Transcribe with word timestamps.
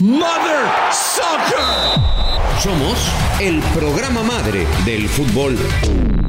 Mother 0.00 0.66
Soccer. 0.90 2.00
Somos 2.62 2.98
el 3.38 3.60
programa 3.74 4.22
madre 4.22 4.66
del 4.86 5.06
fútbol, 5.08 5.58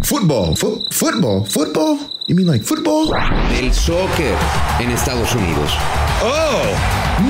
Football, 0.04 0.58
fo- 0.58 0.84
football, 0.92 1.46
football. 1.46 1.98
You 2.28 2.36
mean 2.36 2.48
like 2.48 2.66
football? 2.66 3.12
del 3.50 3.74
soccer 3.74 4.36
en 4.80 4.90
Estados 4.92 5.34
Unidos. 5.36 5.72
Oh, 6.22 6.64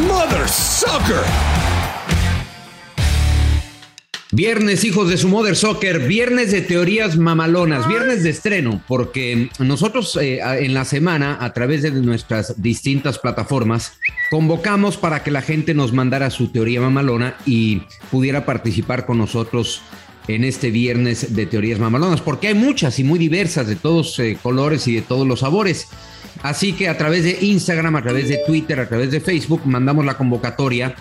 Mother 0.08 0.48
Soccer. 0.50 1.24
Viernes, 4.34 4.86
hijos 4.86 5.10
de 5.10 5.18
su 5.18 5.28
Mother 5.28 5.58
Soccer, 5.58 6.08
viernes 6.08 6.54
de 6.54 6.62
teorías 6.62 7.18
mamalonas, 7.18 7.86
viernes 7.86 8.24
de 8.24 8.30
estreno, 8.30 8.82
porque 8.88 9.50
nosotros 9.60 10.18
eh, 10.22 10.40
en 10.42 10.74
la 10.74 10.86
semana, 10.86 11.38
a 11.42 11.52
través 11.52 11.82
de 11.82 11.92
nuestras 11.92 12.62
distintas 12.62 13.20
plataformas, 13.20 13.98
convocamos 14.30 14.96
para 14.96 15.22
que 15.22 15.32
la 15.32 15.42
gente 15.42 15.74
nos 15.74 15.92
mandara 15.92 16.30
su 16.30 16.48
teoría 16.48 16.80
mamalona 16.80 17.36
y 17.46 17.82
pudiera 18.10 18.46
participar 18.46 19.06
con 19.06 19.18
nosotros 19.18 19.82
en 20.30 20.46
este 20.46 20.72
viernes 20.72 21.36
de 21.36 21.46
teorías 21.46 21.80
mamalonas, 21.80 22.22
porque 22.22 22.48
hay 22.48 22.54
muchas 22.54 23.00
y 23.00 23.04
muy 23.04 23.20
diversas 23.20 23.68
de 23.68 23.76
todos 23.76 24.18
eh, 24.20 24.38
colores 24.42 24.88
y 24.88 24.96
de 24.96 25.02
todos 25.02 25.28
los 25.28 25.42
sabores. 25.42 25.90
Así 26.42 26.72
que 26.72 26.88
a 26.88 26.98
través 26.98 27.26
de 27.26 27.38
Instagram, 27.42 27.98
a 27.98 28.02
través 28.02 28.30
de 28.30 28.40
Twitter, 28.48 28.80
a 28.80 28.88
través 28.88 29.12
de 29.12 29.20
Facebook, 29.20 29.64
mandamos 29.66 30.06
la 30.06 30.18
convocatoria 30.18 30.96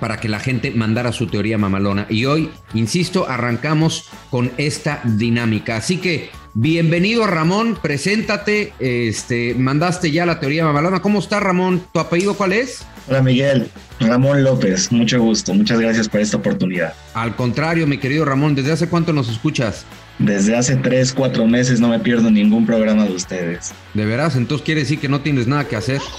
para 0.00 0.18
que 0.18 0.28
la 0.28 0.40
gente 0.40 0.70
mandara 0.70 1.12
su 1.12 1.26
teoría 1.26 1.58
mamalona. 1.58 2.06
Y 2.08 2.24
hoy, 2.24 2.50
insisto, 2.74 3.28
arrancamos 3.28 4.08
con 4.30 4.52
esta 4.56 5.00
dinámica. 5.04 5.76
Así 5.76 5.98
que, 5.98 6.30
bienvenido 6.54 7.26
Ramón, 7.26 7.78
preséntate. 7.80 8.72
Este, 8.78 9.54
mandaste 9.54 10.10
ya 10.10 10.26
la 10.26 10.40
teoría 10.40 10.64
mamalona. 10.64 11.02
¿Cómo 11.02 11.18
está 11.18 11.40
Ramón? 11.40 11.82
¿Tu 11.92 12.00
apellido 12.00 12.34
cuál 12.34 12.52
es? 12.52 12.86
Hola 13.08 13.20
Miguel, 13.20 13.68
Ramón 13.98 14.44
López, 14.44 14.92
mucho 14.92 15.20
gusto, 15.20 15.52
muchas 15.52 15.80
gracias 15.80 16.08
por 16.08 16.20
esta 16.20 16.36
oportunidad. 16.36 16.94
Al 17.14 17.34
contrario, 17.34 17.84
mi 17.88 17.98
querido 17.98 18.24
Ramón, 18.24 18.54
¿desde 18.54 18.70
hace 18.70 18.88
cuánto 18.88 19.12
nos 19.12 19.28
escuchas? 19.28 19.84
Desde 20.18 20.56
hace 20.56 20.76
tres, 20.76 21.12
cuatro 21.12 21.46
meses 21.46 21.80
no 21.80 21.88
me 21.88 21.98
pierdo 21.98 22.30
ningún 22.30 22.64
programa 22.66 23.04
de 23.04 23.12
ustedes. 23.12 23.72
¿De 23.94 24.04
veras? 24.04 24.36
Entonces 24.36 24.64
quiere 24.64 24.82
decir 24.82 24.98
que 25.00 25.08
no 25.08 25.20
tienes 25.20 25.46
nada 25.46 25.66
que 25.66 25.76
hacer. 25.76 26.00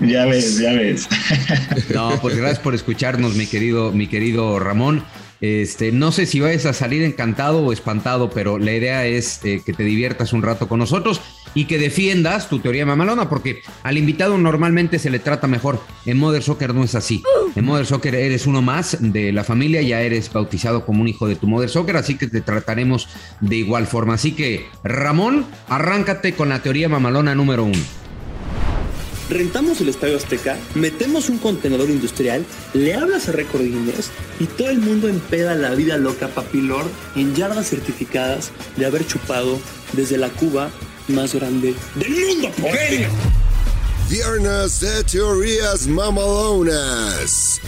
Ya 0.00 0.26
ves, 0.26 0.58
ya 0.58 0.72
ves. 0.72 1.08
No, 1.94 2.18
pues 2.20 2.36
gracias 2.36 2.60
por 2.60 2.74
escucharnos, 2.74 3.34
mi 3.34 3.46
querido, 3.46 3.92
mi 3.92 4.06
querido 4.06 4.58
Ramón. 4.58 5.02
Este, 5.40 5.92
no 5.92 6.10
sé 6.10 6.26
si 6.26 6.40
vayas 6.40 6.66
a 6.66 6.72
salir 6.72 7.02
encantado 7.02 7.64
o 7.64 7.72
espantado, 7.72 8.30
pero 8.30 8.58
la 8.58 8.72
idea 8.72 9.06
es 9.06 9.40
eh, 9.44 9.62
que 9.64 9.72
te 9.72 9.84
diviertas 9.84 10.32
un 10.32 10.42
rato 10.42 10.68
con 10.68 10.80
nosotros 10.80 11.20
y 11.54 11.64
que 11.64 11.78
defiendas 11.78 12.48
tu 12.48 12.58
teoría 12.58 12.84
mamalona, 12.84 13.28
porque 13.28 13.62
al 13.82 13.98
invitado 13.98 14.36
normalmente 14.36 14.98
se 14.98 15.10
le 15.10 15.18
trata 15.18 15.46
mejor. 15.46 15.80
En 16.06 16.18
Mother 16.18 16.42
Soccer 16.42 16.74
no 16.74 16.84
es 16.84 16.94
así. 16.94 17.22
En 17.54 17.64
Mother 17.64 17.86
Soccer 17.86 18.14
eres 18.14 18.46
uno 18.46 18.62
más 18.62 18.98
de 19.00 19.32
la 19.32 19.44
familia, 19.44 19.80
ya 19.82 20.00
eres 20.02 20.32
bautizado 20.32 20.84
como 20.84 21.02
un 21.02 21.08
hijo 21.08 21.26
de 21.26 21.36
tu 21.36 21.46
Mother 21.46 21.70
Soccer, 21.70 21.96
así 21.96 22.16
que 22.16 22.26
te 22.26 22.40
trataremos 22.40 23.08
de 23.40 23.56
igual 23.56 23.86
forma. 23.86 24.14
Así 24.14 24.32
que, 24.32 24.66
Ramón, 24.84 25.46
arráncate 25.68 26.34
con 26.34 26.48
la 26.48 26.62
teoría 26.62 26.88
mamalona 26.88 27.34
número 27.34 27.64
uno. 27.64 27.78
Rentamos 29.28 29.80
el 29.82 29.90
Estadio 29.90 30.16
Azteca, 30.16 30.56
metemos 30.74 31.28
un 31.28 31.36
contenedor 31.36 31.90
industrial, 31.90 32.46
le 32.72 32.94
hablas 32.94 33.28
a 33.28 33.32
Record 33.32 33.62
Guinness 33.62 34.10
y 34.40 34.46
todo 34.46 34.70
el 34.70 34.78
mundo 34.78 35.06
empeda 35.08 35.54
la 35.54 35.74
vida 35.74 35.98
loca 35.98 36.28
papilor 36.28 36.86
en 37.14 37.34
yardas 37.34 37.68
certificadas 37.68 38.52
de 38.76 38.86
haber 38.86 39.06
chupado 39.06 39.58
desde 39.92 40.16
la 40.16 40.30
Cuba 40.30 40.70
más 41.08 41.34
grande 41.34 41.74
del 41.96 42.10
mundo. 42.10 42.50
¡Genio! 42.56 43.10
Viernes 44.08 44.80
de 44.80 45.04
teorías 45.04 45.86
mamalonas. 45.86 47.60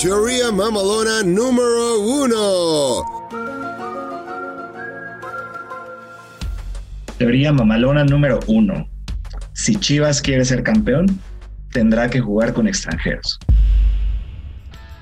Teoría 0.00 0.50
mamalona 0.50 1.22
número 1.22 2.00
uno. 2.00 3.04
Teoría 7.18 7.52
mamalona 7.52 8.04
número 8.04 8.40
uno. 8.46 8.88
Si 9.58 9.74
Chivas 9.74 10.22
quiere 10.22 10.44
ser 10.44 10.62
campeón, 10.62 11.20
tendrá 11.72 12.08
que 12.08 12.20
jugar 12.20 12.52
con 12.54 12.68
extranjeros. 12.68 13.40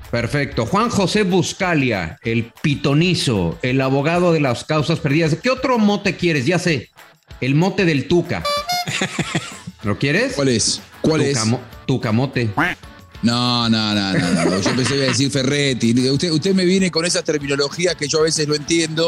Perfecto. 0.09 0.65
Juan 0.65 0.89
José 0.89 1.21
Buscalia, 1.21 2.17
el 2.23 2.51
pitonizo, 2.63 3.59
el 3.61 3.79
abogado 3.81 4.33
de 4.33 4.39
las 4.39 4.63
causas 4.63 4.99
perdidas. 4.99 5.35
¿Qué 5.43 5.51
otro 5.51 5.77
mote 5.77 6.15
quieres? 6.15 6.47
Ya 6.47 6.57
sé. 6.57 6.89
El 7.39 7.53
mote 7.53 7.85
del 7.85 8.07
Tuca. 8.07 8.41
¿Lo 9.83 9.99
quieres? 9.99 10.33
¿Cuál 10.33 10.47
es? 10.47 10.81
¿Cuál 11.01 11.21
es? 11.21 11.37
Tucamo- 11.37 11.59
Tucamote. 11.85 12.49
No, 13.23 13.67
no, 13.67 13.95
no, 13.95 14.13
no, 14.13 14.45
no. 14.45 14.61
Yo 14.61 14.75
pensé 14.75 14.91
que 14.91 14.95
iba 14.97 15.05
a 15.05 15.07
decir 15.09 15.31
Ferretti. 15.31 16.09
Usted, 16.09 16.31
usted 16.31 16.53
me 16.53 16.65
viene 16.65 16.91
con 16.91 17.03
esas 17.05 17.23
terminologías 17.23 17.95
que 17.95 18.07
yo 18.07 18.19
a 18.19 18.23
veces 18.23 18.47
lo 18.47 18.55
entiendo, 18.55 19.07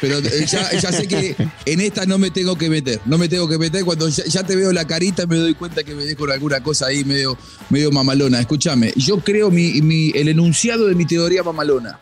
pero 0.00 0.20
ya, 0.20 0.70
ya 0.78 0.92
sé 0.92 1.08
que 1.08 1.34
en 1.66 1.80
esta 1.80 2.06
no 2.06 2.18
me 2.18 2.30
tengo 2.30 2.56
que 2.56 2.70
meter. 2.70 3.00
No 3.04 3.18
me 3.18 3.28
tengo 3.28 3.48
que 3.48 3.58
meter. 3.58 3.84
Cuando 3.84 4.08
ya, 4.08 4.42
te 4.44 4.54
veo 4.54 4.72
la 4.72 4.86
carita 4.86 5.26
me 5.26 5.36
doy 5.36 5.54
cuenta 5.54 5.82
que 5.82 5.94
me 5.94 6.04
dejo 6.04 6.24
alguna 6.30 6.62
cosa 6.62 6.86
ahí 6.86 7.04
medio, 7.04 7.36
medio 7.68 7.90
mamalona. 7.90 8.38
Escúchame, 8.40 8.92
yo 8.96 9.18
creo 9.18 9.50
mi, 9.50 9.82
mi- 9.82 10.12
el 10.14 10.28
enunciado 10.28 10.86
de 10.86 10.94
mi 10.94 11.04
teoría 11.04 11.42
mamalona. 11.42 11.98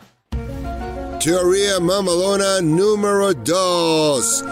Teoría 1.23 1.79
mamalona 1.79 2.61
número 2.61 3.33
dos. 3.33 4.43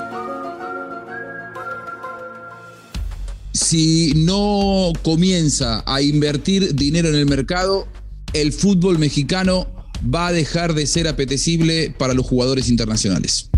Si 3.56 4.14
no 4.16 4.92
comienza 5.02 5.82
a 5.88 6.02
invertir 6.02 6.76
dinero 6.76 7.08
en 7.08 7.16
el 7.16 7.26
mercado, 7.26 7.88
el 8.34 8.52
fútbol 8.52 9.00
mexicano 9.00 9.68
va 10.14 10.28
a 10.28 10.34
dejar 10.34 10.74
de 10.74 10.86
ser 10.86 11.08
apetecible 11.08 11.96
para 11.98 12.14
los 12.14 12.26
jugadores 12.26 12.70
internacionales. 12.70 13.50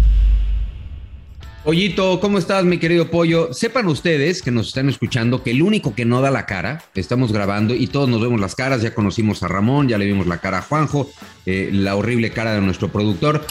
Pollito, 1.64 2.20
¿cómo 2.22 2.38
estás, 2.38 2.64
mi 2.64 2.78
querido 2.78 3.10
Pollo? 3.10 3.54
Sepan 3.54 3.88
ustedes 3.88 4.42
que 4.42 4.52
nos 4.52 4.68
están 4.68 4.88
escuchando 4.88 5.44
que 5.44 5.52
el 5.52 5.64
único 5.64 5.96
que 5.96 6.06
no 6.06 6.22
da 6.22 6.30
la 6.30 6.46
cara, 6.46 6.84
estamos 6.94 7.34
grabando 7.34 7.74
y 7.74 7.88
todos 7.88 8.08
nos 8.08 8.22
vemos 8.22 8.40
las 8.40 8.56
caras, 8.56 8.84
ya 8.84 8.94
conocimos 8.94 9.42
a 9.42 9.48
Ramón, 9.48 9.90
ya 9.90 9.98
le 9.98 10.06
vimos 10.06 10.28
la 10.28 10.38
cara 10.38 10.60
a 10.60 10.62
Juanjo, 10.62 11.10
eh, 11.46 11.72
la 11.74 11.96
horrible 11.96 12.30
cara 12.32 12.54
de 12.54 12.62
nuestro 12.62 12.90
productor. 12.90 13.46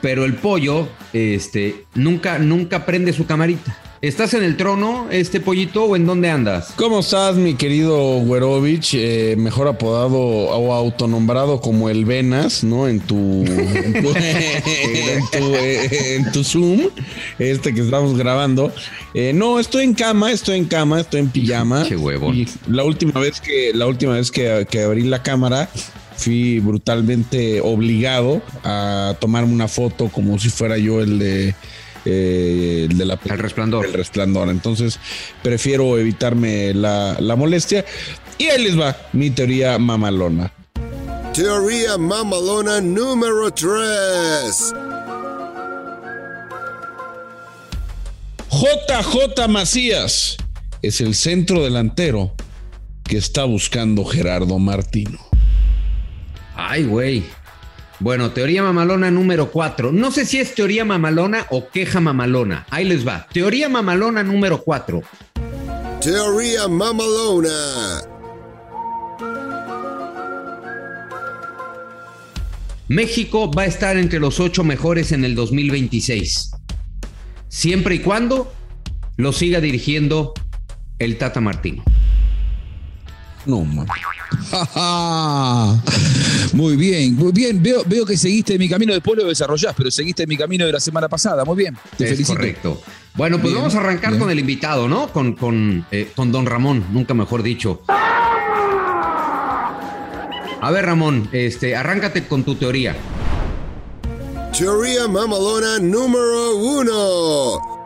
Pero 0.00 0.24
el 0.24 0.34
pollo, 0.34 0.88
este, 1.12 1.84
nunca, 1.94 2.38
nunca 2.38 2.86
prende 2.86 3.12
su 3.12 3.26
camarita. 3.26 3.83
¿Estás 4.04 4.34
en 4.34 4.44
el 4.44 4.58
trono, 4.58 5.06
este 5.10 5.40
pollito, 5.40 5.84
o 5.84 5.96
en 5.96 6.04
dónde 6.04 6.28
andas? 6.28 6.74
¿Cómo 6.76 7.00
estás, 7.00 7.36
mi 7.36 7.54
querido 7.54 8.18
Güerovich? 8.18 8.92
Eh, 8.92 9.34
mejor 9.38 9.66
apodado 9.66 10.18
o 10.18 10.74
autonombrado 10.74 11.62
como 11.62 11.88
el 11.88 12.04
Venas, 12.04 12.62
¿no? 12.64 12.86
En 12.86 13.00
tu, 13.00 13.46
en 13.46 13.92
tu, 13.94 14.08
en 14.14 15.30
tu, 15.32 15.54
en 15.56 16.32
tu 16.32 16.44
Zoom, 16.44 16.80
este 17.38 17.72
que 17.72 17.80
estamos 17.80 18.18
grabando. 18.18 18.74
Eh, 19.14 19.32
no, 19.34 19.58
estoy 19.58 19.84
en 19.84 19.94
cama, 19.94 20.32
estoy 20.32 20.58
en 20.58 20.66
cama, 20.66 21.00
estoy 21.00 21.20
en 21.20 21.30
pijama. 21.30 21.86
Qué 21.88 21.96
huevón. 21.96 22.36
Y 22.36 22.46
la 22.68 22.84
última 22.84 23.18
vez 23.18 23.40
que, 23.40 23.72
la 23.72 23.86
última 23.86 24.12
vez 24.16 24.30
que, 24.30 24.66
que 24.70 24.82
abrí 24.82 25.04
la 25.04 25.22
cámara, 25.22 25.70
fui 26.14 26.60
brutalmente 26.60 27.62
obligado 27.62 28.42
a 28.64 29.16
tomarme 29.18 29.54
una 29.54 29.66
foto 29.66 30.10
como 30.10 30.38
si 30.38 30.50
fuera 30.50 30.76
yo 30.76 31.00
el 31.00 31.18
de 31.18 31.54
eh, 32.04 32.86
el 32.90 32.98
de 32.98 33.04
la 33.04 33.18
El 33.24 33.38
resplandor. 33.38 33.86
el 33.86 33.92
resplandor. 33.92 34.48
Entonces 34.48 34.98
prefiero 35.42 35.98
evitarme 35.98 36.74
la, 36.74 37.16
la 37.20 37.36
molestia. 37.36 37.84
Y 38.38 38.44
ahí 38.46 38.62
les 38.62 38.78
va 38.78 38.96
mi 39.12 39.30
teoría 39.30 39.78
mamalona. 39.78 40.52
Teoría 41.32 41.98
mamalona 41.98 42.80
número 42.80 43.50
tres. 43.50 44.72
JJ 48.50 49.48
Macías 49.48 50.36
es 50.82 51.00
el 51.00 51.14
centro 51.14 51.64
delantero 51.64 52.32
que 53.02 53.16
está 53.16 53.44
buscando 53.44 54.04
Gerardo 54.04 54.58
Martino. 54.58 55.18
Ay, 56.54 56.84
güey. 56.84 57.24
Bueno, 58.04 58.32
teoría 58.32 58.62
mamalona 58.62 59.10
número 59.10 59.50
4. 59.50 59.90
No 59.90 60.10
sé 60.10 60.26
si 60.26 60.38
es 60.38 60.54
teoría 60.54 60.84
mamalona 60.84 61.46
o 61.48 61.70
queja 61.70 62.00
mamalona. 62.00 62.66
Ahí 62.68 62.84
les 62.84 63.08
va. 63.08 63.26
Teoría 63.32 63.70
mamalona 63.70 64.22
número 64.22 64.62
4. 64.62 65.00
Teoría 66.02 66.68
Mamalona. 66.68 68.02
México 72.88 73.50
va 73.50 73.62
a 73.62 73.66
estar 73.66 73.96
entre 73.96 74.20
los 74.20 74.38
ocho 74.38 74.64
mejores 74.64 75.10
en 75.12 75.24
el 75.24 75.34
2026. 75.34 76.50
Siempre 77.48 77.94
y 77.94 77.98
cuando 78.00 78.52
lo 79.16 79.32
siga 79.32 79.62
dirigiendo 79.62 80.34
el 80.98 81.16
Tata 81.16 81.40
Martino. 81.40 81.82
No, 83.46 83.64
muy 86.52 86.76
bien, 86.76 87.14
muy 87.16 87.32
bien. 87.32 87.62
Veo, 87.62 87.82
veo 87.86 88.04
que 88.06 88.16
seguiste 88.16 88.58
mi 88.58 88.68
camino, 88.68 88.92
después 88.92 89.18
lo 89.18 89.26
desarrollás, 89.28 89.74
pero 89.76 89.90
seguiste 89.90 90.26
mi 90.26 90.36
camino 90.36 90.66
de 90.66 90.72
la 90.72 90.80
semana 90.80 91.08
pasada. 91.08 91.44
Muy 91.44 91.56
bien, 91.56 91.76
te 91.96 92.04
es 92.04 92.10
felicito. 92.10 92.36
correcto. 92.36 92.80
Bueno, 93.14 93.36
pues 93.38 93.52
Bien, 93.52 93.62
vamos 93.62 93.74
a 93.74 93.80
arrancar 93.80 94.10
bien. 94.10 94.20
con 94.20 94.30
el 94.30 94.38
invitado, 94.38 94.88
¿no? 94.88 95.08
Con, 95.12 95.34
con, 95.34 95.86
eh, 95.90 96.10
con 96.16 96.32
don 96.32 96.46
Ramón, 96.46 96.84
nunca 96.92 97.14
mejor 97.14 97.42
dicho. 97.42 97.82
A 100.60 100.70
ver, 100.72 100.86
Ramón, 100.86 101.28
este, 101.32 101.76
arráncate 101.76 102.26
con 102.26 102.42
tu 102.44 102.54
teoría. 102.56 102.96
Teoría 104.56 105.06
Mamalona 105.08 105.78
número 105.80 106.56
uno. 106.56 107.84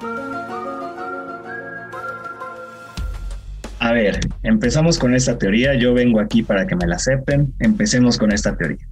A 3.80 3.92
ver, 3.92 4.20
empezamos 4.42 4.98
con 4.98 5.14
esta 5.14 5.38
teoría. 5.38 5.75
Yo 5.75 5.94
vengo 5.94 6.20
aquí 6.20 6.42
para 6.42 6.66
que 6.66 6.75
me 6.75 6.86
la 6.86 6.96
acepten. 6.96 7.54
Empecemos 7.60 8.19
con 8.19 8.32
esta 8.32 8.56
teoría. 8.56 8.86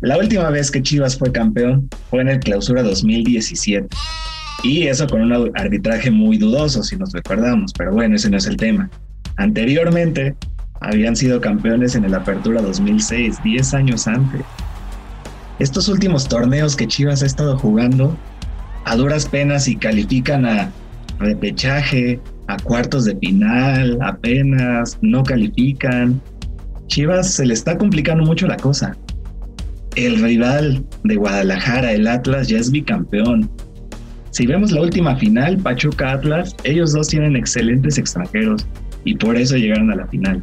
La 0.00 0.16
última 0.18 0.50
vez 0.50 0.70
que 0.70 0.82
Chivas 0.82 1.18
fue 1.18 1.32
campeón 1.32 1.88
fue 2.10 2.20
en 2.20 2.28
el 2.28 2.40
clausura 2.40 2.82
2017. 2.82 3.88
Y 4.62 4.86
eso 4.86 5.06
con 5.06 5.22
un 5.22 5.52
arbitraje 5.56 6.10
muy 6.10 6.38
dudoso, 6.38 6.82
si 6.82 6.96
nos 6.96 7.12
recordamos. 7.12 7.72
Pero 7.76 7.92
bueno, 7.92 8.16
ese 8.16 8.30
no 8.30 8.36
es 8.36 8.46
el 8.46 8.56
tema. 8.56 8.88
Anteriormente, 9.36 10.34
habían 10.80 11.16
sido 11.16 11.40
campeones 11.40 11.94
en 11.94 12.04
el 12.04 12.14
Apertura 12.14 12.62
2006, 12.62 13.42
10 13.42 13.74
años 13.74 14.06
antes. 14.06 14.42
Estos 15.58 15.88
últimos 15.88 16.28
torneos 16.28 16.76
que 16.76 16.86
Chivas 16.86 17.22
ha 17.22 17.26
estado 17.26 17.58
jugando, 17.58 18.16
a 18.84 18.94
duras 18.94 19.26
penas 19.26 19.68
y 19.68 19.76
califican 19.76 20.44
a 20.44 20.70
repechaje, 21.18 22.20
a 22.48 22.56
cuartos 22.58 23.04
de 23.04 23.16
final, 23.16 23.98
apenas, 24.02 24.98
no 25.02 25.22
califican. 25.22 26.20
Chivas 26.86 27.32
se 27.32 27.46
le 27.46 27.54
está 27.54 27.76
complicando 27.76 28.24
mucho 28.24 28.46
la 28.46 28.56
cosa. 28.56 28.96
El 29.96 30.22
rival 30.22 30.84
de 31.04 31.16
Guadalajara, 31.16 31.92
el 31.92 32.06
Atlas, 32.06 32.48
ya 32.48 32.58
es 32.58 32.70
bicampeón. 32.70 33.50
Si 34.30 34.46
vemos 34.46 34.70
la 34.70 34.82
última 34.82 35.16
final, 35.16 35.56
Pachuca 35.58 36.12
Atlas, 36.12 36.54
ellos 36.64 36.92
dos 36.92 37.08
tienen 37.08 37.36
excelentes 37.36 37.96
extranjeros 37.96 38.66
y 39.04 39.14
por 39.14 39.36
eso 39.36 39.56
llegaron 39.56 39.90
a 39.90 39.96
la 39.96 40.06
final. 40.08 40.42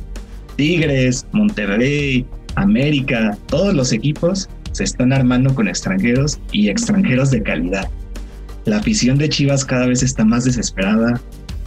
Tigres, 0.55 1.25
Monterrey, 1.31 2.25
América, 2.55 3.37
todos 3.47 3.73
los 3.73 3.91
equipos 3.91 4.49
se 4.71 4.83
están 4.83 5.13
armando 5.13 5.53
con 5.53 5.67
extranjeros 5.67 6.39
y 6.51 6.69
extranjeros 6.69 7.29
de 7.31 7.43
calidad. 7.43 7.87
La 8.65 8.77
afición 8.77 9.17
de 9.17 9.29
Chivas 9.29 9.63
cada 9.65 9.87
vez 9.87 10.01
está 10.03 10.25
más 10.25 10.45
desesperada, 10.45 11.21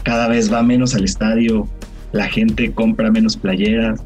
cada 0.07 0.29
vez 0.29 0.53
va 0.53 0.63
menos 0.63 0.95
al 0.95 1.03
estadio, 1.03 1.69
la 2.13 2.29
gente 2.29 2.71
compra 2.71 3.11
menos 3.11 3.37
playeras, 3.37 4.01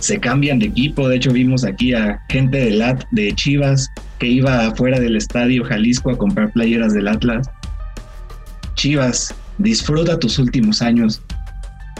se 0.00 0.18
cambian 0.18 0.58
de 0.58 0.66
equipo, 0.66 1.08
de 1.08 1.14
hecho 1.14 1.30
vimos 1.30 1.64
aquí 1.64 1.94
a 1.94 2.20
gente 2.28 2.58
de 2.58 2.70
Lat 2.72 3.04
de 3.12 3.32
Chivas 3.36 3.88
que 4.18 4.26
iba 4.26 4.66
afuera 4.66 4.98
del 4.98 5.14
estadio 5.14 5.64
Jalisco 5.64 6.10
a 6.10 6.18
comprar 6.18 6.50
playeras 6.50 6.92
del 6.92 7.06
Atlas. 7.06 7.48
Chivas, 8.74 9.32
disfruta 9.58 10.18
tus 10.18 10.40
últimos 10.40 10.82
años 10.82 11.22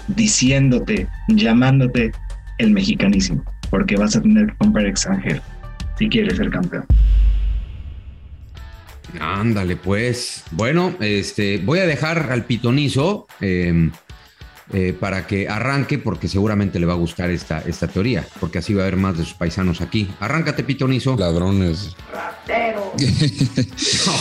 diciéndote, 0.09 1.07
llamándote 1.29 2.11
el 2.59 2.73
mexicanísimo, 2.73 3.45
porque 3.71 3.95
vas 3.95 4.17
a 4.17 4.21
tener 4.21 4.49
que 4.49 4.57
comprar 4.57 4.87
extranjero 4.87 5.41
si 5.97 6.09
quieres 6.09 6.39
ser 6.39 6.51
campeón. 6.51 6.85
Ándale, 9.21 9.77
pues. 9.77 10.43
Bueno, 10.51 10.95
este, 11.01 11.59
voy 11.59 11.79
a 11.81 11.87
dejar 11.87 12.31
al 12.33 12.45
pitonizo 12.45 13.27
eh, 13.41 13.91
eh, 14.73 14.95
para 14.99 15.27
que 15.27 15.49
arranque, 15.49 15.99
porque 15.99 16.27
seguramente 16.29 16.79
le 16.81 16.87
va 16.87 16.95
a 16.95 16.97
gustar 16.97 17.31
esta, 17.31 17.61
esta 17.61 17.87
teoría, 17.89 18.27
porque 18.41 18.59
así 18.59 18.73
va 18.75 18.83
a 18.83 18.87
haber 18.87 18.97
más 18.97 19.19
de 19.19 19.25
sus 19.25 19.35
paisanos 19.35 19.81
aquí. 19.81 20.09
Arráncate, 20.21 20.65
pitonizo. 20.65 21.17
Ladrones. 21.17 21.95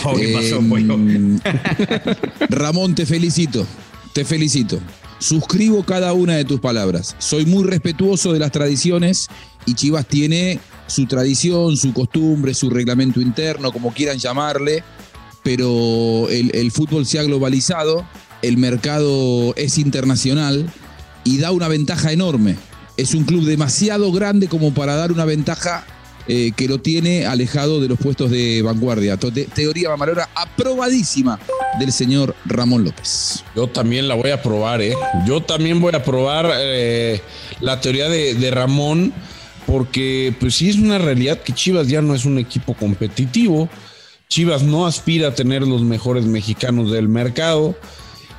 Oh, 0.06 0.16
¿Qué 0.16 0.34
pasó, 0.34 0.58
Em, 0.58 0.70
pollo? 0.70 0.98
Ramón, 2.50 2.96
te 2.96 3.06
felicito, 3.06 3.66
te 4.14 4.26
felicito. 4.26 4.80
Suscribo 5.24 5.86
cada 5.86 6.12
una 6.12 6.36
de 6.36 6.44
tus 6.44 6.60
palabras. 6.60 7.16
Soy 7.18 7.46
muy 7.46 7.64
respetuoso 7.64 8.34
de 8.34 8.40
las 8.40 8.52
tradiciones 8.52 9.30
y 9.66 9.74
Chivas 9.74 10.06
tiene 10.06 10.60
su 10.88 11.06
tradición, 11.06 11.78
su 11.78 11.94
costumbre, 11.94 12.54
su 12.54 12.70
reglamento 12.70 13.22
interno, 13.22 13.72
como 13.72 13.94
quieran 13.94 14.18
llamarle, 14.18 14.84
pero 15.42 16.28
el, 16.30 16.72
fútbol 16.72 17.06
se 17.06 17.20
ha 17.20 17.24
globalizado, 17.24 18.06
el 18.42 18.58
mercado 18.58 19.56
es 19.56 19.78
internacional 19.78 20.70
y 21.24 21.38
da 21.38 21.52
una 21.52 21.70
ventaja 21.70 22.12
enorme. 22.12 22.58
Es 22.98 23.14
un 23.14 23.24
club 23.24 23.46
demasiado 23.46 24.12
grande 24.12 24.50
como 24.50 24.74
para 24.74 24.96
dar 24.96 25.14
una 25.14 25.24
ventaja 25.24 25.86
eh, 26.28 26.52
que 26.56 26.68
lo 26.68 26.80
tiene 26.80 27.26
alejado 27.26 27.82
de 27.82 27.88
los 27.88 28.00
puestos 28.00 28.32
de 28.32 28.62
vanguardia. 28.62 29.18
To- 29.18 29.32
te- 29.32 29.46
teoría 29.46 29.90
mamalora 29.90 30.30
aprobadísima 30.36 31.40
del 31.80 31.92
señor 31.92 32.36
Ramón 32.46 32.84
López. 32.84 33.44
Yo 33.56 33.68
también 33.68 34.08
la 34.08 34.16
voy 34.16 34.32
a 34.32 34.42
probar, 34.42 34.82
¿eh? 34.82 34.94
Yo 35.28 35.42
también 35.42 35.80
voy 35.82 35.94
a 35.96 36.04
probar 36.04 36.52
eh, 36.58 37.22
la 37.60 37.82
teoría 37.82 38.10
de, 38.10 38.36
de 38.36 38.52
Ramón, 38.52 39.14
porque 39.66 40.34
pues 40.40 40.56
sí 40.56 40.70
es 40.70 40.78
una 40.78 40.98
realidad 40.98 41.42
que 41.42 41.54
Chivas 41.54 41.88
ya 41.88 42.02
no 42.02 42.14
es 42.16 42.26
un 42.26 42.38
equipo 42.38 42.74
competitivo. 42.74 43.70
Chivas 44.30 44.64
no 44.64 44.86
aspira 44.86 45.30
a 45.30 45.36
tener 45.36 45.62
los 45.68 45.82
mejores 45.84 46.26
mexicanos 46.26 46.92
del 46.92 47.08
mercado. 47.08 47.76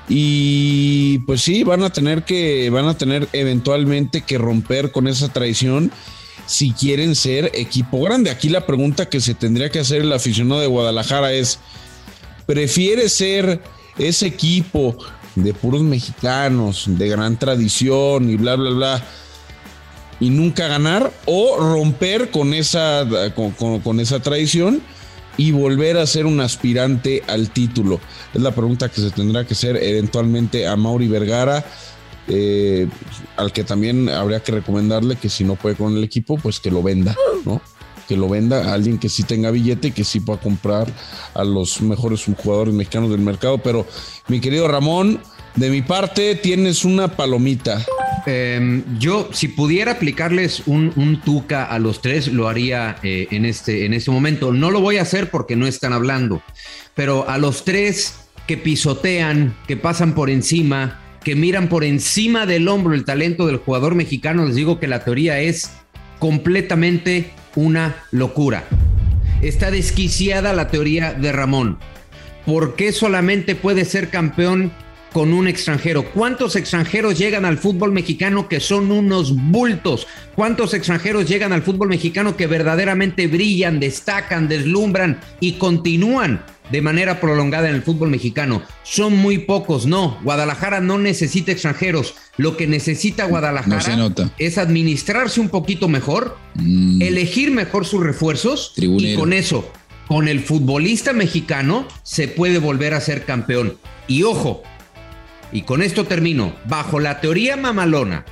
Y 0.08 1.18
pues 1.20 1.40
sí, 1.40 1.64
van 1.64 1.82
a 1.82 1.90
tener 1.90 2.24
que, 2.24 2.68
van 2.70 2.86
a 2.86 2.96
tener 2.98 3.26
eventualmente 3.32 4.20
que 4.20 4.36
romper 4.38 4.92
con 4.92 5.08
esa 5.08 5.28
tradición 5.32 5.90
si 6.46 6.72
quieren 6.72 7.14
ser 7.14 7.50
equipo 7.54 8.02
grande. 8.02 8.30
Aquí 8.30 8.48
la 8.48 8.66
pregunta 8.66 9.08
que 9.08 9.20
se 9.20 9.34
tendría 9.34 9.70
que 9.70 9.80
hacer 9.80 10.02
el 10.02 10.12
aficionado 10.12 10.60
de 10.60 10.66
Guadalajara 10.66 11.32
es, 11.32 11.58
¿prefiere 12.46 13.08
ser 13.08 13.62
ese 13.98 14.26
equipo 14.26 14.96
de 15.34 15.54
puros 15.54 15.82
mexicanos, 15.82 16.84
de 16.86 17.08
gran 17.08 17.38
tradición 17.38 18.30
y 18.30 18.36
bla, 18.36 18.56
bla, 18.56 18.70
bla, 18.70 19.04
y 20.20 20.30
nunca 20.30 20.68
ganar 20.68 21.12
o 21.26 21.56
romper 21.58 22.30
con 22.30 22.54
esa, 22.54 23.06
con, 23.34 24.00
esa 24.00 24.20
tradición 24.20 24.80
y 25.36 25.50
volver 25.50 25.98
a 25.98 26.06
ser 26.06 26.26
un 26.26 26.40
aspirante 26.40 27.22
al 27.26 27.50
título? 27.50 28.00
Es 28.32 28.42
la 28.42 28.54
pregunta 28.54 28.88
que 28.88 29.00
se 29.00 29.10
tendrá 29.10 29.44
que 29.46 29.54
hacer 29.54 29.76
eventualmente 29.76 30.66
a 30.66 30.76
Mauri 30.76 31.08
Vergara, 31.08 31.64
eh, 32.28 32.88
al 33.36 33.52
que 33.52 33.64
también 33.64 34.08
habría 34.08 34.42
que 34.42 34.52
recomendarle 34.52 35.16
que 35.16 35.28
si 35.28 35.44
no 35.44 35.56
puede 35.56 35.76
con 35.76 35.96
el 35.96 36.04
equipo, 36.04 36.36
pues 36.36 36.60
que 36.60 36.70
lo 36.70 36.82
venda, 36.82 37.14
¿no? 37.44 37.60
Que 38.08 38.16
lo 38.16 38.28
venda 38.28 38.70
a 38.70 38.74
alguien 38.74 38.98
que 38.98 39.08
sí 39.08 39.22
tenga 39.22 39.50
billete 39.50 39.88
y 39.88 39.92
que 39.92 40.04
sí 40.04 40.20
pueda 40.20 40.40
comprar 40.40 40.86
a 41.34 41.44
los 41.44 41.80
mejores 41.80 42.24
jugadores 42.24 42.74
mexicanos 42.74 43.10
del 43.10 43.20
mercado. 43.20 43.58
Pero, 43.58 43.86
mi 44.28 44.40
querido 44.40 44.68
Ramón, 44.68 45.20
de 45.56 45.70
mi 45.70 45.82
parte 45.82 46.34
tienes 46.34 46.84
una 46.84 47.08
palomita. 47.08 47.84
Eh, 48.26 48.82
yo, 48.98 49.28
si 49.32 49.48
pudiera 49.48 49.92
aplicarles 49.92 50.62
un, 50.66 50.92
un 50.96 51.20
tuca 51.20 51.64
a 51.64 51.78
los 51.78 52.00
tres, 52.00 52.28
lo 52.28 52.48
haría 52.48 52.96
eh, 53.02 53.28
en, 53.30 53.44
este, 53.44 53.84
en 53.84 53.92
este 53.92 54.10
momento. 54.10 54.52
No 54.52 54.70
lo 54.70 54.80
voy 54.80 54.96
a 54.96 55.02
hacer 55.02 55.30
porque 55.30 55.56
no 55.56 55.66
están 55.66 55.92
hablando, 55.92 56.42
pero 56.94 57.28
a 57.28 57.38
los 57.38 57.64
tres 57.64 58.14
que 58.46 58.56
pisotean, 58.56 59.56
que 59.66 59.76
pasan 59.76 60.14
por 60.14 60.30
encima, 60.30 61.00
que 61.24 61.34
miran 61.34 61.68
por 61.68 61.84
encima 61.84 62.46
del 62.46 62.68
hombro 62.68 62.94
el 62.94 63.04
talento 63.04 63.46
del 63.46 63.56
jugador 63.56 63.94
mexicano, 63.94 64.44
les 64.44 64.54
digo 64.54 64.78
que 64.78 64.86
la 64.86 65.02
teoría 65.02 65.40
es 65.40 65.72
completamente 66.18 67.30
una 67.56 67.96
locura. 68.12 68.64
Está 69.42 69.70
desquiciada 69.70 70.52
la 70.52 70.68
teoría 70.68 71.14
de 71.14 71.32
Ramón. 71.32 71.78
¿Por 72.46 72.76
qué 72.76 72.92
solamente 72.92 73.54
puede 73.54 73.86
ser 73.86 74.10
campeón 74.10 74.70
con 75.14 75.32
un 75.32 75.46
extranjero? 75.46 76.04
¿Cuántos 76.10 76.56
extranjeros 76.56 77.16
llegan 77.16 77.44
al 77.44 77.56
fútbol 77.56 77.92
mexicano 77.92 78.48
que 78.48 78.58
son 78.58 78.90
unos 78.90 79.34
bultos? 79.34 80.08
¿Cuántos 80.34 80.74
extranjeros 80.74 81.26
llegan 81.28 81.52
al 81.52 81.62
fútbol 81.62 81.88
mexicano 81.88 82.36
que 82.36 82.48
verdaderamente 82.48 83.28
brillan, 83.28 83.78
destacan, 83.78 84.48
deslumbran 84.48 85.20
y 85.38 85.52
continúan 85.52 86.44
de 86.72 86.82
manera 86.82 87.20
prolongada 87.20 87.68
en 87.68 87.76
el 87.76 87.82
fútbol 87.82 88.10
mexicano? 88.10 88.62
Son 88.82 89.16
muy 89.16 89.38
pocos, 89.38 89.86
no. 89.86 90.18
Guadalajara 90.24 90.80
no 90.80 90.98
necesita 90.98 91.52
extranjeros. 91.52 92.16
Lo 92.36 92.56
que 92.56 92.66
necesita 92.66 93.26
Guadalajara 93.26 93.96
No 93.96 94.12
es 94.38 94.58
administrarse 94.58 95.40
un 95.40 95.48
poquito 95.48 95.88
mejor, 95.88 96.36
Mm, 96.56 97.02
elegir 97.02 97.50
mejor 97.50 97.84
sus 97.86 98.02
refuerzos 98.02 98.72
y 98.76 98.80
Tribunero. 98.80 99.20
con 99.20 99.32
eso, 99.32 99.70
con 100.08 100.28
el 100.28 100.40
futbolista 100.40 101.12
mexicano, 101.12 101.86
se 102.02 102.26
puede 102.28 102.58
volver 102.58 102.94
a 102.94 103.00
ser 103.00 103.24
campeón. 103.24 103.76
Y 104.06 104.22
ojo, 104.24 104.62
y 105.54 105.62
con 105.62 105.82
esto 105.82 106.04
termino, 106.04 106.52
bajo 106.66 106.98
la 106.98 107.20
teoría 107.20 107.56
mamalona 107.56 108.24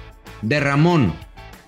de 0.42 0.58
Ramón, 0.58 1.14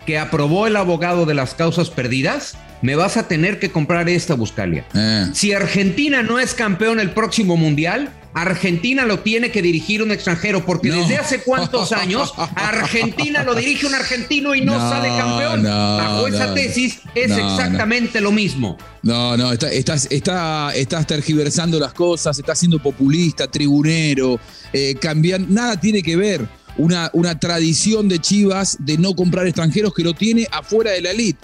que 0.04 0.18
aprobó 0.18 0.66
el 0.66 0.75
abogado 0.75 1.26
de 1.26 1.34
las 1.34 1.54
causas 1.54 1.90
perdidas, 1.90 2.58
me 2.82 2.96
vas 2.96 3.16
a 3.16 3.28
tener 3.28 3.61
que 3.61 3.70
comprar 3.70 4.08
esta 4.08 4.34
Buscalia. 4.34 4.84
Eh. 4.94 5.28
Si 5.32 5.52
Argentina 5.52 6.25
no 6.25 6.40
es 6.40 6.54
campeón 6.54 6.99
el 6.99 7.12
próximo 7.12 7.56
mundial, 7.56 8.11
Argentina 8.34 9.04
lo 9.06 9.20
tiene 9.20 9.50
que 9.50 9.62
dirigir 9.62 10.02
un 10.02 10.10
extranjero, 10.10 10.64
porque 10.66 10.88
No. 10.88 10.96
desde 10.96 11.16
hace 11.16 11.40
cuántos 11.42 11.92
años 11.92 12.32
Argentina 12.56 13.42
lo 13.44 13.54
dirige 13.54 13.86
un 13.86 13.94
argentino 13.94 14.54
y 14.54 14.60
no, 14.60 14.74
No, 14.78 14.90
sale 14.90 15.08
campeón. 15.08 15.62
no, 15.62 15.96
Bajo 15.96 16.26
esa 16.26 16.52
tesis 16.52 16.98
es 17.14 17.30
exactamente 17.30 18.20
lo 18.20 18.32
mismo. 18.32 18.76
No, 19.02 19.36
no, 19.36 19.52
está- 19.52 19.70
estás, 19.70 20.08
está, 20.10 20.72
estás 20.74 21.06
tergiversando 21.06 21.78
las 21.78 21.92
cosas, 21.94 22.38
estás 22.38 22.58
siendo 22.58 22.78
populista, 22.80 23.46
tribunero, 23.48 24.40
eh, 24.72 24.94
cambian- 25.00 25.46
nada 25.48 25.78
tiene 25.78 26.02
que 26.02 26.16
ver. 26.16 26.46
Una, 26.76 27.08
una 27.12 27.38
tradición 27.38 28.08
de 28.08 28.18
Chivas 28.18 28.76
de 28.80 28.98
no 28.98 29.14
comprar 29.14 29.46
extranjeros 29.46 29.94
que 29.94 30.02
lo 30.02 30.12
tiene 30.12 30.48
afuera 30.50 30.90
de 30.90 31.02
la 31.02 31.12
elite. 31.12 31.38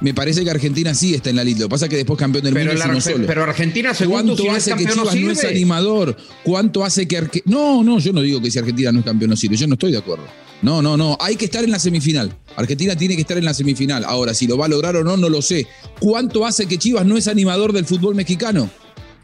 Me 0.00 0.14
parece 0.14 0.44
que 0.44 0.50
Argentina 0.50 0.94
sí 0.94 1.14
está 1.14 1.30
en 1.30 1.36
la 1.36 1.42
elite. 1.42 1.60
Lo 1.60 1.66
que 1.66 1.70
pasa 1.70 1.86
es 1.86 1.90
que 1.90 1.96
después 1.96 2.18
campeón 2.18 2.44
del 2.44 2.54
Pero, 2.54 2.70
mundo 2.72 2.80
es 2.84 2.88
uno 2.90 3.00
solo. 3.00 3.26
pero 3.26 3.42
Argentina, 3.42 3.92
segundo, 3.94 4.36
¿Cuánto 4.36 4.36
si 4.42 4.48
no 4.48 4.56
es 4.56 4.62
hace 4.62 4.70
que 4.76 4.84
no 4.84 4.90
Chivas 5.10 5.16
no 5.16 5.30
es 5.32 5.44
animador? 5.44 6.16
¿Cuánto 6.44 6.84
hace 6.84 7.08
que 7.08 7.18
Arge- 7.20 7.42
No, 7.46 7.82
no, 7.82 7.98
yo 7.98 8.12
no 8.12 8.20
digo 8.20 8.40
que 8.40 8.50
si 8.50 8.58
Argentina 8.60 8.92
no 8.92 9.00
es 9.00 9.04
campeón 9.04 9.30
no 9.30 9.36
sirve. 9.36 9.56
Yo 9.56 9.66
no 9.66 9.74
estoy 9.74 9.90
de 9.92 9.98
acuerdo. 9.98 10.24
No, 10.62 10.82
no, 10.82 10.96
no. 10.96 11.16
Hay 11.20 11.34
que 11.36 11.44
estar 11.46 11.64
en 11.64 11.70
la 11.72 11.78
semifinal. 11.80 12.32
Argentina 12.56 12.94
tiene 12.96 13.14
que 13.16 13.22
estar 13.22 13.38
en 13.38 13.44
la 13.44 13.54
semifinal. 13.54 14.04
Ahora, 14.04 14.34
si 14.34 14.46
lo 14.46 14.56
va 14.56 14.66
a 14.66 14.68
lograr 14.68 14.94
o 14.96 15.02
no, 15.04 15.16
no 15.16 15.28
lo 15.28 15.42
sé. 15.42 15.66
¿Cuánto 15.98 16.46
hace 16.46 16.66
que 16.66 16.78
Chivas 16.78 17.04
no 17.04 17.16
es 17.16 17.26
animador 17.28 17.72
del 17.72 17.84
fútbol 17.84 18.14
mexicano? 18.14 18.70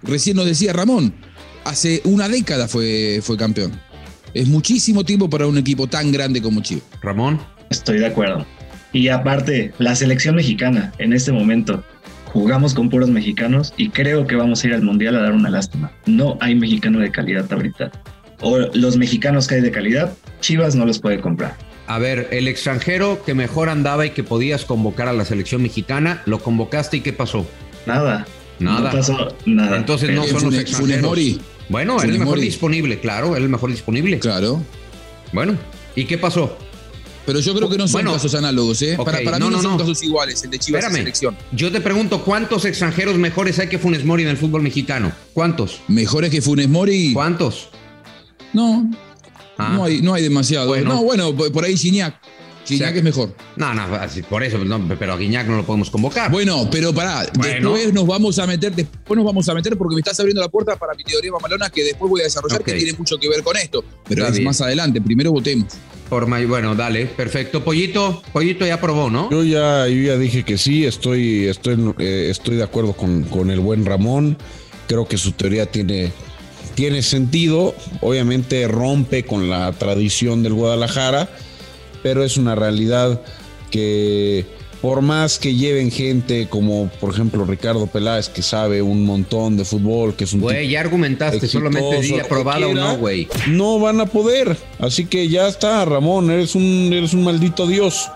Recién 0.02 0.36
nos 0.36 0.46
decía 0.46 0.72
Ramón. 0.72 1.14
Hace 1.64 2.00
una 2.04 2.28
década 2.28 2.68
fue, 2.68 3.20
fue 3.22 3.36
campeón. 3.36 3.80
Es 4.34 4.48
muchísimo 4.48 5.04
tiempo 5.04 5.30
para 5.30 5.46
un 5.46 5.56
equipo 5.56 5.86
tan 5.86 6.10
grande 6.10 6.42
como 6.42 6.60
Chivas. 6.62 6.82
Ramón. 7.00 7.40
Estoy 7.70 7.98
de 7.98 8.06
acuerdo. 8.06 8.44
Y 8.94 9.08
aparte, 9.08 9.72
la 9.78 9.94
selección 9.94 10.36
mexicana 10.36 10.92
en 10.98 11.12
este 11.12 11.32
momento 11.32 11.84
jugamos 12.26 12.74
con 12.74 12.88
puros 12.88 13.10
mexicanos 13.10 13.74
y 13.76 13.90
creo 13.90 14.26
que 14.26 14.36
vamos 14.36 14.62
a 14.64 14.68
ir 14.68 14.74
al 14.74 14.82
mundial 14.82 15.16
a 15.16 15.20
dar 15.20 15.32
una 15.32 15.50
lástima. 15.50 15.92
No 16.06 16.38
hay 16.40 16.54
mexicano 16.54 17.00
de 17.00 17.10
calidad 17.10 17.52
ahorita. 17.52 17.90
O 18.40 18.58
los 18.72 18.96
mexicanos 18.96 19.46
que 19.46 19.56
hay 19.56 19.60
de 19.60 19.70
calidad, 19.72 20.12
Chivas 20.40 20.76
no 20.76 20.86
los 20.86 21.00
puede 21.00 21.20
comprar. 21.20 21.56
A 21.86 21.98
ver, 21.98 22.28
el 22.30 22.48
extranjero 22.48 23.22
que 23.24 23.34
mejor 23.34 23.68
andaba 23.68 24.06
y 24.06 24.10
que 24.10 24.22
podías 24.22 24.64
convocar 24.64 25.08
a 25.08 25.12
la 25.12 25.24
selección 25.24 25.62
mexicana, 25.62 26.22
lo 26.24 26.38
convocaste 26.38 26.98
y 26.98 27.00
¿qué 27.00 27.12
pasó? 27.12 27.46
Nada. 27.86 28.26
Nada. 28.60 28.80
No 28.80 28.96
pasó 28.96 29.36
nada. 29.44 29.76
Entonces 29.76 30.10
no 30.10 30.24
Eh, 30.24 30.28
son 30.28 30.44
los 30.44 30.54
extranjeros. 30.58 31.18
Bueno, 31.68 32.00
era 32.00 32.12
el 32.12 32.18
mejor 32.18 32.38
disponible, 32.38 33.00
claro, 33.00 33.34
era 33.34 33.44
el 33.44 33.50
mejor 33.50 33.70
disponible. 33.70 34.18
Claro. 34.20 34.62
Bueno, 35.32 35.56
¿y 35.96 36.04
qué 36.04 36.16
pasó? 36.16 36.56
Pero 37.26 37.40
yo 37.40 37.54
creo 37.54 37.68
que 37.70 37.78
no 37.78 37.88
son 37.88 38.02
Bueno, 38.02 38.12
casos 38.12 38.34
análogos, 38.34 38.82
¿eh? 38.82 38.96
para 39.02 39.22
para 39.24 39.38
no, 39.38 39.46
mí 39.46 39.50
no, 39.52 39.56
no, 39.58 39.62
son 39.62 39.72
no. 39.72 39.78
casos 39.78 40.02
iguales, 40.02 40.42
el 40.44 40.50
de 40.50 40.58
Chivas 40.58 40.80
Espérame. 40.82 40.98
selección. 41.02 41.36
Yo 41.52 41.72
te 41.72 41.80
pregunto, 41.80 42.22
¿cuántos 42.22 42.64
extranjeros 42.66 43.16
mejores 43.16 43.58
hay 43.58 43.68
que 43.68 43.78
Funes 43.78 44.04
Mori 44.04 44.22
en 44.24 44.28
el 44.28 44.36
fútbol 44.36 44.62
mexicano? 44.62 45.10
¿Cuántos? 45.32 45.80
Mejores 45.88 46.30
que 46.30 46.42
Funes 46.42 46.68
Mori. 46.68 47.12
¿Cuántos? 47.14 47.68
No, 48.52 48.90
Ah. 49.56 49.72
no, 49.76 49.84
hay, 49.84 50.02
no 50.02 50.12
hay 50.14 50.22
demasiado. 50.22 50.66
Bueno. 50.68 50.94
No, 50.94 51.02
bueno, 51.04 51.34
por 51.34 51.64
ahí 51.64 51.76
Gignac. 51.76 52.20
Gignac 52.66 52.88
O 52.88 52.92
sea, 52.92 52.98
es 52.98 53.04
mejor. 53.04 53.36
No, 53.56 53.72
no, 53.74 53.86
por 54.28 54.42
eso, 54.42 54.58
no, 54.64 54.88
pero 54.98 55.12
a 55.12 55.16
Guiñac 55.18 55.46
no 55.46 55.56
lo 55.58 55.64
podemos 55.66 55.90
convocar. 55.90 56.30
Bueno, 56.30 56.66
pero 56.70 56.92
pará, 56.94 57.26
Bueno. 57.34 57.72
después 57.72 57.92
nos 57.92 58.06
vamos 58.06 58.38
a 58.38 58.46
meter, 58.46 58.74
después 58.74 59.16
nos 59.16 59.24
vamos 59.26 59.46
a 59.48 59.54
meter 59.54 59.76
porque 59.76 59.94
me 59.94 60.00
estás 60.00 60.18
abriendo 60.18 60.40
la 60.40 60.48
puerta 60.48 60.74
para 60.76 60.94
mi 60.94 61.04
teoría 61.04 61.30
mamalona 61.30 61.68
que 61.70 61.84
después 61.84 62.08
voy 62.10 62.22
a 62.22 62.24
desarrollar 62.24 62.64
que 62.64 62.72
tiene 62.72 62.94
mucho 62.98 63.16
que 63.18 63.28
ver 63.28 63.42
con 63.42 63.56
esto. 63.56 63.84
Pero 64.08 64.22
Está 64.22 64.28
es 64.30 64.38
bien. 64.38 64.44
más 64.46 64.60
adelante, 64.62 65.00
primero 65.00 65.30
votemos. 65.30 65.74
Bueno, 66.20 66.74
dale, 66.74 67.06
perfecto. 67.06 67.64
Pollito, 67.64 68.22
Pollito 68.32 68.64
ya 68.64 68.80
probó, 68.80 69.10
¿no? 69.10 69.30
Yo 69.30 69.42
ya, 69.42 69.88
ya 69.88 70.16
dije 70.16 70.44
que 70.44 70.58
sí, 70.58 70.84
estoy, 70.84 71.46
estoy, 71.46 71.94
eh, 71.98 72.28
estoy 72.30 72.56
de 72.56 72.62
acuerdo 72.62 72.92
con, 72.92 73.24
con 73.24 73.50
el 73.50 73.58
buen 73.60 73.84
Ramón. 73.84 74.38
Creo 74.86 75.06
que 75.06 75.18
su 75.18 75.32
teoría 75.32 75.66
tiene, 75.66 76.12
tiene 76.76 77.02
sentido. 77.02 77.74
Obviamente 78.00 78.68
rompe 78.68 79.24
con 79.24 79.50
la 79.50 79.72
tradición 79.72 80.42
del 80.44 80.54
Guadalajara, 80.54 81.28
pero 82.02 82.22
es 82.22 82.36
una 82.36 82.54
realidad 82.54 83.20
que 83.72 84.46
por 84.84 85.00
más 85.00 85.38
que 85.38 85.54
lleven 85.54 85.90
gente 85.90 86.46
como 86.50 86.90
por 87.00 87.14
ejemplo 87.14 87.46
Ricardo 87.46 87.86
Peláez, 87.86 88.28
que 88.28 88.42
sabe 88.42 88.82
un 88.82 89.06
montón 89.06 89.56
de 89.56 89.64
fútbol, 89.64 90.14
que 90.14 90.24
es 90.24 90.34
un 90.34 90.42
Güey, 90.42 90.68
ya 90.68 90.80
argumentaste, 90.80 91.48
solamente 91.48 92.02
di 92.02 92.20
aprobada 92.20 92.66
o 92.66 92.74
no, 92.74 92.98
güey. 92.98 93.26
No 93.48 93.78
van 93.78 94.02
a 94.02 94.04
poder. 94.04 94.58
Así 94.78 95.06
que 95.06 95.30
ya 95.30 95.48
está, 95.48 95.86
Ramón, 95.86 96.30
eres 96.30 96.54
un, 96.54 96.90
eres 96.92 97.14
un 97.14 97.24
maldito 97.24 97.66
dios. 97.66 98.10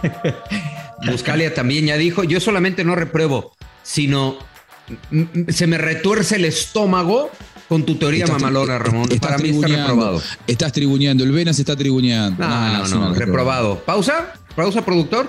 Buscalia 1.08 1.54
también 1.54 1.86
ya 1.86 1.96
dijo, 1.96 2.24
yo 2.24 2.40
solamente 2.40 2.82
no 2.82 2.96
repruebo, 2.96 3.52
sino 3.84 4.38
se 5.50 5.68
me 5.68 5.78
retuerce 5.78 6.34
el 6.34 6.46
estómago 6.46 7.30
con 7.68 7.86
tu 7.86 7.94
teoría 7.94 8.24
Estás- 8.24 8.40
mamalona, 8.42 8.76
Ramón. 8.76 9.08
Para 9.20 9.38
mí 9.38 9.50
está 9.50 9.68
reprobado. 9.68 10.20
Estás 10.48 10.72
tribuneando, 10.72 11.22
el 11.22 11.30
Venas 11.30 11.60
está 11.60 11.76
tribuneando. 11.76 12.44
No, 12.44 12.88
no, 12.88 12.88
no, 12.88 13.14
reprobado. 13.14 13.78
¿Pausa? 13.86 14.32
¿Pausa, 14.56 14.84
productor? 14.84 15.28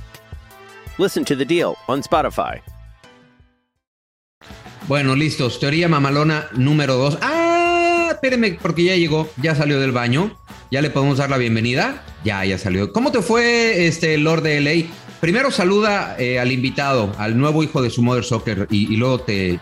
Listen 0.97 1.23
to 1.25 1.35
the 1.35 1.45
deal 1.45 1.75
on 1.87 2.01
Spotify. 2.01 2.61
Bueno, 4.87 5.15
listos. 5.15 5.59
Teoría 5.59 5.87
mamalona 5.87 6.47
número 6.53 6.95
dos. 6.95 7.17
Ah, 7.21 8.09
espérenme, 8.11 8.57
porque 8.61 8.83
ya 8.83 8.95
llegó, 8.95 9.29
ya 9.41 9.55
salió 9.55 9.79
del 9.79 9.91
baño. 9.91 10.37
Ya 10.69 10.81
le 10.81 10.89
podemos 10.89 11.17
dar 11.17 11.29
la 11.29 11.37
bienvenida. 11.37 12.03
Ya, 12.23 12.43
ya 12.45 12.57
salió. 12.57 12.91
¿Cómo 12.91 13.11
te 13.11 13.21
fue, 13.21 13.87
este 13.87 14.17
Lord 14.17 14.43
de 14.43 14.61
LA? 14.61 14.87
Primero 15.19 15.51
saluda 15.51 16.15
eh, 16.17 16.39
al 16.39 16.51
invitado, 16.51 17.13
al 17.17 17.37
nuevo 17.37 17.63
hijo 17.63 17.81
de 17.81 17.89
su 17.89 18.01
Mother 18.01 18.23
Soccer, 18.23 18.67
y 18.71 18.95
luego 18.95 19.19
te 19.19 19.59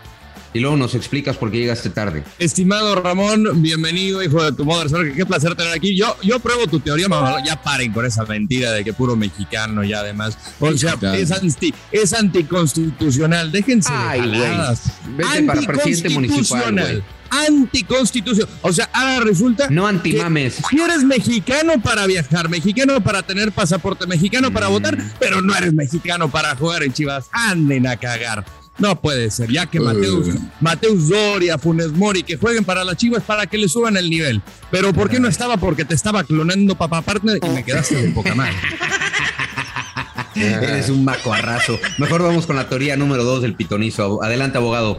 y 0.52 0.60
luego 0.60 0.76
nos 0.76 0.94
explicas 0.94 1.36
por 1.36 1.50
qué 1.50 1.58
llegaste 1.58 1.90
tarde. 1.90 2.24
Estimado 2.38 2.94
Ramón, 2.96 3.62
bienvenido, 3.62 4.22
hijo 4.22 4.42
de 4.42 4.52
tu 4.52 4.64
madre. 4.64 5.12
Qué 5.14 5.24
placer 5.24 5.54
tener 5.54 5.72
aquí. 5.72 5.96
Yo, 5.96 6.16
yo 6.22 6.40
pruebo 6.40 6.66
tu 6.66 6.80
teoría, 6.80 7.08
mamá. 7.08 7.36
Ya 7.44 7.62
paren 7.62 7.92
con 7.92 8.04
esa 8.04 8.24
mentira 8.24 8.72
de 8.72 8.82
que 8.84 8.92
puro 8.92 9.16
mexicano 9.16 9.84
y 9.84 9.92
además. 9.92 10.36
O 10.58 10.72
sea, 10.76 10.96
es, 11.14 11.30
anti, 11.30 11.72
es 11.92 12.12
anticonstitucional. 12.12 13.52
Déjense 13.52 13.90
Ay, 13.92 14.22
de 14.22 14.28
güey. 14.28 14.40
jaladas. 14.40 14.82
Vete 15.16 15.42
para 15.44 15.60
presidente 15.62 16.08
municipal, 16.10 16.72
güey. 16.72 17.02
Anticonstitucional. 17.30 18.52
O 18.62 18.72
sea, 18.72 18.90
ahora 18.92 19.20
resulta. 19.20 19.68
No 19.70 19.86
antimames. 19.86 20.56
que 20.56 20.62
Si 20.76 20.82
eres 20.82 21.04
mexicano 21.04 21.80
para 21.80 22.06
viajar, 22.06 22.48
mexicano 22.48 23.00
para 23.00 23.22
tener 23.22 23.52
pasaporte, 23.52 24.06
mexicano 24.08 24.52
para 24.52 24.66
votar, 24.66 24.98
pero 25.20 25.40
no 25.40 25.54
eres 25.54 25.72
mexicano 25.72 26.28
para 26.28 26.56
jugar 26.56 26.82
en 26.82 26.92
Chivas. 26.92 27.26
Anden 27.30 27.86
a 27.86 27.96
cagar. 27.96 28.44
No 28.80 29.00
puede 29.00 29.30
ser, 29.30 29.50
ya 29.50 29.66
que 29.66 29.78
Mateus, 29.78 30.28
Eh. 30.28 30.38
Mateus 30.60 31.08
Doria, 31.08 31.58
Funes 31.58 31.92
Mori, 31.92 32.22
que 32.22 32.36
jueguen 32.36 32.64
para 32.64 32.82
las 32.82 32.96
Chivas 32.96 33.22
para 33.22 33.46
que 33.46 33.58
le 33.58 33.68
suban 33.68 33.96
el 33.96 34.08
nivel. 34.10 34.42
Pero 34.70 34.92
¿por 34.92 35.08
qué 35.10 35.20
no 35.20 35.28
estaba? 35.28 35.56
Porque 35.58 35.84
te 35.84 35.94
estaba 35.94 36.24
clonando 36.24 36.74
papá 36.76 37.02
partner 37.02 37.38
y 37.42 37.48
me 37.50 37.62
quedaste 37.64 37.94
de 37.96 38.08
poca 38.10 38.34
madre. 38.34 38.54
Eres 40.34 40.88
un 40.88 41.04
macoarrazo. 41.04 41.78
Mejor 41.98 42.22
vamos 42.22 42.46
con 42.46 42.56
la 42.56 42.68
teoría 42.68 42.96
número 42.96 43.24
dos 43.24 43.42
del 43.42 43.54
pitonizo. 43.54 44.22
Adelante, 44.22 44.58
abogado. 44.58 44.98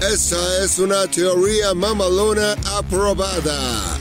Esa 0.00 0.64
es 0.64 0.78
una 0.78 1.06
teoría 1.06 1.74
mamalona 1.74 2.54
aprobada. 2.76 3.98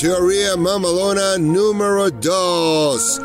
Teoría 0.00 0.56
mamalona 0.56 1.38
número 1.38 2.10
2. 2.10 3.20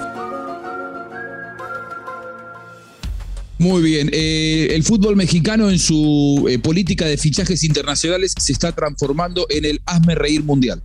Muy 3.60 3.82
bien. 3.82 4.10
Eh, 4.14 4.70
el 4.72 4.84
fútbol 4.84 5.18
mexicano 5.18 5.70
en 5.70 5.80
su 5.80 6.48
eh, 6.50 6.60
política 6.60 7.06
de 7.06 7.18
fichajes 7.18 7.66
internacionales 7.66 8.34
se 8.40 8.54
está 8.54 8.72
transformando 8.72 9.46
en 9.50 9.66
el 9.66 9.82
hazme 9.86 10.16
reír 10.16 10.44
mundial. 10.44 10.82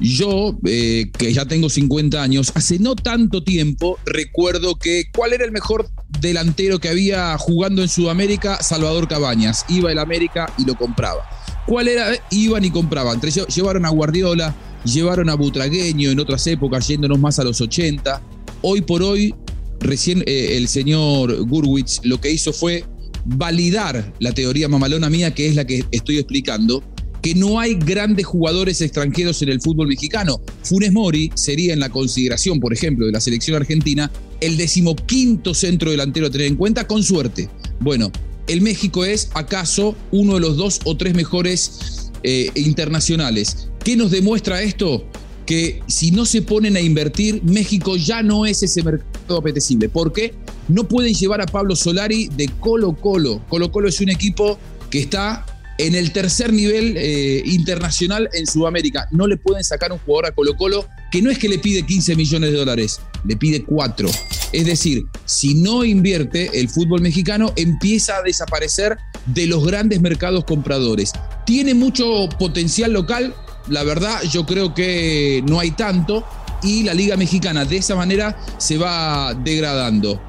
Yo, 0.00 0.58
eh, 0.66 1.10
que 1.16 1.32
ya 1.32 1.46
tengo 1.46 1.68
50 1.68 2.20
años, 2.20 2.50
hace 2.54 2.80
no 2.80 2.96
tanto 2.96 3.44
tiempo 3.44 3.98
recuerdo 4.04 4.76
que 4.76 5.04
cuál 5.14 5.32
era 5.32 5.44
el 5.44 5.52
mejor 5.52 5.88
delantero 6.20 6.80
que 6.80 6.88
había 6.88 7.38
jugando 7.38 7.82
en 7.82 7.88
Sudamérica, 7.88 8.60
Salvador 8.62 9.06
Cabañas. 9.06 9.64
Iba 9.68 9.92
el 9.92 10.00
América 10.00 10.52
y 10.58 10.64
lo 10.64 10.74
compraba. 10.74 11.22
¿Cuál 11.66 11.86
era? 11.86 12.06
Iban 12.30 12.64
y 12.64 12.70
compraban. 12.70 13.20
Llevaron 13.20 13.86
a 13.86 13.90
Guardiola, 13.90 14.56
llevaron 14.84 15.28
a 15.28 15.34
Butragueño 15.34 16.10
en 16.10 16.18
otras 16.18 16.44
épocas, 16.48 16.88
yéndonos 16.88 17.20
más 17.20 17.38
a 17.38 17.44
los 17.44 17.60
80. 17.60 18.20
Hoy 18.62 18.80
por 18.80 19.02
hoy, 19.02 19.34
recién 19.80 20.22
eh, 20.26 20.56
el 20.56 20.68
señor 20.68 21.46
Gurwitz 21.46 22.00
lo 22.04 22.20
que 22.20 22.30
hizo 22.30 22.52
fue 22.52 22.84
validar 23.24 24.14
la 24.20 24.32
teoría 24.32 24.68
mamalona 24.68 25.10
mía, 25.10 25.34
que 25.34 25.48
es 25.48 25.54
la 25.54 25.66
que 25.66 25.84
estoy 25.90 26.18
explicando, 26.18 26.82
que 27.22 27.34
no 27.34 27.60
hay 27.60 27.74
grandes 27.74 28.26
jugadores 28.26 28.80
extranjeros 28.80 29.42
en 29.42 29.50
el 29.50 29.60
fútbol 29.60 29.88
mexicano. 29.88 30.40
Funes 30.62 30.92
Mori 30.92 31.30
sería 31.34 31.72
en 31.72 31.80
la 31.80 31.90
consideración, 31.90 32.60
por 32.60 32.72
ejemplo, 32.72 33.06
de 33.06 33.12
la 33.12 33.20
selección 33.20 33.56
argentina, 33.56 34.10
el 34.40 34.56
decimoquinto 34.56 35.54
centro 35.54 35.90
delantero 35.90 36.26
a 36.26 36.30
tener 36.30 36.46
en 36.46 36.56
cuenta, 36.56 36.86
con 36.86 37.02
suerte. 37.02 37.48
Bueno, 37.80 38.10
el 38.46 38.62
México 38.62 39.04
es 39.04 39.30
acaso 39.34 39.94
uno 40.10 40.34
de 40.34 40.40
los 40.40 40.56
dos 40.56 40.80
o 40.84 40.96
tres 40.96 41.14
mejores 41.14 42.10
eh, 42.22 42.50
internacionales. 42.54 43.68
¿Qué 43.84 43.96
nos 43.96 44.10
demuestra 44.10 44.62
esto? 44.62 45.04
Que 45.50 45.82
si 45.88 46.12
no 46.12 46.26
se 46.26 46.42
ponen 46.42 46.76
a 46.76 46.80
invertir, 46.80 47.42
México 47.42 47.96
ya 47.96 48.22
no 48.22 48.46
es 48.46 48.62
ese 48.62 48.84
mercado 48.84 49.38
apetecible. 49.38 49.88
¿Por 49.88 50.12
qué? 50.12 50.32
No 50.68 50.86
pueden 50.86 51.12
llevar 51.12 51.40
a 51.40 51.46
Pablo 51.46 51.74
Solari 51.74 52.28
de 52.28 52.48
Colo 52.60 52.92
Colo. 52.94 53.44
Colo 53.48 53.72
Colo 53.72 53.88
es 53.88 54.00
un 54.00 54.10
equipo 54.10 54.60
que 54.90 55.00
está 55.00 55.44
en 55.76 55.96
el 55.96 56.12
tercer 56.12 56.52
nivel 56.52 56.94
eh, 56.96 57.42
internacional 57.46 58.28
en 58.32 58.46
Sudamérica. 58.46 59.08
No 59.10 59.26
le 59.26 59.38
pueden 59.38 59.64
sacar 59.64 59.90
un 59.90 59.98
jugador 59.98 60.26
a 60.26 60.30
Colo 60.36 60.56
Colo 60.56 60.86
que 61.10 61.20
no 61.20 61.32
es 61.32 61.38
que 61.40 61.48
le 61.48 61.58
pide 61.58 61.84
15 61.84 62.14
millones 62.14 62.52
de 62.52 62.56
dólares, 62.56 63.00
le 63.24 63.36
pide 63.36 63.64
4. 63.64 64.08
Es 64.52 64.66
decir, 64.66 65.02
si 65.24 65.54
no 65.54 65.84
invierte, 65.84 66.60
el 66.60 66.68
fútbol 66.68 67.00
mexicano 67.00 67.52
empieza 67.56 68.18
a 68.18 68.22
desaparecer 68.22 68.98
de 69.26 69.48
los 69.48 69.66
grandes 69.66 70.00
mercados 70.00 70.44
compradores. 70.44 71.10
Tiene 71.44 71.74
mucho 71.74 72.28
potencial 72.38 72.92
local, 72.92 73.34
la 73.68 73.82
verdad 73.84 74.22
yo 74.22 74.46
creo 74.46 74.74
que 74.74 75.42
no 75.46 75.60
hay 75.60 75.72
tanto 75.72 76.24
y 76.62 76.82
la 76.82 76.94
Liga 76.94 77.16
Mexicana 77.16 77.64
de 77.64 77.76
esa 77.76 77.94
manera 77.94 78.38
se 78.58 78.78
va 78.78 79.34
degradando. 79.34 80.20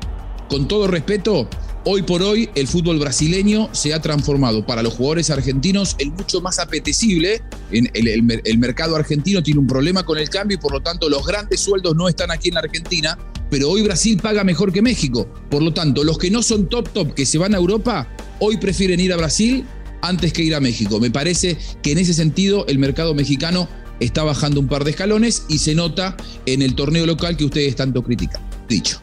Con 0.49 0.67
todo 0.67 0.87
respeto, 0.87 1.47
Hoy 1.83 2.03
por 2.03 2.21
hoy 2.21 2.47
el 2.53 2.67
fútbol 2.67 2.99
brasileño 2.99 3.69
se 3.71 3.91
ha 3.91 3.99
transformado 3.99 4.63
para 4.63 4.83
los 4.83 4.93
jugadores 4.93 5.31
argentinos 5.31 5.95
en 5.97 6.13
mucho 6.13 6.39
más 6.39 6.59
apetecible. 6.59 7.41
En 7.71 7.89
el, 7.95 8.59
mercado 8.59 8.95
argentino 8.95 9.41
tiene 9.41 9.59
un 9.59 9.65
problema 9.65 10.03
con 10.03 10.19
el 10.19 10.29
cambio 10.29 10.57
y 10.57 10.59
por 10.59 10.73
lo 10.73 10.81
tanto 10.81 11.09
los 11.09 11.25
grandes 11.25 11.59
sueldos 11.59 11.95
no 11.95 12.07
están 12.07 12.29
aquí 12.29 12.49
en 12.49 12.53
la 12.53 12.59
Argentina, 12.59 13.17
pero 13.49 13.67
hoy 13.67 13.81
Brasil 13.81 14.19
paga 14.21 14.43
mejor 14.43 14.71
que 14.71 14.83
México. 14.83 15.27
Por 15.49 15.63
lo 15.63 15.73
tanto, 15.73 16.03
los 16.03 16.19
que 16.19 16.29
no 16.29 16.43
son 16.43 16.69
top 16.69 16.87
top 16.89 17.15
que 17.15 17.25
se 17.25 17.39
van 17.39 17.55
a 17.55 17.57
Europa, 17.57 18.07
hoy 18.39 18.57
prefieren 18.57 18.99
ir 18.99 19.11
a 19.11 19.17
Brasil 19.17 19.65
antes 20.01 20.33
que 20.33 20.43
ir 20.43 20.55
a 20.55 20.59
México. 20.59 20.99
Me 20.99 21.11
parece 21.11 21.57
que 21.81 21.91
en 21.91 21.97
ese 21.97 22.13
sentido 22.13 22.65
el 22.67 22.79
mercado 22.79 23.13
mexicano 23.13 23.67
está 23.99 24.23
bajando 24.23 24.59
un 24.59 24.67
par 24.67 24.83
de 24.83 24.91
escalones 24.91 25.45
y 25.47 25.59
se 25.59 25.75
nota 25.75 26.15
en 26.45 26.61
el 26.61 26.75
torneo 26.75 27.05
local 27.05 27.37
que 27.37 27.45
ustedes 27.45 27.75
tanto 27.75 28.03
critican. 28.03 28.41
Dicho. 28.67 29.01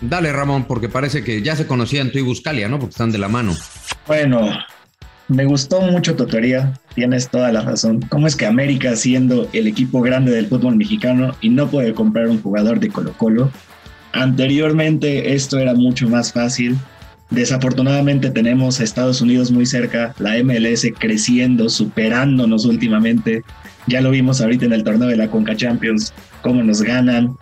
Dale, 0.00 0.32
Ramón, 0.32 0.64
porque 0.64 0.88
parece 0.88 1.22
que 1.22 1.42
ya 1.42 1.56
se 1.56 1.66
conocían 1.66 2.10
tú 2.10 2.18
y 2.18 2.22
Buscalia, 2.22 2.68
¿no? 2.68 2.78
Porque 2.78 2.92
están 2.92 3.12
de 3.12 3.18
la 3.18 3.28
mano. 3.28 3.54
Bueno, 4.06 4.50
me 5.28 5.44
gustó 5.44 5.80
mucho 5.82 6.16
tu 6.16 6.26
teoría, 6.26 6.72
tienes 6.94 7.28
toda 7.28 7.52
la 7.52 7.60
razón. 7.60 8.00
¿Cómo 8.08 8.26
es 8.26 8.34
que 8.34 8.46
América, 8.46 8.96
siendo 8.96 9.48
el 9.52 9.66
equipo 9.66 10.00
grande 10.00 10.32
del 10.32 10.46
fútbol 10.46 10.76
mexicano 10.76 11.36
y 11.42 11.50
no 11.50 11.70
puede 11.70 11.92
comprar 11.92 12.28
un 12.28 12.42
jugador 12.42 12.80
de 12.80 12.88
Colo 12.88 13.12
Colo? 13.12 13.50
Anteriormente 14.12 15.34
esto 15.34 15.58
era 15.58 15.74
mucho 15.74 16.08
más 16.08 16.32
fácil. 16.32 16.76
Desafortunadamente 17.30 18.30
tenemos 18.30 18.80
a 18.80 18.84
Estados 18.84 19.20
Unidos 19.20 19.52
muy 19.52 19.64
cerca, 19.64 20.14
la 20.18 20.42
MLS 20.42 20.86
creciendo, 20.98 21.68
superándonos 21.68 22.64
últimamente. 22.64 23.44
Ya 23.86 24.00
lo 24.00 24.10
vimos 24.10 24.40
ahorita 24.40 24.64
en 24.64 24.72
el 24.72 24.82
torneo 24.82 25.08
de 25.08 25.16
la 25.16 25.30
Conca 25.30 25.54
Champions, 25.54 26.12
cómo 26.42 26.62
nos 26.62 26.82
ganan. 26.82 27.36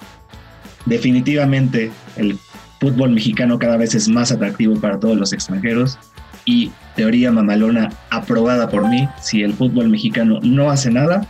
Definitivamente 0.85 1.91
el 2.17 2.39
fútbol 2.81 3.11
mexicano 3.11 3.59
cada 3.59 3.77
vez 3.77 3.95
es 3.95 4.09
más 4.09 4.31
atractivo 4.31 4.79
para 4.79 5.01
todos 5.01 5.17
los 5.17 5.33
extranjeros 5.33 5.99
y 6.45 6.71
teoría 6.95 7.33
mamalona 7.33 7.91
aprobada 8.11 8.69
por 8.69 8.89
mí, 8.89 9.09
si 9.21 9.43
el 9.43 9.55
fútbol 9.55 9.89
mexicano 9.89 10.41
no 10.43 10.71
hace 10.71 10.91
nada, 10.91 11.27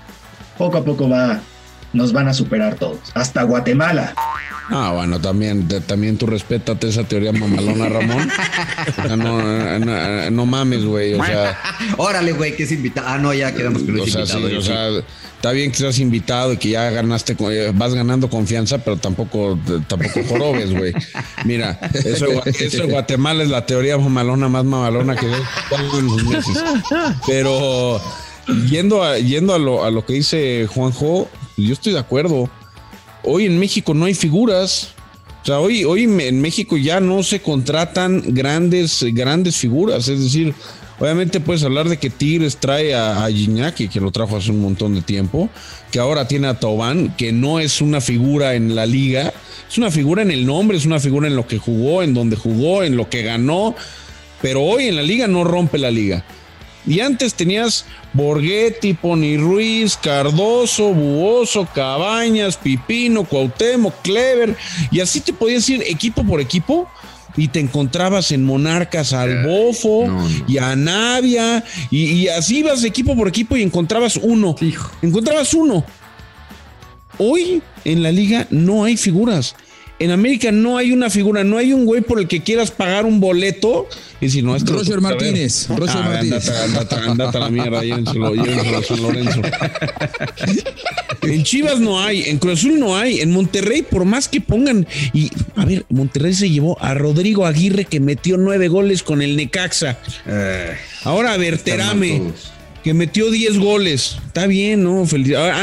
poco 0.56 0.78
a 0.78 0.84
poco 0.84 1.08
va, 1.08 1.40
nos 1.92 2.12
van 2.12 2.28
a 2.28 2.34
superar 2.34 2.74
todos, 2.74 3.00
hasta 3.14 3.42
Guatemala. 3.42 4.14
Ah, 4.70 4.92
bueno, 4.94 5.20
también, 5.20 5.66
también 5.86 6.18
tú 6.18 6.26
respétate 6.26 6.88
esa 6.88 7.04
teoría 7.04 7.32
mamalona, 7.32 7.88
Ramón. 7.88 8.28
no, 10.30 10.46
mames, 10.46 10.84
güey. 10.84 11.14
O 11.14 11.24
sea. 11.24 11.58
Órale, 11.96 12.32
güey, 12.32 12.54
que 12.54 12.64
es 12.64 12.72
invitado. 12.72 13.08
Ah, 13.08 13.18
no, 13.18 13.32
ya 13.32 13.54
quedamos 13.54 13.82
con 13.82 13.98
o 13.98 14.06
sea, 14.06 14.26
Sí, 14.26 14.36
o 14.36 14.62
sea, 14.62 14.88
está 15.38 15.52
bien 15.52 15.70
que 15.70 15.78
seas 15.78 15.98
invitado 16.00 16.52
y 16.52 16.58
que 16.58 16.70
ya 16.70 16.90
ganaste, 16.90 17.36
eh, 17.50 17.72
vas 17.74 17.94
ganando 17.94 18.28
confianza, 18.28 18.78
pero 18.78 18.98
tampoco, 18.98 19.58
tampoco 19.86 20.20
jorobes, 20.28 20.70
güey. 20.72 20.92
Mira, 21.44 21.78
eso, 21.94 22.26
eso 22.44 22.82
de 22.82 22.92
Guatemala 22.92 23.44
es 23.44 23.48
la 23.48 23.64
teoría 23.64 23.96
mamalona 23.96 24.48
más 24.48 24.64
mamalona 24.64 25.16
que 25.16 25.26
en 25.26 26.06
los 26.06 26.24
meses. 26.24 26.62
Pero 27.26 28.02
yendo 28.68 29.02
a, 29.02 29.18
yendo 29.18 29.54
a 29.54 29.58
lo, 29.58 29.84
a 29.84 29.90
lo 29.90 30.04
que 30.04 30.12
dice 30.14 30.66
Juanjo, 30.66 31.28
yo 31.56 31.72
estoy 31.72 31.94
de 31.94 32.00
acuerdo 32.00 32.50
hoy 33.28 33.46
en 33.46 33.58
México 33.58 33.94
no 33.94 34.06
hay 34.06 34.14
figuras. 34.14 34.94
O 35.42 35.46
sea, 35.46 35.60
hoy, 35.60 35.84
hoy 35.84 36.04
en 36.04 36.40
México 36.40 36.76
ya 36.76 37.00
no 37.00 37.22
se 37.22 37.40
contratan 37.40 38.22
grandes, 38.28 39.04
grandes 39.12 39.56
figuras. 39.56 40.08
Es 40.08 40.20
decir, 40.20 40.54
obviamente 40.98 41.40
puedes 41.40 41.62
hablar 41.62 41.88
de 41.88 41.98
que 41.98 42.10
Tigres 42.10 42.56
trae 42.56 42.94
a, 42.94 43.24
a 43.24 43.30
Gignac, 43.30 43.76
que 43.76 44.00
lo 44.00 44.10
trajo 44.10 44.36
hace 44.36 44.50
un 44.50 44.60
montón 44.60 44.94
de 44.94 45.02
tiempo, 45.02 45.48
que 45.90 46.00
ahora 46.00 46.26
tiene 46.26 46.48
a 46.48 46.58
Tobán, 46.58 47.14
que 47.16 47.32
no 47.32 47.60
es 47.60 47.80
una 47.80 48.00
figura 48.00 48.54
en 48.54 48.74
la 48.74 48.84
liga, 48.84 49.32
es 49.70 49.78
una 49.78 49.90
figura 49.90 50.22
en 50.22 50.30
el 50.30 50.44
nombre, 50.44 50.76
es 50.76 50.86
una 50.86 50.98
figura 50.98 51.28
en 51.28 51.36
lo 51.36 51.46
que 51.46 51.58
jugó, 51.58 52.02
en 52.02 52.14
donde 52.14 52.36
jugó, 52.36 52.82
en 52.82 52.96
lo 52.96 53.08
que 53.08 53.22
ganó, 53.22 53.74
pero 54.42 54.62
hoy 54.62 54.88
en 54.88 54.96
la 54.96 55.02
liga 55.02 55.26
no 55.28 55.44
rompe 55.44 55.78
la 55.78 55.90
liga. 55.90 56.24
Y 56.88 57.00
antes 57.00 57.34
tenías 57.34 57.84
Borghetti, 58.14 58.94
Pony 58.94 59.36
Ruiz, 59.36 59.96
Cardoso, 59.96 60.94
Buoso, 60.94 61.68
Cabañas, 61.74 62.56
Pipino, 62.56 63.24
Cuauhtémoc, 63.24 64.00
Clever, 64.02 64.56
y 64.90 65.00
así 65.00 65.20
te 65.20 65.34
podías 65.34 65.68
ir 65.68 65.82
equipo 65.86 66.24
por 66.24 66.40
equipo 66.40 66.88
y 67.36 67.48
te 67.48 67.60
encontrabas 67.60 68.32
en 68.32 68.44
Monarcas 68.44 69.12
al 69.12 69.46
Bofo 69.46 70.06
y 70.48 70.58
a 70.58 70.74
Navia 70.74 71.62
y, 71.90 72.26
así 72.28 72.58
ibas 72.58 72.82
equipo 72.84 73.14
por 73.14 73.28
equipo 73.28 73.56
y 73.56 73.62
encontrabas 73.62 74.16
uno. 74.16 74.56
Encontrabas 75.02 75.54
uno. 75.54 75.84
Hoy 77.18 77.62
en 77.84 78.02
la 78.02 78.12
liga 78.12 78.46
no 78.50 78.84
hay 78.84 78.96
figuras. 78.96 79.54
En 80.00 80.10
América 80.12 80.52
no 80.52 80.78
hay 80.78 80.92
una 80.92 81.10
figura, 81.10 81.42
no 81.42 81.58
hay 81.58 81.72
un 81.72 81.84
güey 81.84 82.02
por 82.02 82.20
el 82.20 82.28
que 82.28 82.40
quieras 82.40 82.70
pagar 82.70 83.04
un 83.04 83.18
boleto. 83.18 83.88
Y 84.20 84.30
si 84.30 84.42
no, 84.42 84.54
es 84.54 84.64
Roger 84.64 85.00
Martínez. 85.00 85.68
Roger 85.68 85.96
ah, 85.98 86.08
Martínez. 86.08 86.48
Andate, 86.48 87.36
a 87.36 87.40
la 87.40 87.50
mierda, 87.50 87.82
llévenselo, 87.82 88.34
llévenselo 88.34 88.78
a 88.78 88.82
San 88.82 89.02
Lorenzo. 89.02 89.42
en 91.22 91.42
Chivas 91.42 91.80
no 91.80 92.00
hay, 92.00 92.22
en 92.28 92.38
Cruz 92.38 92.60
Azul 92.60 92.78
no 92.78 92.96
hay, 92.96 93.20
en 93.20 93.30
Monterrey, 93.30 93.82
por 93.82 94.04
más 94.04 94.28
que 94.28 94.40
pongan. 94.40 94.86
Y 95.12 95.30
a 95.56 95.64
ver, 95.64 95.84
Monterrey 95.88 96.34
se 96.34 96.48
llevó 96.48 96.80
a 96.80 96.94
Rodrigo 96.94 97.46
Aguirre 97.46 97.84
que 97.84 98.00
metió 98.00 98.36
nueve 98.36 98.68
goles 98.68 99.02
con 99.02 99.20
el 99.20 99.36
Necaxa. 99.36 99.98
Eh, 100.26 100.76
Ahora 101.04 101.32
a 101.32 101.36
ver, 101.36 101.58
Terame 101.58 102.22
que 102.82 102.94
metió 102.94 103.30
diez 103.30 103.58
goles. 103.58 104.16
Está 104.26 104.46
bien, 104.46 104.82
¿no? 104.82 105.04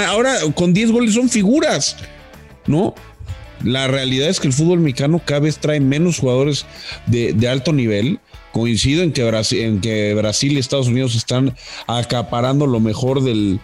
Ahora 0.10 0.36
con 0.54 0.74
diez 0.74 0.92
goles 0.92 1.14
son 1.14 1.30
figuras, 1.30 1.98
¿no? 2.68 2.94
La 3.64 3.88
realidad 3.88 4.30
es 4.30 4.40
que 4.40 4.48
el 4.48 4.54
fútbol 4.54 4.80
mexicano 4.80 5.22
cada 5.24 5.42
vez 5.42 5.58
trae 5.58 5.80
menos 5.80 6.20
jugadores 6.20 6.66
de, 7.08 7.48
alto 7.48 7.74
nivel. 7.74 8.20
Coincido 8.52 9.04
en 9.04 9.12
que, 9.12 9.24
Brasil, 10.14 10.54
y 10.54 10.58
Estados 10.58 10.88
Unidos 10.88 11.16
están 11.16 11.56
acaparando 11.88 12.68
lo 12.68 12.80
mejor 12.80 13.22
del, 13.22 13.60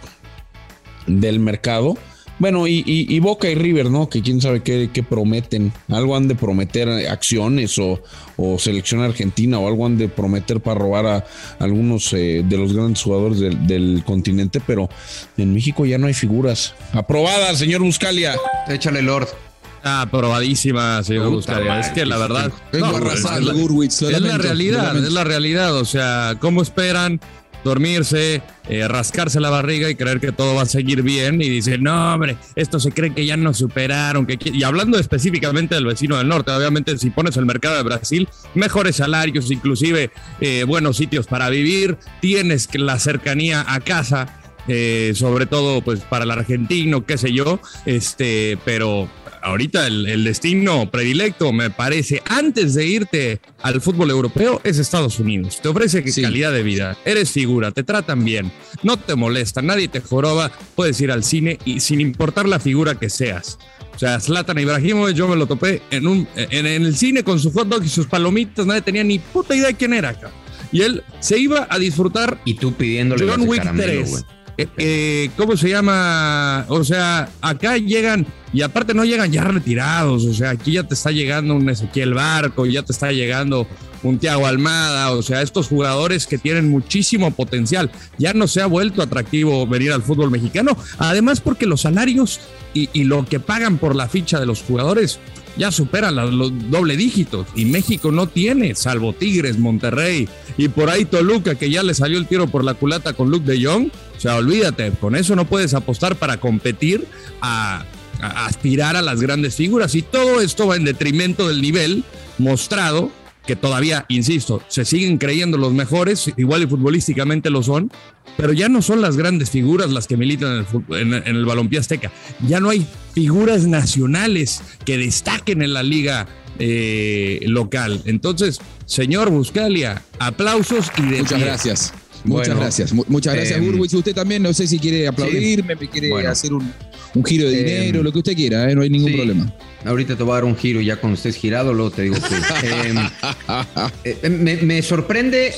del 1.07 1.39
mercado. 1.39 1.97
Bueno, 2.41 2.65
y, 2.67 3.19
Boca 3.19 3.47
y 3.51 3.53
River, 3.53 3.91
¿no? 3.91 4.09
Que 4.09 4.23
quién 4.23 4.41
sabe 4.41 4.63
qué, 4.63 5.05
prometen. 5.07 5.71
Algo 5.89 6.15
han 6.15 6.27
de 6.27 6.33
prometer 6.33 6.89
acciones 7.07 7.77
o, 7.77 8.01
o 8.35 8.57
selección 8.57 9.03
argentina 9.03 9.59
o 9.59 9.67
algo 9.67 9.85
han 9.85 9.99
de 9.99 10.09
prometer 10.09 10.59
para 10.59 10.79
robar 10.79 11.05
a 11.05 11.25
algunos 11.59 12.11
eh, 12.13 12.43
de 12.43 12.57
los 12.57 12.73
grandes 12.73 13.03
jugadores 13.03 13.39
del, 13.39 13.67
del 13.67 14.03
continente, 14.03 14.59
pero 14.65 14.89
en 15.37 15.53
México 15.53 15.85
ya 15.85 15.99
no 15.99 16.07
hay 16.07 16.15
figuras. 16.15 16.73
Aprobada, 16.93 17.53
señor 17.55 17.81
Buscalia. 17.81 18.35
Échale, 18.67 19.03
Lord. 19.03 19.50
Ah, 19.83 20.07
probadísima, 20.11 21.03
señor 21.03 21.31
madre, 21.47 21.79
Es 21.79 21.89
que 21.89 22.05
la 22.05 22.17
verdad. 22.17 22.51
No, 22.73 22.97
es 23.11 23.23
la- 23.23 23.53
Gurwitz, 23.53 24.01
Es 24.03 24.21
la 24.21 24.37
realidad, 24.37 24.95
es 24.97 25.11
la 25.11 25.23
realidad. 25.23 25.75
O 25.75 25.85
sea, 25.85 26.35
¿cómo 26.39 26.61
esperan 26.61 27.19
dormirse, 27.63 28.41
eh, 28.69 28.87
rascarse 28.87 29.39
la 29.39 29.49
barriga 29.51 29.87
y 29.89 29.95
creer 29.95 30.19
que 30.19 30.31
todo 30.31 30.55
va 30.55 30.63
a 30.63 30.65
seguir 30.65 31.01
bien? 31.03 31.41
Y 31.41 31.49
dicen, 31.49 31.83
no, 31.83 32.13
hombre, 32.13 32.37
esto 32.55 32.79
se 32.79 32.91
cree 32.91 33.13
que 33.13 33.25
ya 33.25 33.37
nos 33.37 33.57
superaron. 33.57 34.25
Que... 34.25 34.37
qui-". 34.37 34.53
Y 34.55 34.63
hablando 34.63 34.97
específicamente 34.99 35.75
del 35.75 35.85
vecino 35.85 36.17
del 36.17 36.27
norte, 36.27 36.51
obviamente, 36.51 36.97
si 36.97 37.09
pones 37.09 37.37
el 37.37 37.45
mercado 37.45 37.77
de 37.77 37.83
Brasil, 37.83 38.27
mejores 38.55 38.97
salarios, 38.97 39.49
inclusive 39.51 40.11
eh, 40.39 40.63
buenos 40.67 40.97
sitios 40.97 41.27
para 41.27 41.49
vivir, 41.49 41.97
tienes 42.19 42.67
la 42.73 42.99
cercanía 42.99 43.65
a 43.67 43.79
casa. 43.79 44.37
eh, 44.67 45.13
sobre 45.15 45.47
todo 45.47 45.81
pues 45.81 46.01
para 46.01 46.23
el 46.23 46.29
argentino, 46.29 47.03
qué 47.03 47.17
sé 47.17 47.33
yo, 47.33 47.59
este, 47.87 48.59
pero 48.63 49.09
ahorita 49.41 49.87
el, 49.87 50.07
el 50.07 50.23
destino 50.23 50.89
predilecto, 50.89 51.51
me 51.51 51.69
parece, 51.69 52.21
antes 52.25 52.73
de 52.73 52.85
irte 52.85 53.41
al 53.61 53.81
fútbol 53.81 54.09
europeo, 54.09 54.61
es 54.63 54.77
Estados 54.77 55.19
Unidos. 55.19 55.59
Te 55.61 55.69
ofrece 55.69 56.03
calidad 56.21 56.51
de 56.51 56.63
vida, 56.63 56.97
eres 57.05 57.31
figura, 57.31 57.71
te 57.71 57.83
tratan 57.83 58.23
bien, 58.23 58.51
no 58.83 58.97
te 58.97 59.15
molesta, 59.15 59.61
nadie 59.61 59.87
te 59.87 60.01
joroba, 60.01 60.51
puedes 60.75 60.99
ir 61.01 61.11
al 61.11 61.23
cine 61.23 61.59
y 61.65 61.79
sin 61.79 62.01
importar 62.01 62.47
la 62.47 62.59
figura 62.59 62.95
que 62.95 63.09
seas. 63.09 63.57
O 63.95 63.99
sea, 63.99 64.19
Zlatan 64.19 64.57
Ibrahimovic, 64.57 65.15
yo 65.15 65.27
me 65.27 65.35
lo 65.35 65.45
topé 65.47 65.81
en, 65.91 66.07
un, 66.07 66.27
en, 66.35 66.65
en 66.65 66.85
el 66.85 66.95
cine 66.95 67.23
con 67.23 67.39
su 67.39 67.51
hot 67.51 67.67
dog 67.67 67.83
y 67.83 67.89
sus 67.89 68.07
palomitas, 68.07 68.65
nadie 68.65 68.81
tenía 68.81 69.03
ni 69.03 69.19
puta 69.19 69.55
idea 69.55 69.67
de 69.67 69.75
quién 69.75 69.93
era 69.93 70.09
acá. 70.09 70.31
Y 70.71 70.81
él 70.81 71.03
se 71.19 71.37
iba 71.37 71.67
a 71.69 71.77
disfrutar. 71.77 72.39
Y 72.45 72.55
tú 72.55 72.73
pidiéndole 72.73 73.27
John 73.27 73.41
Wick 73.47 73.63
caramelo, 73.63 73.91
3. 73.91 74.09
güey. 74.09 74.23
Eh, 74.57 74.67
eh, 74.77 75.29
¿Cómo 75.37 75.55
se 75.57 75.69
llama? 75.69 76.65
O 76.67 76.83
sea, 76.83 77.29
acá 77.41 77.77
llegan, 77.77 78.25
y 78.53 78.61
aparte 78.61 78.93
no 78.93 79.05
llegan 79.05 79.31
ya 79.31 79.43
retirados, 79.43 80.25
o 80.25 80.33
sea, 80.33 80.51
aquí 80.51 80.73
ya 80.73 80.83
te 80.83 80.93
está 80.93 81.11
llegando 81.11 81.55
un 81.55 81.69
Ezequiel 81.69 82.13
Barco, 82.13 82.65
ya 82.65 82.83
te 82.83 82.91
está 82.91 83.11
llegando 83.11 83.67
un 84.03 84.17
Thiago 84.17 84.47
Almada, 84.47 85.11
o 85.11 85.21
sea, 85.21 85.41
estos 85.41 85.67
jugadores 85.67 86.27
que 86.27 86.37
tienen 86.37 86.69
muchísimo 86.69 87.31
potencial. 87.31 87.91
Ya 88.17 88.33
no 88.33 88.47
se 88.47 88.61
ha 88.61 88.65
vuelto 88.65 89.01
atractivo 89.01 89.65
venir 89.67 89.91
al 89.91 90.01
fútbol 90.01 90.31
mexicano, 90.31 90.75
además 90.97 91.39
porque 91.39 91.65
los 91.65 91.81
salarios 91.81 92.39
y, 92.73 92.89
y 92.93 93.03
lo 93.03 93.25
que 93.25 93.39
pagan 93.39 93.77
por 93.77 93.95
la 93.95 94.07
ficha 94.07 94.39
de 94.39 94.45
los 94.45 94.61
jugadores 94.61 95.19
ya 95.57 95.71
superan 95.71 96.15
la- 96.15 96.25
los 96.25 96.51
doble 96.69 96.95
dígitos 96.97 97.47
y 97.55 97.65
México 97.65 98.11
no 98.11 98.27
tiene, 98.27 98.75
salvo 98.75 99.13
Tigres, 99.13 99.57
Monterrey 99.59 100.27
y 100.57 100.67
por 100.69 100.89
ahí 100.89 101.05
Toluca 101.05 101.55
que 101.55 101.69
ya 101.69 101.83
le 101.83 101.93
salió 101.93 102.17
el 102.17 102.27
tiro 102.27 102.47
por 102.47 102.63
la 102.63 102.73
culata 102.73 103.13
con 103.13 103.29
Luke 103.29 103.45
de 103.51 103.63
Jong. 103.65 103.87
O 104.17 104.19
sea, 104.21 104.35
olvídate, 104.35 104.91
con 104.99 105.15
eso 105.15 105.35
no 105.35 105.45
puedes 105.45 105.73
apostar 105.73 106.15
para 106.15 106.37
competir 106.39 107.05
a 107.41 107.85
aspirar 108.21 108.95
a 108.95 109.01
las 109.01 109.19
grandes 109.19 109.55
figuras 109.55 109.95
y 109.95 110.03
todo 110.03 110.41
esto 110.41 110.67
va 110.67 110.75
en 110.75 110.83
detrimento 110.83 111.47
del 111.47 111.59
nivel 111.61 112.03
mostrado 112.37 113.11
que 113.45 113.55
todavía, 113.55 114.05
insisto, 114.09 114.61
se 114.67 114.85
siguen 114.85 115.17
creyendo 115.17 115.57
los 115.57 115.73
mejores, 115.73 116.31
igual 116.37 116.63
y 116.63 116.67
futbolísticamente 116.67 117.49
lo 117.49 117.63
son, 117.63 117.91
pero 118.37 118.53
ya 118.53 118.69
no 118.69 118.81
son 118.81 119.01
las 119.01 119.17
grandes 119.17 119.49
figuras 119.49 119.89
las 119.91 120.07
que 120.07 120.15
militan 120.17 120.59
en 120.59 120.65
el, 120.95 121.01
en, 121.01 121.13
en 121.27 121.35
el 121.35 121.45
balompié 121.45 121.79
azteca. 121.79 122.11
Ya 122.47 122.59
no 122.59 122.69
hay 122.69 122.85
figuras 123.13 123.65
nacionales 123.67 124.61
que 124.85 124.97
destaquen 124.97 125.61
en 125.61 125.73
la 125.73 125.83
liga 125.83 126.27
eh, 126.59 127.39
local. 127.47 128.01
Entonces, 128.05 128.59
señor 128.85 129.29
Buscalia, 129.31 130.01
aplausos 130.19 130.87
y 130.97 131.01
de 131.01 131.17
Muchas 131.19 131.37
pie. 131.39 131.45
gracias. 131.45 131.93
Muchas 132.23 132.47
Bueno, 132.49 132.61
gracias. 132.61 132.93
Mu- 132.93 133.05
Muchas 133.07 133.33
gracias, 133.33 133.59
Gurwitz. 133.59 133.93
Usted 133.95 134.13
también, 134.13 134.43
no 134.43 134.53
sé 134.53 134.67
si 134.67 134.77
quiere 134.77 135.07
aplaudirme, 135.07 135.75
me 135.75 135.89
quiere 135.89 136.11
Bueno. 136.11 136.29
hacer 136.29 136.53
un, 136.53 136.71
un 137.13 137.25
giro 137.25 137.49
de 137.49 137.57
dinero, 137.63 137.99
Em, 137.99 138.03
lo 138.05 138.11
que 138.11 138.17
usted 138.19 138.35
quiera, 138.35 138.69
¿eh? 138.71 138.75
no 138.75 138.81
hay 138.81 138.89
ningún 138.89 139.09
sí. 139.11 139.15
problema. 139.17 139.53
Ahorita 139.85 140.15
te 140.15 140.23
voy 140.23 140.31
a 140.31 140.35
dar 140.35 140.45
un 140.45 140.55
giro 140.55 140.79
y 140.81 140.85
ya 140.85 140.95
cuando 140.97 141.15
estés 141.17 141.35
girado, 141.35 141.73
luego 141.73 141.91
te 141.91 142.03
digo 142.03 142.15
que. 142.15 142.89
Em, 142.89 142.97
eh, 144.03 144.29
me, 144.29 144.57
me 144.57 144.81
sorprende 144.81 145.53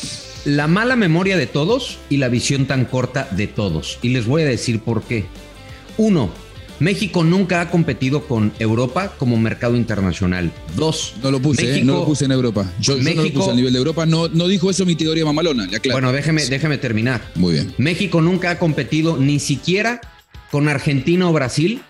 la 0.46 0.68
mala 0.68 0.96
memoria 0.96 1.38
de 1.38 1.48
todos 1.48 1.98
y 2.10 2.18
la 2.18 2.30
visión 2.30 2.66
tan 2.66 2.86
corta 2.86 3.28
de 3.32 3.48
todos. 3.48 4.00
Y 4.02 4.10
les 4.10 4.26
voy 4.26 4.42
a 4.42 4.46
decir 4.46 4.80
por 4.80 5.04
qué. 5.04 5.26
Uno, 5.98 6.32
México 6.80 7.24
nunca 7.24 7.62
ha 7.62 7.70
competido 7.70 8.28
con 8.28 8.52
Europa 8.60 9.14
como 9.18 9.38
mercado 9.38 9.76
internacional. 9.78 10.52
Dos, 10.76 11.14
No 11.22 11.32
lo 11.32 11.40
puse, 11.42 11.64
¿eh? 11.64 11.68
México- 11.68 11.86
no 11.86 11.94
lo 12.00 12.06
puse 12.06 12.26
en 12.26 12.32
Europa. 12.32 12.70
Yo, 12.80 12.98
yo 12.98 13.14
no 13.16 13.24
lo 13.24 13.32
puse 13.32 13.52
a 13.52 13.54
nivel 13.54 13.72
de 13.74 13.80
Europa. 13.80 14.06
No, 14.06 14.28
no 14.28 14.48
dijo 14.48 14.70
eso 14.70 14.86
mi 14.86 14.96
teoría 14.96 15.24
mamalona, 15.24 15.68
le 15.68 15.78
aclaro. 15.78 15.96
Bueno, 15.96 16.12
déjeme, 16.12 16.44
déjeme 16.46 16.78
terminar. 16.78 17.22
Muy 17.36 17.54
bien. 17.54 17.74
México 17.78 18.22
nunca 18.22 18.52
ha 18.52 18.60
competido 18.60 19.18
ni 19.18 19.40
siquiera 19.40 20.02
con 20.54 20.70
Argentina 20.70 21.28
o 21.28 21.34
Brasil 21.34 21.82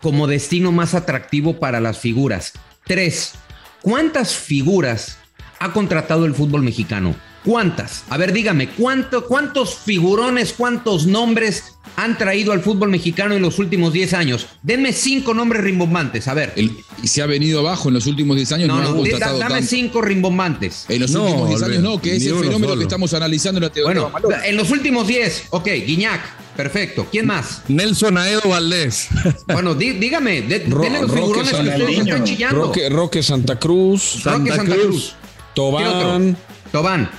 como 0.00 0.26
destino 0.26 0.72
más 0.72 0.94
atractivo 0.94 1.60
para 1.60 1.80
las 1.80 1.98
figuras. 1.98 2.54
Tres, 2.86 3.34
¿cuántas 3.82 4.34
figuras 4.34 5.18
ha 5.58 5.74
contratado 5.74 6.24
el 6.24 6.34
fútbol 6.34 6.62
mexicano? 6.62 7.14
¿Cuántas? 7.44 8.04
A 8.10 8.18
ver, 8.18 8.32
dígame, 8.34 8.68
¿cuánto, 8.68 9.26
¿cuántos 9.26 9.74
figurones, 9.74 10.52
cuántos 10.56 11.06
nombres 11.06 11.76
han 11.96 12.18
traído 12.18 12.52
al 12.52 12.60
fútbol 12.60 12.90
mexicano 12.90 13.34
en 13.34 13.40
los 13.40 13.58
últimos 13.58 13.94
10 13.94 14.12
años? 14.12 14.46
Denme 14.62 14.92
cinco 14.92 15.32
nombres 15.32 15.62
rimbombantes, 15.64 16.28
a 16.28 16.34
ver. 16.34 16.52
El- 16.56 16.76
y 17.02 17.08
se 17.08 17.22
ha 17.22 17.26
venido 17.26 17.60
abajo 17.60 17.88
en 17.88 17.94
los 17.94 18.06
últimos 18.06 18.36
10 18.36 18.52
años. 18.52 18.68
no, 18.68 18.76
No, 18.82 18.92
no, 18.94 19.02
han 19.04 19.18
da- 19.18 19.32
dame 19.32 19.54
tanto. 19.54 19.66
cinco 19.68 20.02
rimbombantes. 20.02 20.84
En 20.90 21.00
los 21.00 21.10
No, 21.12 21.24
últimos 21.24 21.48
10 21.48 21.62
años 21.62 21.82
no, 21.82 22.00
que 22.00 22.16
es 22.16 22.26
el 22.26 22.34
fenómeno 22.34 22.68
solo. 22.68 22.76
que 22.78 22.82
estamos 22.82 23.14
analizando 23.14 23.56
en 23.58 23.62
la 23.64 23.70
teoría 23.72 24.02
Bueno, 24.02 24.38
en 24.44 24.56
los 24.56 24.70
últimos 24.70 25.06
10, 25.06 25.44
ok, 25.48 25.66
Guiñac, 25.86 26.20
perfecto. 26.56 27.06
¿Quién 27.10 27.26
más? 27.26 27.62
Nelson 27.68 28.18
Aedo 28.18 28.42
Valdés. 28.50 29.08
Bueno, 29.46 29.74
dí- 29.74 29.92
dígame, 29.98 30.42
de, 30.42 30.66
Ro- 30.68 30.82
denme 30.82 31.00
los 31.00 31.08
Roque 31.10 31.22
figurones 31.22 31.50
que 31.54 31.62
ustedes 31.68 31.98
están 32.00 32.24
chillando. 32.24 32.62
Roque, 32.64 32.88
Roque 32.90 33.22
Santa 33.22 33.58
Cruz, 33.58 34.22
Roque 34.24 34.36
Santa 34.50 34.56
Santa 34.56 34.74
Cruz. 34.74 34.84
Cruz. 34.86 35.14
¿Qué 35.14 35.54
Tobán. 35.54 36.36
Tobán. 36.70 37.10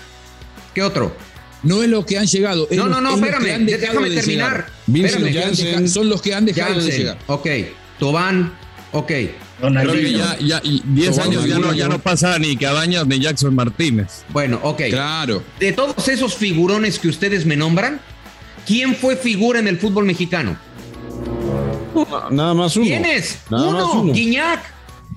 ¿Qué 0.74 0.82
otro? 0.84 1.16
No 1.64 1.84
es 1.84 1.90
lo 1.90 2.06
que 2.06 2.18
han 2.18 2.26
llegado. 2.26 2.68
No, 2.72 2.88
no, 2.88 3.00
no, 3.02 3.14
espérame, 3.16 3.66
déjame 3.66 4.10
de 4.10 4.16
terminar. 4.16 4.26
llegar. 4.52 4.66
Vincent 4.88 5.16
Es 5.16 5.22
lo 5.22 5.28
que 5.32 5.38
han 5.40 5.46
Janssen. 5.46 5.66
dejado- 5.68 5.88
Son 5.88 6.10
los 6.10 6.22
que 6.22 6.34
han 6.34 6.46
dejado 6.46 6.74
de 6.74 6.80
Jansen, 6.82 6.98
llegar. 7.00 7.18
ok. 7.28 7.48
Tobán, 8.00 8.54
ok. 8.94 9.06
Creo 9.08 9.30
que 9.30 9.62
Ronaldinho. 9.62 10.18
ya, 10.18 10.38
ya 10.40 10.60
y 10.64 10.82
10 10.84 11.12
Tobán 11.12 11.28
años 11.30 11.46
ya 11.46 11.60
no, 11.60 11.72
ya 11.74 11.88
no 11.88 12.00
pasa 12.00 12.40
ni 12.40 12.58
Cabañas 12.58 13.06
ni 13.06 13.20
Jackson 13.20 13.54
Martínez. 13.54 14.24
Bueno, 14.30 14.60
ok. 14.64 14.82
Claro. 14.90 15.44
De 15.60 15.72
todos 15.72 16.08
esos 16.08 16.34
figurones 16.34 16.98
que 16.98 17.08
ustedes 17.10 17.46
me 17.46 17.56
nombran, 17.56 18.02
¿quién 18.66 18.96
fue 18.96 19.16
figura 19.16 19.60
en 19.60 19.68
el 19.68 19.78
fútbol 19.78 20.06
mexicano? 20.06 20.58
Nada 22.32 22.54
más 22.56 22.76
uno. 22.76 22.86
¿Quién 22.86 23.06
es? 23.06 23.38
Nada 23.50 23.72
más 23.72 23.84
uno, 23.84 24.02
uno. 24.02 24.14
Guiñac. 24.14 24.62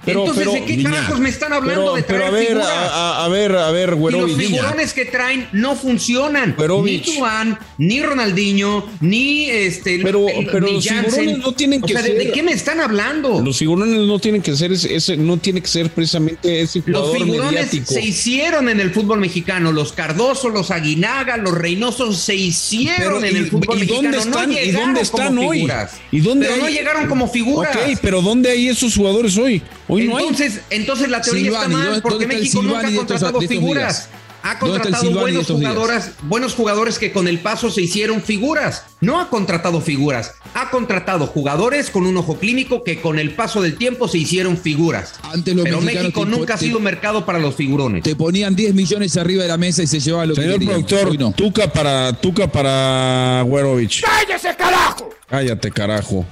Pero- 0.05 0.21
Entonces, 0.21 0.45
pero- 0.47 0.53
¿de 0.53 0.65
qué 0.65 0.83
carajos 0.83 1.19
me 1.21 1.29
están 1.29 1.53
hablando 1.53 1.81
Pero, 1.83 1.95
de 1.97 2.03
pero 2.03 2.19
traer 2.19 2.29
a 2.35 2.37
ver, 2.37 2.47
figuras? 2.49 2.69
a, 2.71 3.29
ver, 3.29 3.57
a 3.57 3.71
ver, 3.71 3.97
Y 3.99 4.11
los 4.13 4.37
figurones 4.37 4.93
que 4.93 5.05
traen 5.07 5.49
no 5.53 5.75
funcionan. 5.77 6.55
Ni 6.85 6.99
Tubán, 6.99 7.59
ni 7.79 8.03
Ronaldinho, 8.03 8.87
ni 9.01 9.49
este. 9.51 10.01
Pero- 10.03 10.29
el- 10.29 10.47
pero 10.47 10.67
ni 10.67 10.73
los 10.75 10.87
figurones 10.87 11.39
no 11.39 11.53
tienen 11.53 11.83
O 11.83 11.87
que 11.87 11.93
sea, 11.93 12.03
¿de- 12.03 12.09
ser- 12.09 12.19
¿de 12.19 12.33
qué 12.33 12.43
me 12.43 12.53
están 12.53 12.81
hablando? 12.81 13.41
Los 13.41 13.59
figurones 13.59 13.99
no 13.99 14.19
tienen 14.19 14.43
que 14.43 14.55
ser 14.57 14.73
ese, 14.73 14.95
ese- 14.95 15.17
no 15.17 15.37
tiene 15.39 15.61
que 15.61 15.69
ser 15.69 15.91
precisamente 15.91 16.61
ese 16.61 16.83
Los 16.87 17.13
figurones 17.17 17.53
mediático. 17.53 17.93
se 17.93 18.01
hicieron 18.03 18.69
en 18.69 18.81
el 18.81 18.91
fútbol 18.93 19.21
mexicano. 19.21 19.73
Los 19.73 19.93
Cardoso, 19.93 20.49
los 20.49 20.71
Aguinaga, 20.71 21.37
los 21.37 21.55
Reynosos 21.55 22.19
se 22.19 22.35
hicieron 22.35 22.97
Pero, 22.97 23.19
en 23.25 23.37
el 23.37 23.47
¿y- 23.47 23.51
fútbol 23.51 23.77
y 23.77 23.81
mexicano. 23.81 24.03
dónde 24.03 24.19
están- 24.19 24.51
no 24.51 24.61
y 24.61 24.71
dónde 24.71 25.01
están 25.01 25.27
como 25.37 25.49
hoy? 25.49 25.57
figuras. 25.59 25.93
¿Y 26.11 26.21
dónde 26.21 26.47
pero 26.47 26.63
no 26.63 26.69
llegaron 26.69 27.07
como 27.07 27.29
figuras. 27.29 27.77
Ok, 27.77 27.99
pero 28.03 28.23
¿dónde 28.23 28.51
hay 28.51 28.69
esos 28.69 28.95
jugadores 28.97 29.37
hoy? 29.37 29.63
Hoy 29.95 30.09
no 30.09 30.17
hay. 30.17 30.25
entonces, 30.27 30.61
entonces 30.71 31.09
la 31.09 31.21
teoría 31.21 31.45
Silvani, 31.45 31.65
está 31.65 31.77
mal 31.79 31.87
¿dónde- 31.87 32.03
porque 32.03 32.27
México 32.27 32.63
nunca 32.63 32.89
ha 32.89 32.95
contratado 32.95 33.41
estos 33.41 33.47
figuras. 33.49 34.09
Ha 34.47 34.57
¿Dónde 34.57 34.77
está 34.77 34.89
el 34.89 34.95
contratado 34.95 35.21
buenos 35.23 35.47
jugadores, 35.47 36.11
buenos 36.25 36.55
jugadores 36.55 36.99
que 36.99 37.13
con 37.13 37.29
el 37.29 37.39
paso 37.39 37.71
se 37.71 37.81
hicieron 37.81 38.21
figuras. 38.21 38.85
No 39.01 39.19
ha 39.19 39.31
contratado 39.31 39.81
figuras, 39.81 40.33
ha 40.53 40.69
contratado 40.69 41.27
jugadores 41.27 41.89
con 41.89 42.05
un 42.07 42.15
ojo 42.19 42.37
clínico 42.39 42.85
que 42.85 43.01
con 43.01 43.19
el 43.19 43.31
paso 43.31 43.63
del 43.63 43.77
tiempo 43.79 44.07
se 44.07 44.19
hicieron 44.19 44.59
figuras. 44.59 45.15
Antes 45.23 45.55
los 45.55 45.65
Pero 45.65 45.81
México 45.81 46.25
te- 46.25 46.31
nunca 46.31 46.55
ha 46.55 46.59
te- 46.59 46.67
sido 46.67 46.79
mercado 46.79 47.25
para 47.25 47.39
los 47.39 47.55
figurones. 47.55 48.03
Te 48.03 48.17
ponían 48.17 48.55
10 48.55 48.75
millones 48.75 49.17
arriba 49.17 49.45
de 49.45 49.49
la 49.49 49.57
mesa 49.57 49.83
y 49.83 49.87
se 49.87 49.99
llevaban 49.99 50.29
lo 50.29 50.35
Señor 50.35 50.59
que 50.59 50.67
querían. 50.67 50.85
productor, 50.85 51.19
no. 51.19 51.33
Tuca 51.33 51.73
para 51.73 52.13
Tuca 52.13 52.47
para 52.53 53.41
Güerovich. 53.47 54.03
¡Cállese, 54.03 54.55
carajo! 54.57 55.09
Cállate, 55.27 55.71
carajo. 55.71 56.27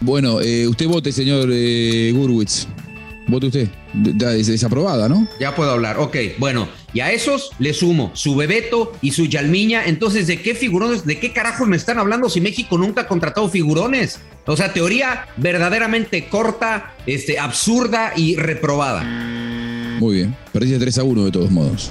Bueno, 0.00 0.40
eh, 0.40 0.66
usted 0.68 0.86
vote, 0.86 1.10
señor 1.12 1.48
eh, 1.52 2.12
Gurwitz. 2.14 2.66
Vote 3.28 3.46
usted. 3.46 3.68
De- 3.92 4.12
de- 4.12 4.42
Desaprobada, 4.44 5.08
¿no? 5.08 5.26
Ya 5.40 5.54
puedo 5.56 5.70
hablar. 5.72 5.98
Ok, 5.98 6.16
bueno, 6.38 6.68
y 6.92 7.00
a 7.00 7.10
esos 7.10 7.50
le 7.58 7.72
sumo 7.74 8.12
su 8.14 8.36
Bebeto 8.36 8.92
y 9.02 9.10
su 9.12 9.24
Yalmiña. 9.26 9.84
Entonces, 9.86 10.26
¿de 10.28 10.40
qué 10.40 10.54
figurones, 10.54 11.04
de 11.04 11.18
qué 11.18 11.32
carajos 11.32 11.66
me 11.66 11.76
están 11.76 11.98
hablando 11.98 12.28
si 12.28 12.40
México 12.40 12.78
nunca 12.78 13.00
ha 13.02 13.08
contratado 13.08 13.48
figurones? 13.48 14.20
O 14.46 14.56
sea, 14.56 14.72
teoría 14.72 15.26
verdaderamente 15.38 16.28
corta, 16.28 16.94
este, 17.06 17.38
absurda 17.40 18.12
y 18.14 18.36
reprobada. 18.36 19.02
Muy 19.98 20.14
bien. 20.16 20.36
Perdiste 20.52 20.78
3 20.78 20.98
a 20.98 21.02
1 21.02 21.24
de 21.24 21.30
todos 21.32 21.50
modos. 21.50 21.90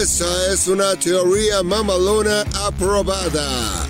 Esa 0.00 0.52
es 0.52 0.68
una 0.68 0.94
teoría 0.94 1.62
mamalona 1.64 2.42
aprobada. 2.66 3.86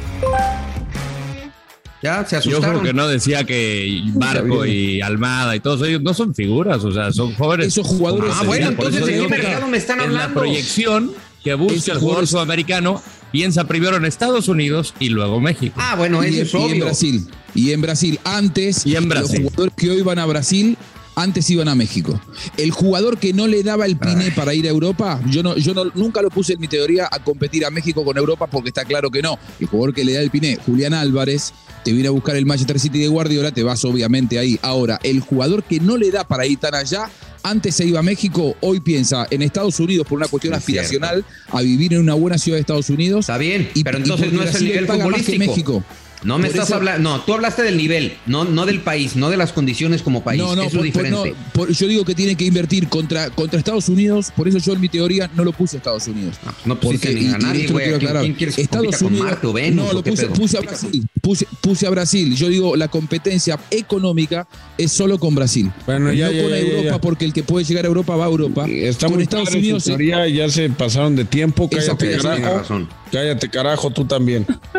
Ya, 2.05 2.23
se 2.27 2.38
Yo 2.51 2.61
creo 2.61 2.83
que 2.83 2.93
no 2.93 3.09
decía 3.09 3.45
que 3.45 4.03
Barco 4.12 4.67
y 4.67 5.01
Almada 5.01 5.57
y 5.57 5.61
todos 5.61 5.88
ellos 5.88 6.03
no 6.03 6.12
son 6.12 6.35
figuras, 6.35 6.85
o 6.85 6.93
sea, 6.93 7.11
son 7.12 7.33
jóvenes. 7.35 7.69
Esos 7.69 7.87
jugadores- 7.87 8.35
Ah, 8.37 8.43
bueno, 8.45 8.69
entonces, 8.69 9.07
¿de 9.07 9.12
digo 9.14 9.25
qué 9.29 9.38
mercado 9.38 9.67
me 9.69 9.79
están 9.79 10.01
en 10.01 10.09
hablando? 10.09 10.29
la 10.29 10.35
proyección 10.35 11.12
que 11.43 11.55
busca 11.55 11.75
Esos 11.77 11.88
el 11.95 11.99
jugador 12.01 12.27
sudamericano 12.27 13.03
piensa 13.33 13.64
primero 13.64 13.97
en 13.97 14.05
Estados 14.05 14.49
Unidos 14.49 14.93
y 15.01 15.09
luego 15.09 15.40
México. 15.40 15.75
Ah, 15.79 15.95
bueno, 15.97 16.23
y, 16.23 16.38
eso 16.40 16.43
es 16.43 16.53
y 16.53 16.57
en 16.67 16.73
obvio. 16.73 16.85
Brasil. 16.85 17.27
Y 17.55 17.73
en 17.73 17.81
Brasil, 17.81 18.21
antes, 18.25 18.85
Y 18.85 18.97
en 18.97 19.09
Brasil. 19.09 19.43
los 19.45 19.53
jugadores 19.53 19.75
que 19.77 19.90
hoy 19.90 20.03
van 20.03 20.19
a 20.19 20.27
Brasil, 20.27 20.77
antes 21.16 21.48
iban 21.50 21.68
a 21.68 21.74
México. 21.74 22.20
El 22.57 22.70
jugador 22.70 23.18
que 23.18 23.33
no 23.33 23.46
le 23.46 23.62
daba 23.62 23.87
el 23.87 23.96
piné 23.96 24.31
para 24.33 24.55
ir 24.55 24.66
a 24.66 24.70
Europa, 24.70 25.20
yo 25.31 25.42
no, 25.42 25.57
yo 25.57 25.74
no, 25.74 25.85
nunca 25.94 26.22
lo 26.22 26.31
puse 26.31 26.55
en 26.55 26.61
mi 26.61 26.68
teoría 26.68 27.09
a 27.11 27.18
competir 27.22 27.64
a 27.64 27.70
México 27.70 28.05
con 28.05 28.16
Europa 28.16 28.46
porque 28.46 28.68
está 28.70 28.85
claro 28.85 29.11
que 29.11 29.22
no. 29.22 29.38
El 29.61 29.66
jugador 29.66 29.94
que 29.94 30.05
le 30.05 30.12
da 30.14 30.20
el 30.20 30.31
piné, 30.31 30.59
Julián 30.66 30.94
Álvarez, 30.94 31.53
te 31.85 31.92
viene 31.92 32.09
a 32.09 32.12
buscar 32.12 32.37
el 32.37 32.46
Manchester 32.46 32.81
City 32.81 32.98
de 32.98 33.09
Guardiola, 33.09 33.53
te 33.53 33.62
vas 33.62 33.85
obviamente 33.85 34.38
ahí. 34.38 34.59
Ahora, 34.62 34.98
el 35.03 35.20
jugador 35.20 35.62
que 35.64 35.81
no 35.81 35.96
le 35.96 36.11
da 36.11 36.27
para 36.27 36.46
ir 36.46 36.59
tan 36.59 36.74
allá, 36.74 37.11
antes 37.42 37.74
se 37.74 37.85
iba 37.85 38.00
a 38.00 38.03
México, 38.03 38.57
hoy 38.62 38.81
piensa 38.81 39.27
en 39.31 39.42
Estados 39.42 39.79
Unidos 39.79 40.07
por 40.07 40.16
una 40.16 40.27
cuestión 40.29 40.55
Es 40.55 40.61
aspiracional 40.61 41.24
a 41.50 41.61
vivir 41.61 41.92
en 41.92 42.00
una 42.00 42.14
buena 42.14 42.38
ciudad 42.38 42.57
de 42.57 42.61
Estados 42.62 42.88
Unidos. 42.88 43.20
Está 43.20 43.37
bien, 43.37 43.68
Y- 43.74 43.85
pero 43.85 43.98
entonces 43.98 44.33
no 44.33 44.42
es 44.42 44.55
el 44.55 44.64
nivel 44.64 44.87
futbolístico. 44.87 45.38
México. 45.38 45.85
No 46.25 46.39
me 46.39 46.45
Por 46.47 46.51
estás 46.57 46.69
eso- 46.69 46.77
hablando, 46.77 47.09
no, 47.11 47.21
tú 47.23 47.35
hablaste 47.35 47.63
del 47.63 47.77
nivel, 47.77 48.15
no, 48.27 48.45
no 48.45 48.65
del 48.67 48.81
país, 48.81 49.15
no 49.15 49.29
de 49.31 49.37
las 49.37 49.53
condiciones 49.53 50.03
como 50.03 50.25
país. 50.25 50.41
No, 50.41 50.57
no, 50.57 50.63
eso 50.63 50.79
por- 50.79 50.87
es 50.87 50.93
por- 50.93 51.03
diferente. 51.05 51.31
no, 51.39 51.53
por- 51.53 51.71
yo 51.73 51.87
digo 51.87 52.05
que 52.05 52.15
tiene 52.15 52.35
que 52.35 52.45
invertir 52.45 52.89
contra, 52.89 53.31
contra 53.31 53.59
Estados 53.59 53.89
Unidos, 53.89 54.33
por 54.35 54.49
eso 54.49 54.59
yo 54.59 54.73
en 54.73 54.81
mi 54.81 54.89
teoría 54.89 55.31
no 55.37 55.45
lo 55.45 55.53
puse 55.53 55.77
a 55.77 55.79
Estados 55.79 56.07
Unidos. 56.09 56.37
no 56.65 56.81
pusiste 56.81 57.09
Porque- 57.09 57.21
ni 57.21 57.29
a 57.35 57.39
nadie, 57.39 57.69
güey, 57.69 57.99
quiero 57.99 58.19
¿a 58.19 58.23
quién- 58.23 58.35
quieres 58.35 58.59
Estados 58.59 58.87
compita 58.87 58.99
con 59.05 59.07
Unidos, 59.13 59.27
Marte 59.31 59.47
o 59.47 59.53
Venus, 59.53 59.87
no, 59.87 59.93
lo 59.93 60.03
puse, 60.03 60.27
puse 60.29 60.57
a 60.59 60.61
Brasil, 60.63 61.07
puse, 61.21 61.47
puse 61.61 61.87
a 61.87 61.91
Brasil. 61.91 62.35
Yo 62.35 62.49
digo, 62.49 62.75
la 62.77 62.89
competencia 62.89 63.59
económica 63.71 64.47
es 64.79 64.93
solo 64.93 65.19
con 65.19 65.35
Brasil. 65.35 65.71
Bueno, 65.87 66.13
ya, 66.13 66.27
no 66.27 66.33
ya, 66.33 66.43
con 66.43 66.51
ya, 66.51 66.59
Europa, 66.59 66.85
ya. 66.85 67.01
porque 67.01 67.25
el 67.27 67.33
que 67.33 67.43
puede 67.43 67.65
llegar 67.67 67.85
a 67.85 67.89
Europa 67.89 68.17
va 68.17 68.25
a 68.25 68.29
Europa. 68.29 68.67
Está 68.69 69.07
con 69.07 69.17
muy 69.17 69.25
Estados 69.25 69.55
Unidos. 69.55 69.85
teoría, 69.85 70.27
ya 70.29 70.49
se 70.49 70.71
pasaron 70.71 71.17
de 71.17 71.25
tiempo. 71.27 71.69
Cállate, 71.69 72.17
razón. 72.19 72.89
Cállate, 73.14 73.48
carajo, 73.48 73.92
tú 73.92 74.05
también. 74.05 74.44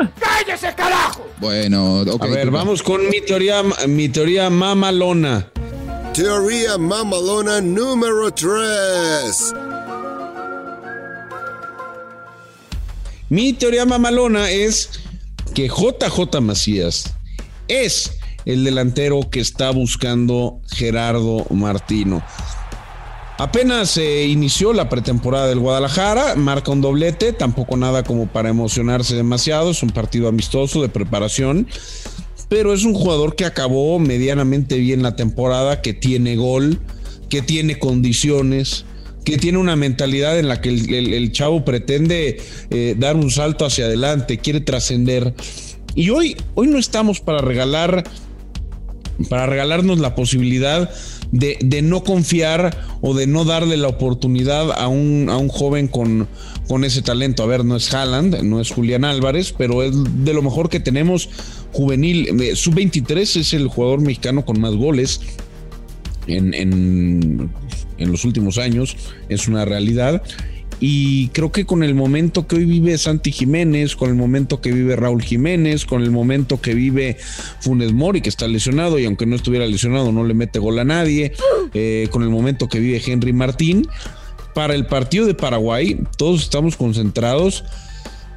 Bueno, 1.39 2.01
ok. 2.01 2.21
A 2.21 2.27
ver, 2.27 2.51
vamos 2.51 2.83
con 2.83 3.07
mi 3.09 3.21
teoría, 3.21 3.63
mi 3.87 4.09
teoría 4.09 4.49
mamalona. 4.49 5.47
Teoría 6.13 6.77
mamalona 6.77 7.61
número 7.61 8.29
3. 8.31 9.53
Mi 13.29 13.53
teoría 13.53 13.85
mamalona 13.85 14.51
es 14.51 14.89
que 15.53 15.69
JJ 15.69 16.41
Macías 16.41 17.13
es 17.69 18.17
el 18.43 18.65
delantero 18.65 19.29
que 19.29 19.39
está 19.39 19.71
buscando 19.71 20.59
Gerardo 20.73 21.45
Martino. 21.51 22.21
Apenas 23.37 23.89
se 23.89 24.27
inició 24.27 24.71
la 24.71 24.87
pretemporada 24.87 25.47
del 25.47 25.59
Guadalajara, 25.59 26.35
marca 26.35 26.71
un 26.71 26.79
doblete, 26.79 27.33
tampoco 27.33 27.75
nada 27.75 28.03
como 28.03 28.27
para 28.27 28.47
emocionarse 28.47 29.13
demasiado, 29.13 29.71
es 29.71 29.83
un 29.83 29.89
partido 29.89 30.29
amistoso 30.29 30.81
de 30.81 30.87
preparación, 30.87 31.67
pero 32.47 32.73
es 32.73 32.85
un 32.85 32.93
jugador 32.93 33.35
que 33.35 33.43
acabó 33.43 33.99
medianamente 33.99 34.77
bien 34.77 35.03
la 35.03 35.17
temporada, 35.17 35.81
que 35.81 35.93
tiene 35.93 36.37
gol, 36.37 36.79
que 37.27 37.41
tiene 37.41 37.77
condiciones, 37.77 38.85
que 39.25 39.37
tiene 39.37 39.57
una 39.57 39.75
mentalidad 39.75 40.39
en 40.39 40.47
la 40.47 40.61
que 40.61 40.69
el 40.69 41.31
chavo 41.33 41.65
pretende 41.65 42.37
eh, 42.69 42.95
dar 42.97 43.17
un 43.17 43.31
salto 43.31 43.65
hacia 43.65 43.85
adelante, 43.85 44.37
quiere 44.37 44.61
trascender. 44.61 45.33
Y 45.93 46.09
hoy, 46.09 46.37
hoy 46.53 46.67
no 46.67 46.77
estamos 46.77 47.19
para 47.19 47.39
regalar 47.39 48.05
para 49.29 49.45
regalarnos 49.45 49.99
la 49.99 50.15
posibilidad 50.15 50.89
de, 51.31 51.57
de 51.61 51.81
no 51.81 52.03
confiar 52.03 52.77
o 53.01 53.13
de 53.13 53.27
no 53.27 53.45
darle 53.45 53.77
la 53.77 53.87
oportunidad 53.87 54.71
a 54.71 54.87
un, 54.87 55.27
a 55.29 55.37
un 55.37 55.49
joven 55.49 55.87
con, 55.87 56.27
con 56.67 56.83
ese 56.83 57.01
talento. 57.01 57.43
A 57.43 57.45
ver, 57.45 57.65
no 57.65 57.75
es 57.75 57.93
Haaland, 57.93 58.43
no 58.43 58.59
es 58.61 58.71
Julián 58.71 59.05
Álvarez, 59.05 59.53
pero 59.57 59.83
es 59.83 59.93
de 60.23 60.33
lo 60.33 60.41
mejor 60.41 60.69
que 60.69 60.79
tenemos 60.79 61.29
juvenil. 61.71 62.41
Eh, 62.41 62.55
Sub-23 62.55 63.39
es 63.39 63.53
el 63.53 63.67
jugador 63.67 64.01
mexicano 64.01 64.45
con 64.45 64.59
más 64.59 64.75
goles 64.75 65.21
en, 66.27 66.53
en, 66.53 67.49
en 67.97 68.11
los 68.11 68.25
últimos 68.25 68.57
años, 68.57 68.97
es 69.29 69.47
una 69.47 69.65
realidad. 69.65 70.23
Y 70.79 71.29
creo 71.29 71.51
que 71.51 71.65
con 71.65 71.83
el 71.83 71.95
momento 71.95 72.47
que 72.47 72.57
hoy 72.57 72.65
vive 72.65 72.97
Santi 72.97 73.31
Jiménez, 73.31 73.95
con 73.95 74.09
el 74.09 74.15
momento 74.15 74.61
que 74.61 74.71
vive 74.71 74.95
Raúl 74.95 75.21
Jiménez, 75.21 75.85
con 75.85 76.01
el 76.01 76.11
momento 76.11 76.59
que 76.59 76.73
vive 76.73 77.17
Funes 77.61 77.93
Mori, 77.93 78.21
que 78.21 78.29
está 78.29 78.47
lesionado 78.47 78.99
y 78.99 79.05
aunque 79.05 79.25
no 79.25 79.35
estuviera 79.35 79.65
lesionado 79.65 80.11
no 80.11 80.23
le 80.23 80.33
mete 80.33 80.59
gol 80.59 80.79
a 80.79 80.83
nadie, 80.83 81.31
eh, 81.73 82.07
con 82.11 82.23
el 82.23 82.29
momento 82.29 82.67
que 82.67 82.79
vive 82.79 83.01
Henry 83.05 83.33
Martín, 83.33 83.87
para 84.53 84.73
el 84.73 84.85
partido 84.85 85.25
de 85.25 85.33
Paraguay 85.33 85.99
todos 86.17 86.43
estamos 86.43 86.75
concentrados. 86.75 87.63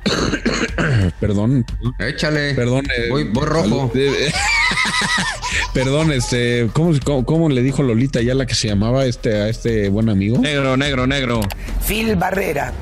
perdón. 1.20 1.64
Échale. 1.98 2.54
Perdón. 2.54 2.87
eh, 2.96 3.08
Voy- 3.11 3.24
voy 3.24 3.44
rojo. 3.46 3.92
Perdón, 5.74 6.12
este, 6.12 6.68
¿cómo, 6.72 6.92
cómo, 7.04 7.24
cómo 7.24 7.48
le 7.48 7.62
dijo 7.62 7.82
Lolita 7.82 8.20
ya 8.20 8.34
la 8.34 8.46
que 8.46 8.54
se 8.54 8.68
llamaba 8.68 9.04
este, 9.06 9.34
a 9.34 9.48
este 9.48 9.88
buen 9.88 10.08
amigo? 10.08 10.38
Negro, 10.38 10.76
negro, 10.76 11.06
negro. 11.06 11.40
Phil 11.87 12.16
Barrera. 12.16 12.72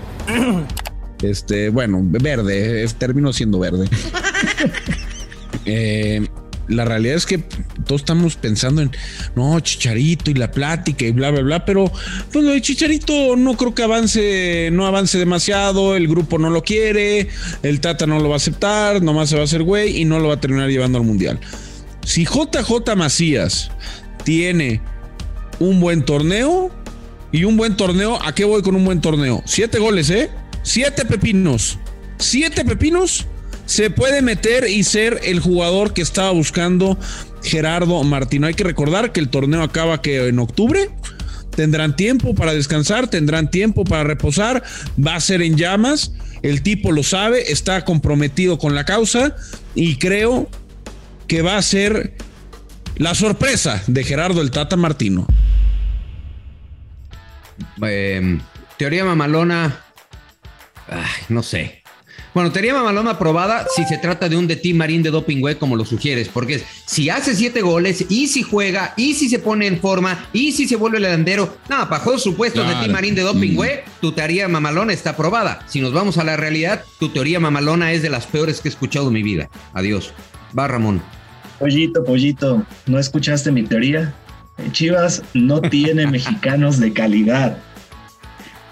Este, 1.22 1.68
bueno, 1.70 2.00
verde, 2.02 2.86
terminó 2.98 3.32
siendo 3.32 3.58
verde. 3.58 3.88
Eh, 5.68 6.25
la 6.68 6.84
realidad 6.84 7.16
es 7.16 7.26
que 7.26 7.38
todos 7.38 8.00
estamos 8.02 8.36
pensando 8.36 8.82
en, 8.82 8.90
no, 9.34 9.58
Chicharito 9.60 10.30
y 10.30 10.34
la 10.34 10.50
plática 10.50 11.04
y 11.04 11.12
bla, 11.12 11.30
bla, 11.30 11.42
bla, 11.42 11.64
pero 11.64 11.90
pues 12.32 12.44
lo 12.44 12.58
Chicharito 12.58 13.36
no 13.36 13.56
creo 13.56 13.74
que 13.74 13.82
avance, 13.82 14.70
no 14.72 14.86
avance 14.86 15.18
demasiado, 15.18 15.96
el 15.96 16.08
grupo 16.08 16.38
no 16.38 16.50
lo 16.50 16.62
quiere, 16.62 17.28
el 17.62 17.80
Tata 17.80 18.06
no 18.06 18.18
lo 18.18 18.28
va 18.28 18.34
a 18.34 18.38
aceptar, 18.38 19.02
nomás 19.02 19.30
se 19.30 19.36
va 19.36 19.42
a 19.42 19.44
hacer 19.44 19.62
güey 19.62 20.00
y 20.00 20.04
no 20.04 20.18
lo 20.18 20.28
va 20.28 20.34
a 20.34 20.40
terminar 20.40 20.68
llevando 20.68 20.98
al 20.98 21.04
Mundial. 21.04 21.38
Si 22.04 22.24
JJ 22.24 22.94
Macías 22.96 23.70
tiene 24.24 24.80
un 25.58 25.80
buen 25.80 26.04
torneo 26.04 26.70
y 27.32 27.44
un 27.44 27.56
buen 27.56 27.76
torneo, 27.76 28.18
¿a 28.22 28.34
qué 28.34 28.44
voy 28.44 28.62
con 28.62 28.76
un 28.76 28.84
buen 28.84 29.00
torneo? 29.00 29.42
Siete 29.44 29.78
goles, 29.78 30.10
¿eh? 30.10 30.30
Siete 30.62 31.04
pepinos. 31.04 31.78
Siete 32.18 32.64
pepinos 32.64 33.26
se 33.66 33.90
puede 33.90 34.22
meter 34.22 34.68
y 34.68 34.84
ser 34.84 35.20
el 35.24 35.40
jugador 35.40 35.92
que 35.92 36.02
estaba 36.02 36.30
buscando 36.30 36.98
Gerardo 37.42 38.02
Martino. 38.04 38.46
Hay 38.46 38.54
que 38.54 38.64
recordar 38.64 39.12
que 39.12 39.20
el 39.20 39.28
torneo 39.28 39.62
acaba 39.62 40.00
que 40.00 40.28
en 40.28 40.38
octubre. 40.38 40.90
Tendrán 41.54 41.96
tiempo 41.96 42.34
para 42.34 42.52
descansar, 42.52 43.08
tendrán 43.08 43.50
tiempo 43.50 43.84
para 43.84 44.04
reposar, 44.04 44.62
va 45.04 45.14
a 45.14 45.20
ser 45.20 45.40
en 45.40 45.56
llamas, 45.56 46.12
el 46.42 46.62
tipo 46.62 46.92
lo 46.92 47.02
sabe, 47.02 47.50
está 47.50 47.82
comprometido 47.82 48.58
con 48.58 48.74
la 48.74 48.84
causa 48.84 49.34
y 49.74 49.96
creo 49.96 50.50
que 51.26 51.40
va 51.40 51.56
a 51.56 51.62
ser 51.62 52.14
la 52.96 53.14
sorpresa 53.14 53.82
de 53.86 54.04
Gerardo 54.04 54.42
el 54.42 54.50
Tata 54.50 54.76
Martino. 54.76 55.26
Eh, 57.82 58.38
teoría 58.76 59.06
mamalona. 59.06 59.80
No 61.30 61.42
sé. 61.42 61.82
Bueno, 62.36 62.52
teoría 62.52 62.74
mamalona 62.74 63.12
aprobada 63.12 63.64
si 63.74 63.82
se 63.86 63.96
trata 63.96 64.28
de 64.28 64.36
un 64.36 64.46
de 64.46 64.56
Team 64.56 64.76
Marín 64.76 65.02
de 65.02 65.08
doping, 65.10 65.40
güey, 65.40 65.54
como 65.54 65.74
lo 65.74 65.86
sugieres. 65.86 66.28
Porque 66.28 66.56
es, 66.56 66.64
si 66.84 67.08
hace 67.08 67.34
siete 67.34 67.62
goles, 67.62 68.04
y 68.10 68.26
si 68.26 68.42
juega, 68.42 68.92
y 68.98 69.14
si 69.14 69.30
se 69.30 69.38
pone 69.38 69.66
en 69.66 69.80
forma, 69.80 70.28
y 70.34 70.52
si 70.52 70.68
se 70.68 70.76
vuelve 70.76 71.00
delantero. 71.00 71.56
No, 71.70 71.86
bajo 71.86 72.12
los 72.12 72.22
supuestos 72.22 72.68
de. 72.68 72.74
Team 72.74 72.92
Marín 72.92 73.14
de 73.14 73.22
doping, 73.22 73.52
Mm. 73.52 73.56
güey, 73.56 73.80
tu 74.02 74.12
teoría 74.12 74.48
mamalona 74.48 74.92
está 74.92 75.10
aprobada. 75.12 75.60
Si 75.66 75.80
nos 75.80 75.94
vamos 75.94 76.18
a 76.18 76.24
la 76.24 76.36
realidad, 76.36 76.84
tu 77.00 77.08
teoría 77.08 77.40
mamalona 77.40 77.92
es 77.92 78.02
de 78.02 78.10
las 78.10 78.26
peores 78.26 78.60
que 78.60 78.68
he 78.68 78.70
escuchado 78.70 79.06
en 79.06 79.14
mi 79.14 79.22
vida. 79.22 79.48
Adiós. 79.72 80.12
Va, 80.58 80.68
Ramón. 80.68 81.00
Pollito, 81.58 82.04
pollito, 82.04 82.62
¿no 82.84 82.98
escuchaste 82.98 83.50
mi 83.50 83.62
teoría? 83.62 84.14
Chivas 84.72 85.22
no 85.32 85.62
tiene 85.62 86.06
mexicanos 86.10 86.78
de 86.80 86.92
calidad. 86.92 87.56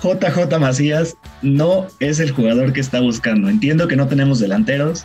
JJ 0.03 0.59
Macías 0.61 1.17
no 1.43 1.87
es 2.01 2.21
el 2.21 2.31
jugador 2.31 2.73
que 2.73 2.81
está 2.81 3.01
buscando. 3.01 3.49
Entiendo 3.49 3.89
que 3.89 3.97
no 3.97 4.09
tenemos 4.09 4.41
delanteros, 4.41 5.05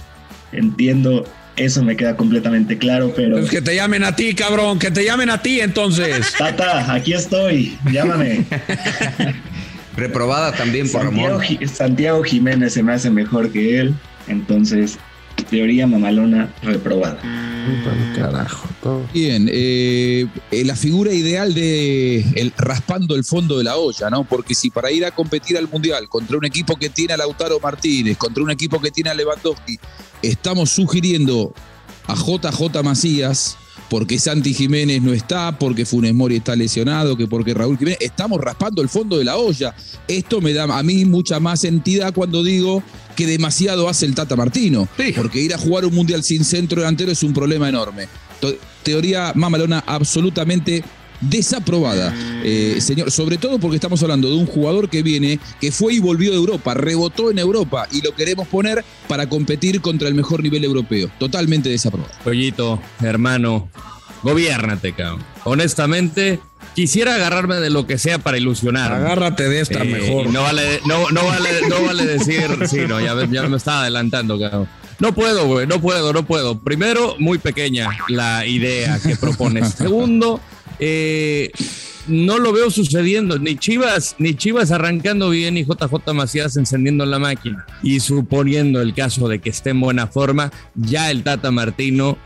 entiendo 0.51 1.25
Eso 1.55 1.83
me 1.83 1.97
queda 1.97 2.15
completamente 2.15 2.77
claro, 2.77 3.11
pero. 3.15 3.37
Pues 3.37 3.49
que 3.49 3.61
te 3.61 3.75
llamen 3.75 4.03
a 4.03 4.15
ti, 4.15 4.33
cabrón, 4.33 4.79
que 4.79 4.91
te 4.91 5.03
llamen 5.03 5.29
a 5.29 5.41
ti 5.41 5.59
entonces. 5.59 6.33
Tata, 6.37 6.93
aquí 6.93 7.13
estoy, 7.13 7.77
llámame. 7.91 8.45
Reprobada 9.97 10.53
también 10.53 10.89
por 10.89 11.01
Santiago, 11.01 11.39
Ramón. 11.39 11.67
Santiago 11.67 12.23
Jiménez 12.23 12.73
se 12.73 12.83
me 12.83 12.93
hace 12.93 13.09
mejor 13.09 13.51
que 13.51 13.79
él, 13.79 13.93
entonces, 14.27 14.97
teoría 15.41 15.87
mamalona 15.87 16.53
reprobada. 16.61 17.19
Carajo, 18.15 18.67
todo. 18.81 19.05
Bien, 19.13 19.49
eh, 19.51 20.25
eh, 20.51 20.65
la 20.65 20.75
figura 20.75 21.13
ideal 21.13 21.53
de 21.53 22.21
el 22.35 22.53
raspando 22.57 23.15
el 23.15 23.23
fondo 23.23 23.57
de 23.57 23.63
la 23.63 23.77
olla, 23.77 24.09
¿no? 24.09 24.23
Porque 24.23 24.55
si 24.55 24.69
para 24.69 24.91
ir 24.91 25.05
a 25.05 25.11
competir 25.11 25.57
al 25.57 25.67
Mundial 25.67 26.09
contra 26.09 26.37
un 26.37 26.45
equipo 26.45 26.75
que 26.75 26.89
tiene 26.89 27.13
a 27.13 27.17
Lautaro 27.17 27.59
Martínez, 27.59 28.17
contra 28.17 28.43
un 28.43 28.51
equipo 28.51 28.79
que 28.81 28.91
tiene 28.91 29.09
a 29.09 29.13
Lewandowski, 29.13 29.79
estamos 30.21 30.71
sugiriendo 30.71 31.53
a 32.07 32.15
JJ 32.15 32.83
Macías, 32.83 33.57
porque 33.89 34.19
Santi 34.19 34.53
Jiménez 34.53 35.01
no 35.01 35.13
está, 35.13 35.57
porque 35.57 35.85
Funes 35.85 36.13
Mori 36.13 36.37
está 36.37 36.55
lesionado, 36.55 37.17
que 37.17 37.27
porque 37.27 37.53
Raúl 37.53 37.77
Jiménez, 37.77 37.99
estamos 38.01 38.39
raspando 38.39 38.81
el 38.81 38.89
fondo 38.89 39.17
de 39.17 39.25
la 39.25 39.37
olla. 39.37 39.75
Esto 40.07 40.41
me 40.41 40.53
da 40.53 40.63
a 40.63 40.83
mí 40.83 41.05
mucha 41.05 41.39
más 41.39 41.63
entidad 41.63 42.13
cuando 42.13 42.43
digo 42.43 42.83
que 43.15 43.25
demasiado 43.25 43.89
hace 43.89 44.05
el 44.05 44.15
Tata 44.15 44.35
Martino, 44.35 44.87
porque 45.15 45.41
ir 45.41 45.53
a 45.53 45.57
jugar 45.57 45.85
un 45.85 45.93
mundial 45.93 46.23
sin 46.23 46.45
centro 46.45 46.81
delantero 46.81 47.11
es 47.11 47.23
un 47.23 47.33
problema 47.33 47.67
enorme. 47.67 48.07
Teoría 48.83 49.33
mamalona 49.35 49.83
absolutamente 49.85 50.83
desaprobada, 51.21 52.13
eh, 52.43 52.77
señor, 52.79 53.11
sobre 53.11 53.37
todo 53.37 53.59
porque 53.59 53.75
estamos 53.75 54.01
hablando 54.03 54.29
de 54.29 54.35
un 54.35 54.45
jugador 54.45 54.89
que 54.89 55.03
viene, 55.03 55.39
que 55.59 55.71
fue 55.71 55.93
y 55.93 55.99
volvió 55.99 56.31
de 56.31 56.37
Europa, 56.37 56.73
rebotó 56.73 57.31
en 57.31 57.39
Europa 57.39 57.87
y 57.91 58.01
lo 58.01 58.15
queremos 58.15 58.47
poner 58.47 58.83
para 59.07 59.27
competir 59.27 59.81
contra 59.81 60.07
el 60.07 60.15
mejor 60.15 60.43
nivel 60.43 60.63
europeo. 60.63 61.09
Totalmente 61.19 61.69
desaprobado. 61.69 62.13
Pollito, 62.23 62.81
hermano, 63.01 63.69
gobiérnate, 64.23 64.93
cabrón. 64.93 65.23
Honestamente, 65.43 66.39
quisiera 66.75 67.15
agarrarme 67.15 67.55
de 67.55 67.69
lo 67.69 67.85
que 67.87 67.97
sea 67.97 68.19
para 68.19 68.37
ilusionar. 68.37 68.93
Agárrate 68.93 69.49
de 69.49 69.61
esta 69.61 69.83
mejor. 69.83 70.27
No 70.27 70.43
vale, 70.43 70.81
no, 70.85 71.09
no 71.09 71.25
vale, 71.25 71.49
no 71.67 71.83
vale 71.83 72.05
decir, 72.05 72.47
sí, 72.69 72.79
no, 72.87 72.99
ya, 72.99 73.15
ya 73.29 73.47
me 73.47 73.57
estaba 73.57 73.81
adelantando, 73.81 74.39
cabrón. 74.39 74.67
No 74.99 75.13
puedo, 75.13 75.47
güey, 75.47 75.65
no 75.65 75.79
puedo, 75.79 76.11
no 76.11 76.25
puedo. 76.25 76.59
Primero, 76.59 77.15
muy 77.19 77.37
pequeña 77.37 77.89
la 78.09 78.45
idea 78.45 78.99
que 78.99 79.15
propones. 79.15 79.73
Segundo, 79.77 80.41
eh, 80.79 81.51
no 82.07 82.39
lo 82.39 82.51
veo 82.53 82.71
sucediendo. 82.71 83.37
Ni 83.39 83.55
Chivas, 83.55 84.15
ni 84.17 84.33
Chivas 84.33 84.71
arrancando 84.71 85.29
bien, 85.29 85.53
ni 85.55 85.63
JJ 85.63 86.13
Macías 86.13 86.57
encendiendo 86.57 87.05
la 87.05 87.19
máquina. 87.19 87.65
Y 87.83 87.99
suponiendo 87.99 88.81
el 88.81 88.93
caso 88.93 89.27
de 89.27 89.39
que 89.39 89.49
esté 89.49 89.71
en 89.71 89.81
buena 89.81 90.07
forma, 90.07 90.51
ya 90.75 91.11
el 91.11 91.23
Tata 91.23 91.51
Martino 91.51 92.17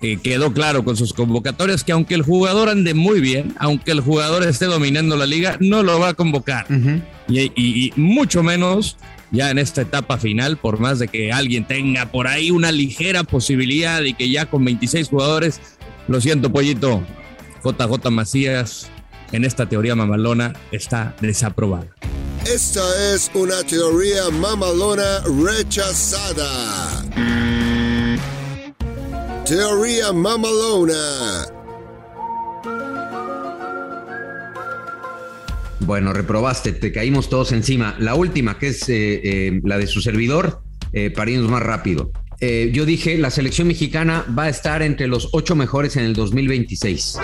eh, 0.00 0.18
quedó 0.22 0.52
claro 0.52 0.84
con 0.84 0.96
sus 0.96 1.12
convocatorias 1.12 1.84
que 1.84 1.92
aunque 1.92 2.14
el 2.14 2.22
jugador 2.22 2.68
ande 2.68 2.94
muy 2.94 3.20
bien, 3.20 3.54
aunque 3.58 3.90
el 3.92 4.00
jugador 4.00 4.42
esté 4.44 4.64
dominando 4.66 5.16
la 5.16 5.26
liga, 5.26 5.56
no 5.60 5.82
lo 5.82 5.98
va 6.00 6.08
a 6.10 6.14
convocar. 6.14 6.66
y, 7.28 7.40
y- 7.40 7.52
y 7.56 7.92
mucho 7.96 8.42
menos 8.42 8.96
ya 9.30 9.50
en 9.50 9.58
esta 9.58 9.82
etapa 9.82 10.16
final, 10.16 10.56
por 10.56 10.80
más 10.80 10.98
de 10.98 11.08
que 11.08 11.32
alguien 11.32 11.66
tenga 11.66 12.10
por 12.10 12.26
ahí 12.26 12.50
una 12.50 12.72
ligera 12.72 13.24
posibilidad 13.24 14.00
y 14.02 14.14
que 14.14 14.30
ya 14.30 14.46
con 14.46 14.64
26 14.64 15.08
jugadores, 15.08 15.60
lo 16.08 16.20
siento, 16.20 16.50
pollito, 16.50 17.02
JJ 17.64 18.10
Macías 18.10 18.90
en 19.32 19.44
esta 19.44 19.68
teoría 19.68 19.94
mamalona 19.94 20.54
está 20.72 21.14
desaprobada. 21.20 21.94
Esta 22.46 23.14
es 23.14 23.30
una 23.34 23.62
teoría 23.62 24.30
mamalona 24.30 25.20
rechazada. 25.44 27.04
Teoría 29.44 30.12
mamalona. 30.12 31.46
Bueno, 35.80 36.12
reprobaste, 36.12 36.72
te 36.72 36.92
caímos 36.92 37.28
todos 37.28 37.52
encima. 37.52 37.96
La 37.98 38.14
última, 38.14 38.58
que 38.58 38.68
es 38.68 38.88
eh, 38.88 39.20
eh, 39.24 39.60
la 39.64 39.78
de 39.78 39.86
su 39.86 40.00
servidor, 40.00 40.62
eh, 40.92 41.10
para 41.10 41.30
irnos 41.30 41.50
más 41.50 41.62
rápido. 41.62 42.12
Eh, 42.40 42.70
yo 42.72 42.84
dije, 42.84 43.18
la 43.18 43.30
selección 43.30 43.66
mexicana 43.66 44.24
va 44.36 44.44
a 44.44 44.48
estar 44.48 44.82
entre 44.82 45.08
los 45.08 45.28
ocho 45.32 45.56
mejores 45.56 45.96
en 45.96 46.04
el 46.04 46.14
2026. 46.14 47.18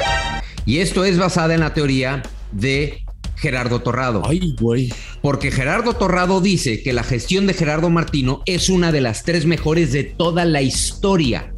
Y 0.67 0.79
esto 0.79 1.05
es 1.05 1.19
basada 1.19 1.55
en 1.55 1.61
la 1.61 1.73
teoría 1.73 2.23
de 2.51 3.05
Gerardo 3.37 3.81
Torrado. 3.81 4.23
Ay, 4.25 4.55
güey. 4.59 4.93
Porque 5.21 5.51
Gerardo 5.51 5.95
Torrado 5.95 6.41
dice 6.41 6.83
que 6.83 6.93
la 6.93 7.05
gestión 7.05 7.47
de 7.47 7.55
Gerardo 7.55 7.91
Martino 7.91 8.43
es 8.47 8.69
una 8.69 8.91
de 8.91 9.01
las 9.01 9.23
tres 9.23 9.47
mejores 9.47 9.93
de 9.93 10.05
toda 10.05 10.45
la 10.45 10.63
historia. 10.63 11.53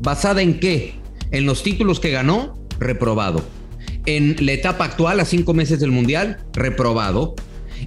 ¿Basada 0.00 0.42
en 0.42 0.60
qué? 0.60 0.94
En 1.30 1.46
los 1.46 1.62
títulos 1.62 1.98
que 1.98 2.10
ganó, 2.10 2.58
reprobado. 2.78 3.44
En 4.06 4.36
la 4.40 4.52
etapa 4.52 4.84
actual, 4.84 5.18
a 5.18 5.24
cinco 5.24 5.54
meses 5.54 5.80
del 5.80 5.90
Mundial, 5.90 6.44
reprobado. 6.52 7.34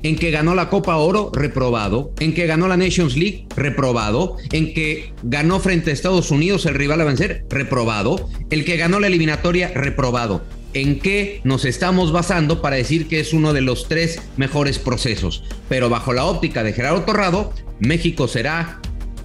En 0.04 0.16
que 0.16 0.32
ganó 0.32 0.56
la 0.56 0.70
Copa 0.70 0.96
Oro, 0.98 1.32
reprobado. 1.34 2.12
En 2.20 2.34
que 2.34 2.48
ganó 2.48 2.68
la 2.68 2.78
Nations 2.78 3.16
League, 3.16 3.46
reprobado. 3.56 4.38
En 4.52 4.74
que 4.74 5.14
ganó 5.24 5.60
frente 5.60 5.92
a 5.92 5.94
Estados 5.94 6.32
Unidos, 6.32 6.66
el 6.66 6.76
rival 6.76 7.02
a 7.02 7.06
vencer, 7.06 7.46
reprobado. 7.50 8.30
El 8.50 8.66
que 8.66 8.78
ganó 8.78 9.00
la 9.00 9.08
eliminatoria, 9.08 9.72
reprobado. 9.74 10.44
¿En 10.74 11.00
qué 11.00 11.42
nos 11.44 11.66
estamos 11.66 12.12
basando 12.12 12.62
para 12.62 12.76
decir 12.76 13.08
que 13.08 13.20
es 13.20 13.34
uno 13.34 13.54
de 13.54 13.62
los 13.62 13.88
tres 13.88 14.22
mejores 14.36 14.80
procesos? 14.80 15.44
Pero 15.70 15.90
bajo 15.90 16.14
la 16.14 16.26
óptica 16.26 16.64
de 16.64 16.74
Gerardo 16.74 17.04
Torrado, 17.04 17.54
México 17.80 18.28
será 18.28 18.80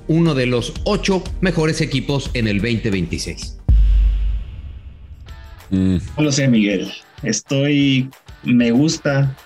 uno 0.08 0.34
de 0.34 0.46
los 0.46 0.72
ocho 0.84 1.22
mejores 1.40 1.80
equipos 1.80 2.30
en 2.34 2.48
el 2.48 2.60
2026. 2.60 3.58
No 5.70 6.00
lo 6.18 6.30
sé, 6.30 6.48
Miguel. 6.48 6.92
Estoy. 7.22 8.10
Me 8.42 8.70
gusta. 8.70 9.36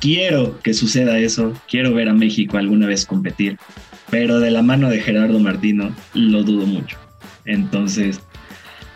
Quiero 0.00 0.58
que 0.62 0.74
suceda 0.74 1.18
eso. 1.18 1.52
Quiero 1.68 1.94
ver 1.94 2.08
a 2.08 2.14
México 2.14 2.58
alguna 2.58 2.86
vez 2.86 3.06
competir. 3.06 3.58
Pero 4.10 4.38
de 4.40 4.50
la 4.50 4.62
mano 4.62 4.88
de 4.90 5.00
Gerardo 5.00 5.38
Martino 5.40 5.94
lo 6.14 6.42
dudo 6.44 6.66
mucho. 6.66 6.96
Entonces, 7.44 8.20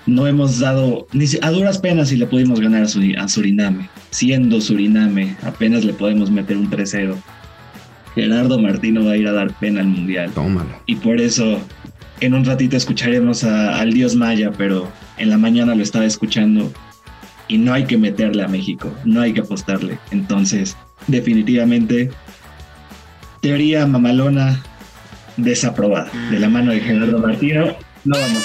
no 0.07 0.27
hemos 0.27 0.59
dado. 0.61 1.07
Ni 1.13 1.27
a 1.43 1.51
duras 1.51 1.79
penas 1.79 2.09
si 2.11 2.17
le 2.17 2.27
pudimos 2.27 2.61
ganar 2.61 2.83
a 2.85 3.29
Suriname. 3.29 3.89
Siendo 4.11 4.61
Suriname, 4.61 5.37
apenas 5.43 5.85
le 5.85 5.93
podemos 5.95 6.31
meter 6.31 6.57
un 6.57 6.71
3-0. 6.71 7.17
Gerardo 8.15 8.59
Martino 8.59 9.05
va 9.05 9.13
a 9.13 9.17
ir 9.17 9.27
a 9.27 9.33
dar 9.33 9.53
pena 9.59 9.81
al 9.81 9.87
mundial. 9.87 10.31
Tómala. 10.35 10.81
Y 10.87 10.97
por 10.97 11.21
eso 11.21 11.61
en 12.21 12.35
un 12.35 12.45
ratito 12.45 12.77
escucharemos 12.77 13.45
a- 13.45 13.79
al 13.81 13.93
dios 13.93 14.15
Maya, 14.17 14.51
pero 14.57 14.91
en 15.17 15.31
la 15.31 15.39
mañana 15.39 15.75
lo 15.75 15.83
estaba 15.83 16.05
escuchando 16.05 16.73
y 17.51 17.59
no 17.59 17.75
hay 17.75 17.85
que 17.85 17.99
meterle 17.99 18.45
a 18.45 18.49
México, 18.49 18.89
no 19.05 19.21
hay 19.23 19.33
que 19.33 19.41
apostarle. 19.41 19.99
Entonces, 20.13 20.77
definitivamente, 21.09 22.11
teoría 23.41 23.87
mamalona 23.87 24.63
desaprobada. 25.37 26.11
De 26.31 26.39
la 26.39 26.49
mano 26.49 26.71
de 26.71 26.81
Gerardo 26.81 27.19
Martino, 27.19 27.75
no 28.05 28.17
vamos. 28.17 28.43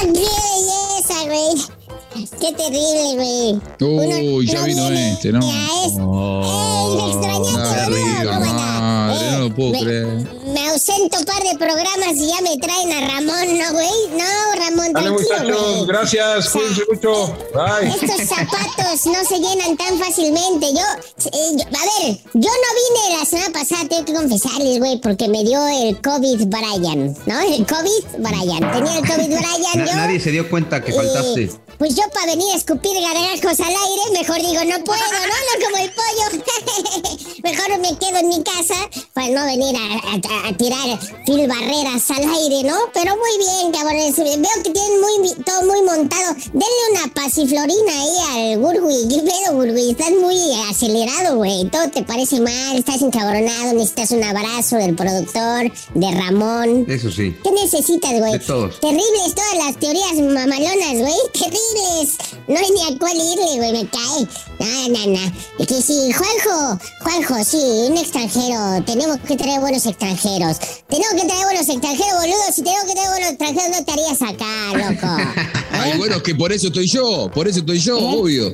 ¡Qué 0.00 0.06
belleza, 0.06 1.24
güey! 1.26 2.28
¡Qué 2.40 2.52
terrible, 2.52 3.58
güey! 3.80 4.34
Uy, 4.36 4.46
ya 4.46 4.62
vino 4.64 4.88
este, 4.90 5.32
¿no? 5.32 5.40
Ya 5.40 5.66
es. 5.84 5.92
¡Ey, 5.98 6.96
me 6.96 7.10
extrañaste, 7.10 8.24
¿no? 8.24 8.40
madre, 8.40 9.30
no 9.32 9.38
lo 9.40 9.54
puedo 9.56 9.70
me- 9.72 9.80
creer. 9.80 10.06
Me 10.54 10.68
ausento 10.68 11.18
un 11.18 11.24
par 11.24 11.42
de 11.42 11.56
programas 11.58 12.14
y 12.16 12.28
ya 12.28 12.40
me 12.40 12.56
traen 12.58 12.92
a 12.92 13.00
Ramón, 13.08 13.58
¿no, 13.58 13.72
güey? 13.72 13.88
No, 14.12 14.24
Ramón, 14.64 14.92
Dale, 14.92 15.10
tranquilo, 15.26 15.62
güey. 15.74 15.86
gracias, 15.86 16.48
cuídense 16.50 16.82
mucho. 16.92 17.36
Bye. 17.54 17.88
Estos 17.88 18.28
zapatos 18.36 19.06
no 19.06 19.24
se 19.28 19.38
llenan 19.40 19.76
tan 19.76 19.98
fácilmente. 19.98 20.66
Yo, 20.72 20.80
eh, 21.26 21.56
yo- 21.56 21.64
a 21.66 22.06
ver, 22.06 22.16
yo 22.34 22.50
no 22.50 23.08
vine 23.10 23.18
la 23.18 23.26
semana 23.26 23.52
pasada, 23.52 23.88
tengo 23.88 24.04
que 24.04 24.14
confesarles, 24.14 24.78
güey, 24.78 25.00
porque 25.00 25.26
me 25.28 25.42
dio 25.42 25.66
el 25.66 26.00
COVID 26.00 26.46
Brian, 26.46 27.16
¿no? 27.26 27.40
El 27.40 27.66
COVID 27.66 28.04
Brian. 28.18 28.72
Tenía 28.72 28.98
el 28.98 29.08
COVID 29.08 29.26
Brian 29.26 29.78
Na- 29.78 29.86
yo. 29.86 29.96
nadie 29.96 30.20
se 30.20 30.30
dio 30.30 30.48
cuenta 30.48 30.82
que 30.84 30.92
y, 30.92 30.94
faltaste. 30.94 31.50
Pues 31.78 31.96
yo 31.96 32.02
para 32.14 32.26
venir 32.26 32.46
a 32.52 32.56
escupir 32.56 32.92
gargajos 33.00 33.58
al 33.58 33.74
aire, 33.74 34.02
mejor 34.12 34.36
digo, 34.36 34.64
no 34.64 34.84
puedo, 34.84 35.00
¿no? 35.00 35.34
No 35.34 35.64
como 35.66 35.76
el 35.78 35.90
pollo. 35.90 36.44
mejor 37.42 37.78
me 37.80 37.98
quedo 37.98 38.18
en 38.18 38.28
mi 38.28 38.42
casa 38.44 38.74
para 39.12 39.28
no 39.30 39.44
venir 39.44 39.74
a, 39.76 39.80
a- 40.10 40.43
a 40.43 40.43
tirar 40.52 40.98
fil 41.24 41.48
barreras 41.48 42.10
al 42.10 42.22
aire, 42.22 42.68
¿no? 42.68 42.76
Pero 42.92 43.16
muy 43.16 43.38
bien, 43.38 43.72
cabrones. 43.72 44.16
Veo 44.16 44.62
que 44.62 44.70
tienen 44.70 45.00
muy, 45.00 45.34
todo 45.44 45.62
muy 45.62 45.82
montado. 45.82 46.34
Denle 46.52 46.84
una 46.92 47.14
pasiflorina 47.14 47.92
ahí 47.92 48.52
al 48.52 48.58
Gurgui. 48.58 49.08
¿Qué 49.08 49.22
pedo, 49.22 49.54
Gurgui? 49.54 49.90
Estás 49.90 50.10
muy 50.20 50.36
acelerado, 50.68 51.36
güey. 51.36 51.68
Todo 51.70 51.88
te 51.90 52.02
parece 52.02 52.40
mal, 52.40 52.76
estás 52.76 53.00
encabronado, 53.00 53.72
necesitas 53.72 54.10
un 54.10 54.22
abrazo 54.22 54.76
del 54.76 54.94
productor, 54.94 55.72
de 55.94 56.10
Ramón. 56.12 56.84
Eso 56.88 57.10
sí. 57.10 57.34
¿Qué 57.42 57.50
necesitas, 57.50 58.12
güey? 58.18 58.32
De 58.32 58.38
todos. 58.40 58.80
Terribles 58.80 59.34
todas 59.34 59.66
las 59.66 59.76
teorías 59.78 60.14
mamalonas, 60.14 60.98
güey. 60.98 61.14
Terribles. 61.32 62.18
No 62.48 62.58
hay 62.58 62.70
ni 62.70 62.94
a 62.94 62.98
cuál 62.98 63.16
irle, 63.16 63.56
güey, 63.56 63.72
me 63.72 63.88
cae. 63.88 64.28
No, 64.58 64.88
no, 64.88 65.06
no. 65.18 65.32
Y 65.58 65.66
que 65.66 65.80
sí, 65.80 66.12
Juanjo, 66.12 66.78
Juanjo, 67.00 67.44
sí, 67.44 67.56
un 67.88 67.96
extranjero. 67.96 68.82
Tenemos 68.84 69.18
que 69.20 69.36
traer 69.36 69.60
buenos 69.60 69.86
extranjeros. 69.86 70.33
Tenemos 70.34 71.14
que 71.14 71.26
traer 71.26 71.44
buenos 71.44 71.68
extranjeros, 71.68 72.20
boludo. 72.20 72.52
Si 72.52 72.62
tenemos 72.62 72.84
que 72.84 72.92
traer 72.92 73.10
buenos 73.10 73.30
extranjeros, 73.30 73.70
no 73.78 73.84
te 73.84 73.92
harías 73.92 74.22
acá, 74.22 74.90
loco. 74.90 75.50
Ay, 75.72 75.98
bueno, 75.98 76.16
es 76.16 76.22
que 76.22 76.34
por 76.34 76.52
eso 76.52 76.68
estoy 76.68 76.86
yo, 76.86 77.30
por 77.32 77.46
eso 77.48 77.60
estoy 77.60 77.78
yo, 77.78 77.98
obvio. 77.98 78.52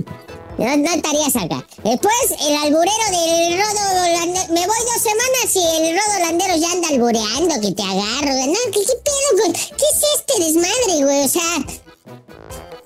No, 0.58 0.76
no 0.76 0.92
estarías 0.94 1.34
acá. 1.36 1.64
Después, 1.82 2.14
el 2.46 2.54
alburero 2.56 3.06
del 3.10 3.58
rodo 3.58 4.04
holandero. 4.04 4.52
Me 4.52 4.66
voy 4.66 4.76
dos 4.92 5.02
semanas 5.02 5.54
y 5.54 5.86
el 5.86 5.96
rodo 5.96 6.16
holandero 6.18 6.56
ya 6.56 6.72
anda 6.72 6.88
albureando, 6.88 7.60
que 7.62 7.72
te 7.72 7.82
agarro. 7.82 8.46
No, 8.46 8.58
¿qué, 8.72 8.80
qué 8.80 8.96
pedo 9.02 9.42
con.? 9.42 9.52
¿Qué 9.52 9.84
es 9.86 10.02
este 10.18 10.44
desmadre, 10.44 11.04
güey? 11.04 11.24
O 11.24 11.28
sea. 11.28 11.56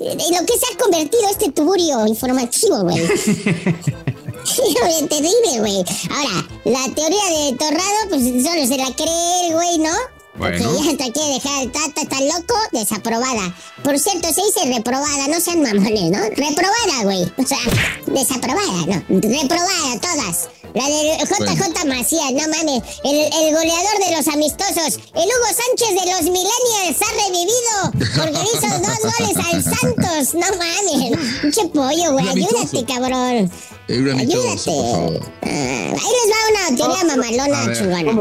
En 0.00 0.18
lo 0.18 0.46
que 0.46 0.58
se 0.58 0.66
ha 0.72 0.78
convertido 0.78 1.28
este 1.30 1.50
tuburio 1.50 2.06
informativo, 2.06 2.82
güey. 2.82 3.02
Terrible, 5.08 5.60
güey. 5.60 5.84
Ahora, 6.10 6.46
la 6.64 6.94
teoría 6.94 7.24
de 7.30 7.56
Torrado, 7.56 8.08
pues 8.10 8.22
solo 8.22 8.66
se 8.66 8.76
la 8.76 8.94
cree 8.94 9.46
el 9.46 9.54
güey, 9.54 9.78
¿no? 9.78 9.90
Bueno. 10.36 10.58
Porque 10.64 10.84
ya 10.84 10.90
hasta 10.90 11.12
quiere 11.12 11.34
dejar, 11.34 11.66
está, 11.66 12.00
está 12.00 12.20
loco, 12.20 12.54
desaprobada. 12.72 13.54
Por 13.82 13.98
cierto, 13.98 14.28
se 14.32 14.42
dice 14.42 14.74
reprobada, 14.74 15.28
no 15.28 15.40
sean 15.40 15.62
mamones, 15.62 16.10
¿no? 16.10 16.18
Reprobada, 16.18 17.02
güey. 17.04 17.22
O 17.36 17.46
sea, 17.46 17.58
desaprobada, 18.06 18.86
no. 18.86 19.20
Reprobada, 19.20 20.00
todas. 20.00 20.48
La 20.74 20.88
del 20.88 21.18
JJ 21.20 21.84
Macías, 21.86 22.32
no 22.32 22.48
mames. 22.48 22.82
El, 23.04 23.14
el 23.14 23.54
goleador 23.54 23.96
de 24.08 24.16
los 24.16 24.26
amistosos. 24.26 24.98
El 25.14 25.22
Hugo 25.22 25.50
Sánchez 25.54 25.90
de 26.02 26.10
los 26.10 26.22
Millennials 26.22 26.98
ha 27.00 27.10
revivido 27.22 28.10
porque 28.16 28.42
hizo 28.42 28.78
dos 28.80 28.98
goles 29.18 29.36
al 29.52 29.62
Santos. 29.62 30.34
No 30.34 30.46
mames. 30.58 31.40
Pinche 31.42 31.68
pollo, 31.68 32.12
güey. 32.12 32.28
Ayúdate, 32.28 32.84
cabrón. 32.86 33.50
Por 33.86 34.58
favor. 34.58 35.20
Ah, 35.42 35.92
ahí 35.92 35.92
les 35.92 36.28
va 36.32 36.38
una 36.50 36.76
teoría 36.76 37.04
mamalona 37.04 37.72
chingona. 37.72 38.12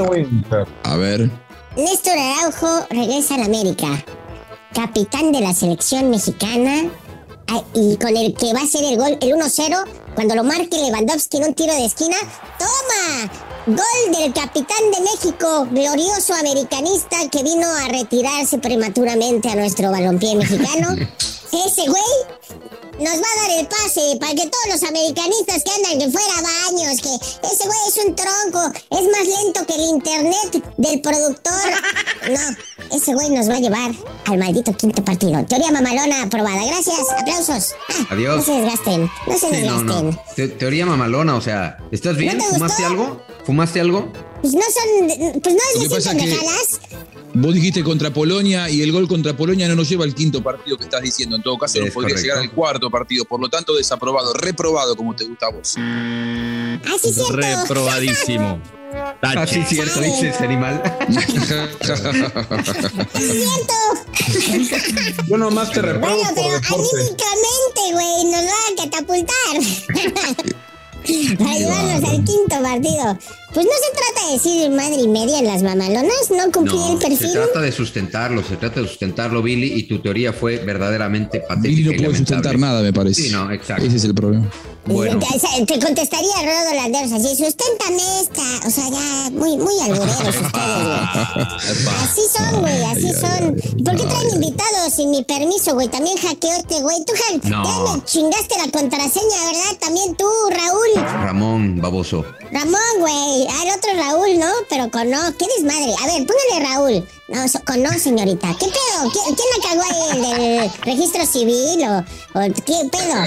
A 0.83 0.95
ver. 0.97 1.31
Néstor 1.75 2.13
Araujo 2.17 2.85
regresa 2.91 3.35
a 3.35 3.39
la 3.39 3.45
América. 3.45 3.87
Capitán 4.75 5.31
de 5.31 5.41
la 5.41 5.53
selección 5.53 6.09
mexicana. 6.11 6.91
ah, 7.47 7.63
Y 7.73 7.97
con 7.97 8.15
el 8.15 8.35
que 8.35 8.53
va 8.53 8.61
a 8.61 8.67
ser 8.67 8.83
el 8.83 8.97
gol, 8.97 9.17
el 9.21 9.33
1-0, 9.33 9.83
cuando 10.13 10.35
lo 10.35 10.43
marque 10.43 10.77
Lewandowski 10.77 11.37
en 11.37 11.45
un 11.45 11.53
tiro 11.55 11.73
de 11.73 11.85
esquina. 11.85 12.17
¡Toma! 12.59 13.31
Gol 13.65 14.15
del 14.15 14.33
capitán 14.33 14.91
de 14.91 15.01
México, 15.01 15.67
glorioso 15.71 16.33
americanista 16.35 17.17
que 17.31 17.41
vino 17.43 17.65
a 17.67 17.87
retirarse 17.87 18.59
prematuramente 18.59 19.49
a 19.49 19.55
nuestro 19.55 19.89
balompié 19.89 20.35
mexicano. 20.35 20.95
Ese 21.51 21.87
güey 21.87 22.03
nos 22.99 23.13
va 23.15 23.27
a 23.35 23.41
dar 23.41 23.59
el 23.59 23.67
pase 23.67 24.17
para 24.19 24.31
que 24.33 24.47
todos 24.49 24.67
los 24.69 24.83
americanistas 24.83 25.63
que 25.63 25.71
andan 25.71 25.99
que 25.99 26.11
fuera 26.17 26.41
baños, 26.41 27.01
que 27.01 27.47
ese 27.47 27.65
güey 27.65 27.79
es 27.87 28.05
un 28.05 28.15
tronco, 28.15 28.79
es 28.91 29.01
más 29.11 29.27
lento 29.27 29.65
que 29.65 29.75
el 29.75 29.81
internet 29.89 30.73
del 30.77 31.01
productor. 31.01 31.53
No, 32.23 32.95
ese 32.95 33.13
güey 33.13 33.29
nos 33.31 33.49
va 33.49 33.55
a 33.55 33.59
llevar 33.59 33.91
al 34.27 34.37
maldito 34.37 34.71
quinto 34.77 35.03
partido. 35.03 35.43
Teoría 35.45 35.71
mamalona 35.73 36.23
aprobada. 36.23 36.63
Gracias, 36.65 36.99
aplausos. 37.19 37.75
Ah, 37.89 38.07
Adiós. 38.11 38.37
No 38.37 38.43
se 38.43 38.61
desgasten, 38.61 39.11
no 39.27 39.33
se 39.33 39.39
Sí, 39.49 39.55
desgasten. 39.57 40.09
no. 40.11 40.19
Te- 40.33 40.47
teoría 40.47 40.85
mamalona, 40.85 41.35
o 41.35 41.41
sea, 41.41 41.77
¿estás 41.91 42.15
bien? 42.15 42.37
te 42.37 42.45
¿Fumaste 42.45 42.83
gustó? 42.83 42.85
algo? 43.03 43.21
¿Fumaste 43.45 43.81
algo? 43.81 44.09
Pues 44.43 44.53
no 44.55 44.61
son, 44.61 45.41
pues 45.41 45.55
no 45.55 45.61
es 45.83 45.89
pasa 45.89 46.13
decir 46.13 46.29
que- 46.29 46.35
pendejadas. 46.37 46.79
Vos 47.35 47.53
dijiste 47.55 47.81
contra 47.83 48.13
Polonia 48.13 48.69
y 48.69 48.81
el 48.83 48.91
gol 48.91 49.07
contra 49.07 49.35
Polonia 49.35 49.67
no 49.69 49.75
nos 49.75 49.89
lleva 49.89 50.03
al 50.03 50.13
quinto 50.13 50.43
partido 50.43 50.77
que 50.77 50.83
estás 50.83 51.01
diciendo. 51.01 51.35
En 51.37 51.41
todo 51.41 51.57
caso, 51.57 51.79
Es 51.79 51.85
nos 51.85 51.93
podría 51.93 52.09
correcto. 52.15 52.21
llegar 52.27 52.37
al 52.43 52.51
cuarto 52.51 52.91
partido. 52.91 53.25
Por 53.25 53.39
lo 53.39 53.49
tanto, 53.49 53.73
desaprobado, 53.73 54.33
reprobado, 54.33 54.95
como 54.97 55.15
te 55.15 55.23
gusta 55.23 55.47
a 55.47 55.51
vos. 55.51 55.73
Ah, 55.79 56.77
sí, 57.01 57.11
cierto. 57.13 57.31
Reprobadísimo. 57.37 58.61
Tache. 59.21 59.39
Ah, 59.39 59.47
sí, 59.47 59.63
cierto, 59.67 59.99
dice 60.01 60.29
ese 60.29 60.43
animal. 60.43 60.83
Es 61.09 61.25
cierto. 63.31 63.73
Yo 65.27 65.37
nomás 65.37 65.71
te 65.71 65.81
reprobo 65.81 66.15
Bueno, 66.15 66.29
por 66.29 66.35
pero 66.35 66.49
deporte. 66.59 66.97
anímicamente, 66.97 67.81
güey, 67.93 68.25
nos 68.25 68.43
va 68.43 68.59
a 68.69 68.75
catapultar. 68.83 70.53
Para 71.37 71.53
llevarnos 71.57 72.09
al 72.09 72.23
quinto 72.23 72.61
partido. 72.61 73.17
Pues 73.53 73.65
no 73.65 73.71
se 73.71 73.91
trata 73.95 74.27
de 74.27 74.33
decir 74.33 74.69
madre 74.71 74.95
y 75.01 75.07
media 75.07 75.39
en 75.39 75.45
las 75.47 75.61
mamalonas, 75.61 76.31
no 76.31 76.51
cumplí 76.51 76.73
el 76.75 76.93
No, 76.95 76.99
se 76.99 77.07
perfil. 77.07 77.31
trata 77.33 77.61
de 77.61 77.71
sustentarlo, 77.71 78.43
se 78.43 78.55
trata 78.57 78.81
de 78.81 78.87
sustentarlo, 78.87 79.41
Billy, 79.43 79.73
y 79.79 79.83
tu 79.83 79.99
teoría 80.01 80.33
fue 80.33 80.57
verdaderamente 80.57 81.39
patética. 81.41 81.61
Billy 81.67 81.83
no 81.83 81.89
puede 81.91 82.01
lamentable. 82.03 82.17
sustentar 82.17 82.59
nada, 82.59 82.81
me 82.81 82.91
parece. 82.93 83.21
Sí, 83.23 83.29
no, 83.29 83.51
exacto. 83.51 83.85
Ese 83.85 83.97
es 83.97 84.03
el 84.05 84.15
problema. 84.15 84.49
Bueno. 84.85 85.17
Te, 85.19 85.39
te- 85.39 85.65
te 85.65 85.85
contestaría 85.85 86.33
Rodo 86.41 86.75
Landeros 86.75 87.11
así, 87.13 87.29
susténtame 87.37 88.01
esta. 88.21 88.67
O 88.67 88.69
sea, 88.69 88.89
ya 88.89 89.29
muy, 89.31 89.55
muy 89.55 89.79
albureros 89.81 90.17
ustedes, 90.17 90.41
güey. 90.51 91.45
Así 92.03 92.21
son, 92.35 92.59
güey, 92.61 92.83
así 92.83 93.07
Ay, 93.07 93.13
ay, 93.15 93.21
son. 93.39 93.57
¿Y 93.77 93.83
por 93.83 93.95
qué 93.95 94.03
traen 94.03 94.29
invitados 94.33 94.93
sin 94.93 95.09
mi 95.11 95.23
permiso, 95.23 95.73
güey? 95.75 95.87
También 95.87 96.17
hackeó 96.17 96.51
este 96.51 96.81
güey. 96.81 96.97
Tú, 97.05 97.13
ja- 97.15 97.49
No. 97.49 97.63
ya 97.63 97.93
me 97.95 98.03
chingaste 98.03 98.55
la 98.57 98.71
contraseña, 98.71 99.45
¿verdad? 99.45 99.77
También 99.79 100.15
tú, 100.17 100.25
Raúl. 100.49 101.05
Ramón, 101.23 101.79
baboso. 101.81 102.25
Ramón, 102.51 102.79
güey. 102.99 103.42
Al 103.47 103.77
otro 103.77 103.91
Raúl, 103.95 104.39
¿no? 104.39 104.47
Pero 104.69 104.89
con 104.91 105.09
no. 105.09 105.19
¿Qué 105.37 105.45
desmadre? 105.57 105.93
A 106.01 106.05
ver, 106.07 106.25
póngale 106.27 106.67
Raúl. 106.69 107.07
No, 107.27 107.47
so- 107.47 107.59
con 107.65 107.81
no, 107.81 107.91
señorita. 107.97 108.55
¿Qué 108.59 108.65
pedo? 108.67 109.11
¿Qui- 109.11 109.35
¿Quién 109.35 109.47
la 109.57 109.67
cagó 109.69 109.81
ahí? 109.83 110.17
¿El 110.17 110.21
del 110.61 110.71
registro 110.83 111.25
civil 111.25 111.83
o, 111.87 112.39
o 112.39 112.53
qué 112.65 112.89
pedo? 112.91 113.23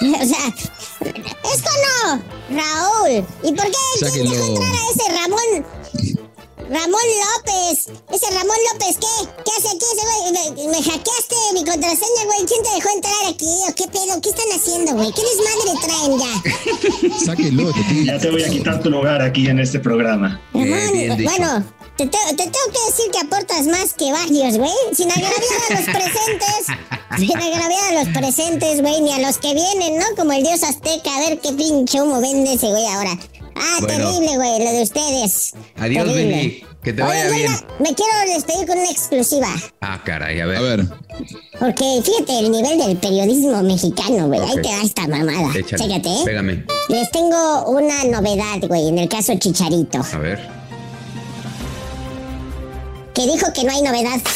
O 0.22 0.26
sea, 0.26 0.46
es 1.52 1.62
con 1.62 1.78
no, 1.84 2.22
Raúl. 2.50 3.26
¿Y 3.42 3.52
por 3.52 3.64
qué 3.66 4.10
quién 4.12 4.30
dejó 4.30 4.44
entrar 4.44 4.72
a 4.72 4.90
ese 4.90 5.20
Ramón? 5.20 5.66
Ramón 6.68 7.00
López. 7.24 7.88
Ese 8.12 8.26
Ramón 8.34 8.56
López, 8.72 8.98
¿qué? 9.00 9.28
¿Qué 9.44 9.50
hace 9.56 9.68
aquí 9.68 9.84
ese 9.92 10.04
güey? 10.04 10.56
Me, 10.56 10.70
me 10.70 10.82
hackeaste 10.82 11.36
mi 11.54 11.64
contraseña, 11.64 12.24
güey. 12.26 12.44
¿Quién 12.46 12.62
te 12.62 12.70
dejó 12.74 12.88
entrar 12.94 13.26
aquí? 13.28 13.50
¿O 13.68 13.74
qué 13.74 13.84
pedo? 13.88 14.20
¿Qué 14.20 14.28
están 14.28 14.52
haciendo, 14.54 14.92
güey? 14.92 15.12
¿Qué 15.12 15.22
desmadre 15.22 15.72
traen 15.86 16.18
ya? 16.18 17.24
Sáquenlo. 17.24 17.72
Ya 18.04 18.18
te 18.18 18.30
voy 18.30 18.42
a 18.42 18.48
quitar 18.50 18.82
tu 18.82 18.90
lugar 18.90 19.22
aquí 19.22 19.48
en 19.48 19.60
este 19.60 19.78
programa. 19.78 20.40
Ramón, 20.52 20.92
bien 20.92 21.24
bueno, 21.24 21.64
te, 21.98 22.06
te- 22.06 22.18
te 22.30 22.42
tengo 22.44 22.66
que 22.72 22.90
decir 22.90 23.10
que 23.12 23.18
aportas 23.18 23.66
más 23.66 23.92
que 23.92 24.10
varios, 24.12 24.56
güey. 24.56 24.70
Sin 24.94 25.10
agraviar 25.10 25.34
a 25.70 25.74
los 25.74 25.84
presentes. 25.84 26.76
sin 27.18 27.36
agraviar 27.36 27.84
a 27.96 28.04
los 28.04 28.08
presentes, 28.14 28.80
güey, 28.80 29.00
ni 29.02 29.12
a 29.12 29.18
los 29.18 29.36
que 29.38 29.52
vienen, 29.52 29.98
¿no? 29.98 30.04
Como 30.16 30.32
el 30.32 30.42
dios 30.42 30.62
azteca. 30.62 31.14
A 31.16 31.20
ver 31.28 31.40
qué 31.40 31.52
pinche 31.52 32.00
humo 32.00 32.20
vende 32.20 32.54
ese 32.54 32.68
güey 32.68 32.86
ahora. 32.86 33.18
Ah, 33.60 33.78
Bueno. 33.80 34.10
terrible, 34.10 34.36
güey, 34.36 34.64
lo 34.64 34.70
de 34.72 34.82
ustedes. 34.82 35.52
Adiós, 35.76 36.06
Terrible. 36.06 36.64
Que 36.82 36.92
te 36.92 37.02
Oye, 37.02 37.10
vaya 37.10 37.28
güey, 37.28 37.38
bien. 37.40 37.52
Me 37.80 37.94
quiero 37.94 38.12
despedir 38.32 38.66
con 38.68 38.78
una 38.78 38.88
exclusiva. 38.90 39.48
Ah, 39.80 40.00
caray, 40.04 40.40
a 40.40 40.46
ver. 40.46 40.56
A 40.58 40.60
ver, 40.60 40.84
Porque 41.58 42.00
fíjate 42.04 42.38
el 42.38 42.52
nivel 42.52 42.78
del 42.78 42.96
periodismo 42.98 43.60
mexicano, 43.64 44.28
güey. 44.28 44.38
Ahí 44.40 44.52
Ok. 44.52 44.62
te 44.62 44.68
da 44.68 44.82
esta 44.82 45.08
mamada. 45.08 45.50
Échale. 45.58 45.82
Chécate, 45.88 46.08
¿eh? 46.08 46.22
Pégame. 46.24 46.64
Les 46.88 47.10
tengo 47.10 47.64
una 47.70 48.04
novedad, 48.04 48.60
güey, 48.68 48.88
en 48.88 48.98
el 48.98 49.08
caso 49.08 49.34
Chicharito. 49.36 49.98
A 50.12 50.18
ver. 50.18 50.57
Que 53.18 53.26
dijo 53.26 53.52
que 53.52 53.64
no 53.64 53.72
hay 53.72 53.82
novedad. 53.82 54.20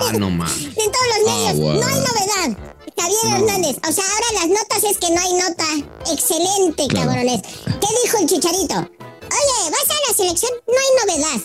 Ah, 0.00 0.12
no 0.12 0.28
más. 0.30 0.50
En 0.60 0.74
todos 0.74 1.06
los 1.08 1.28
Ah, 1.28 1.34
medios, 1.34 1.56
bueno. 1.56 1.80
no 1.80 1.86
hay 1.86 1.94
novedad. 1.94 2.58
Javier 2.96 3.34
Hernández, 3.42 3.76
o 3.88 3.92
sea, 3.92 4.04
ahora 4.04 4.26
las 4.40 4.48
notas 4.48 4.84
es 4.84 4.98
que 4.98 5.10
no 5.10 5.20
hay 5.20 5.32
nota. 5.34 5.64
Excelente, 6.12 6.86
Claro. 6.88 7.08
cabrones. 7.10 7.42
¿Qué 7.64 7.86
dijo 8.04 8.18
el 8.20 8.26
chicharito? 8.28 8.90
Oye, 9.30 9.70
¿vas 9.70 9.90
a 9.90 10.08
la 10.08 10.14
selección? 10.16 10.52
No 10.66 10.74
hay 10.74 11.16
novedad. 11.16 11.40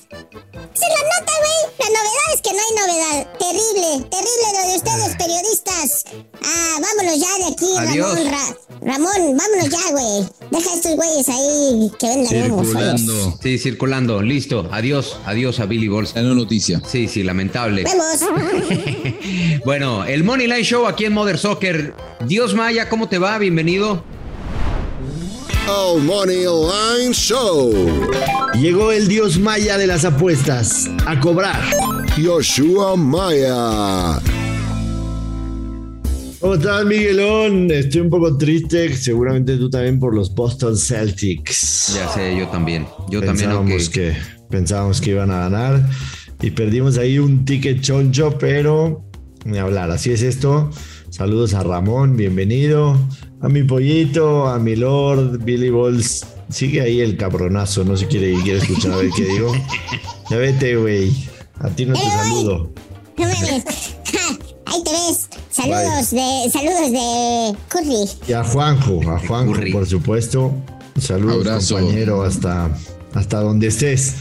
Esa 0.74 0.86
es 0.88 0.94
la 0.94 1.04
nota, 1.20 1.34
güey. 1.40 1.60
La 1.80 1.90
novedad 1.90 2.28
es 2.34 2.42
que 2.42 2.52
no 2.54 2.60
hay 2.60 2.74
novedad. 2.88 3.34
Terrible, 3.40 4.10
terrible 4.10 4.48
lo 4.54 4.72
de 4.72 4.76
ustedes, 4.78 5.16
periodistas. 5.18 6.04
Ah, 6.44 6.78
vámonos 6.82 7.20
ya 7.20 7.38
de 7.38 7.54
aquí, 7.54 7.78
Adiós. 7.78 8.16
Ramón. 8.16 8.32
Ra- 8.32 8.58
Ramón, 8.82 9.38
vámonos 9.38 9.70
ya, 9.70 9.92
güey. 9.92 10.30
Deja 10.52 10.72
a 10.72 10.76
estos 10.76 10.96
güeyes 10.96 11.30
ahí 11.30 11.92
que 12.00 12.08
vendan 12.08 12.28
circulando. 12.28 13.38
Sí, 13.42 13.58
circulando. 13.58 14.22
Listo. 14.22 14.68
Adiós. 14.72 15.18
Adiós 15.26 15.60
a 15.60 15.66
Billy 15.66 15.88
Balls. 15.88 16.14
La 16.16 16.22
no 16.22 16.36
noticia. 16.36 16.82
Sí, 16.90 17.08
sí, 17.08 17.24
lamentable. 17.24 17.84
Vemos. 17.84 18.20
Bueno, 19.66 20.06
el 20.06 20.24
Money 20.24 20.48
Line 20.48 20.64
Show 20.64 20.88
aquí 20.88 21.06
en 21.06 21.14
Mother 21.14 21.38
Soccer. 21.38 21.94
Dios 22.26 22.56
Maya, 22.56 22.88
¿cómo 22.90 23.10
te 23.10 23.20
va? 23.20 23.38
Bienvenido. 23.38 24.04
El 25.70 26.02
Money 26.04 26.46
Line 26.46 27.14
Show. 27.14 27.72
Llegó 28.60 28.92
el 28.92 29.08
dios 29.08 29.38
maya 29.38 29.78
de 29.78 29.86
las 29.86 30.04
apuestas 30.04 30.90
a 31.06 31.20
cobrar. 31.20 31.60
Yoshua 32.18 32.96
Maya. 32.96 34.20
¿Cómo 36.40 36.56
estás, 36.56 36.86
Miguelón? 36.86 37.70
Estoy 37.70 38.02
un 38.02 38.10
poco 38.10 38.36
triste, 38.36 38.96
seguramente 38.96 39.58
tú 39.58 39.70
también 39.70 40.00
por 40.00 40.16
los 40.16 40.34
Boston 40.34 40.76
Celtics. 40.76 41.94
Ya 41.96 42.08
sé, 42.10 42.36
yo 42.36 42.48
también. 42.48 42.88
Yo 43.12 43.20
también. 43.22 43.36
pensábamos 43.50 43.72
aunque- 43.84 43.90
que 43.92 44.18
pensábamos 44.50 45.02
que 45.02 45.12
iban 45.12 45.30
a 45.30 45.42
ganar 45.42 45.88
y 46.42 46.50
perdimos 46.50 46.98
ahí 46.98 47.20
un 47.20 47.46
ticket 47.46 47.82
choncho, 47.82 48.38
pero 48.40 49.04
ni 49.46 49.60
hablar, 49.60 49.92
así 49.92 50.12
es 50.12 50.24
esto. 50.24 50.72
Saludos 51.12 51.54
a 51.54 51.62
Ramón, 51.62 52.18
bienvenido. 52.18 52.98
A 53.42 53.48
mi 53.48 53.64
pollito, 53.64 54.48
a 54.48 54.60
mi 54.60 54.76
Lord, 54.76 55.40
Billy 55.44 55.70
Balls. 55.70 56.26
Sigue 56.50 56.82
ahí 56.82 57.00
el 57.00 57.16
cabronazo, 57.16 57.86
no 57.86 57.96
se 57.96 58.08
quiere, 58.08 58.34
quiere 58.44 58.60
escuchar 58.60 58.94
a 58.94 58.98
ver 58.98 59.10
qué 59.16 59.24
digo. 59.24 59.54
Ya 60.30 60.38
vete, 60.38 60.76
güey. 60.76 61.14
A 61.60 61.70
ti 61.70 61.86
no 61.86 61.94
te 61.94 62.02
saludo. 62.02 62.70
No 63.18 63.26
mames. 63.26 63.64
Ahí 64.66 64.84
te 64.84 64.92
ves. 64.92 65.30
Saludos 65.50 66.12
de, 66.12 66.50
saludos 66.52 66.92
de 66.92 67.56
Curry. 67.70 68.10
Y 68.28 68.34
a 68.34 68.44
Juanjo, 68.44 69.02
a 69.10 69.20
Juanjo, 69.20 69.60
por 69.72 69.88
supuesto. 69.88 70.52
Saludos, 71.00 71.48
Abrazo. 71.48 71.76
compañero, 71.76 72.24
hasta, 72.24 72.70
hasta 73.14 73.40
donde 73.42 73.68
estés. 73.68 74.16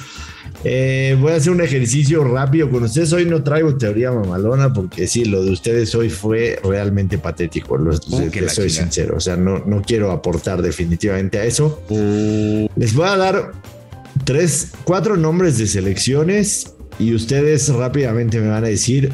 Eh, 0.64 1.16
voy 1.20 1.32
a 1.32 1.36
hacer 1.36 1.52
un 1.52 1.60
ejercicio 1.60 2.24
rápido 2.24 2.68
con 2.70 2.82
ustedes. 2.82 3.12
Hoy 3.12 3.24
no 3.26 3.42
traigo 3.42 3.76
teoría 3.76 4.10
mamalona 4.10 4.72
porque 4.72 5.06
sí, 5.06 5.24
lo 5.24 5.44
de 5.44 5.52
ustedes 5.52 5.94
hoy 5.94 6.10
fue 6.10 6.58
realmente 6.64 7.18
patético. 7.18 7.76
Lo, 7.76 7.90
Uh, 7.90 7.96
soy 7.96 8.30
chingada. 8.30 8.68
sincero. 8.68 9.14
O 9.16 9.20
sea, 9.20 9.36
no, 9.36 9.60
no 9.60 9.82
quiero 9.82 10.10
aportar 10.10 10.62
definitivamente 10.62 11.38
a 11.38 11.44
eso. 11.44 11.82
Les 12.76 12.94
voy 12.94 13.06
a 13.06 13.16
dar 13.16 13.52
tres, 14.24 14.72
cuatro 14.84 15.16
nombres 15.16 15.58
de 15.58 15.66
selecciones 15.66 16.74
y 16.98 17.14
ustedes 17.14 17.68
rápidamente 17.68 18.40
me 18.40 18.48
van 18.48 18.64
a 18.64 18.68
decir 18.68 19.12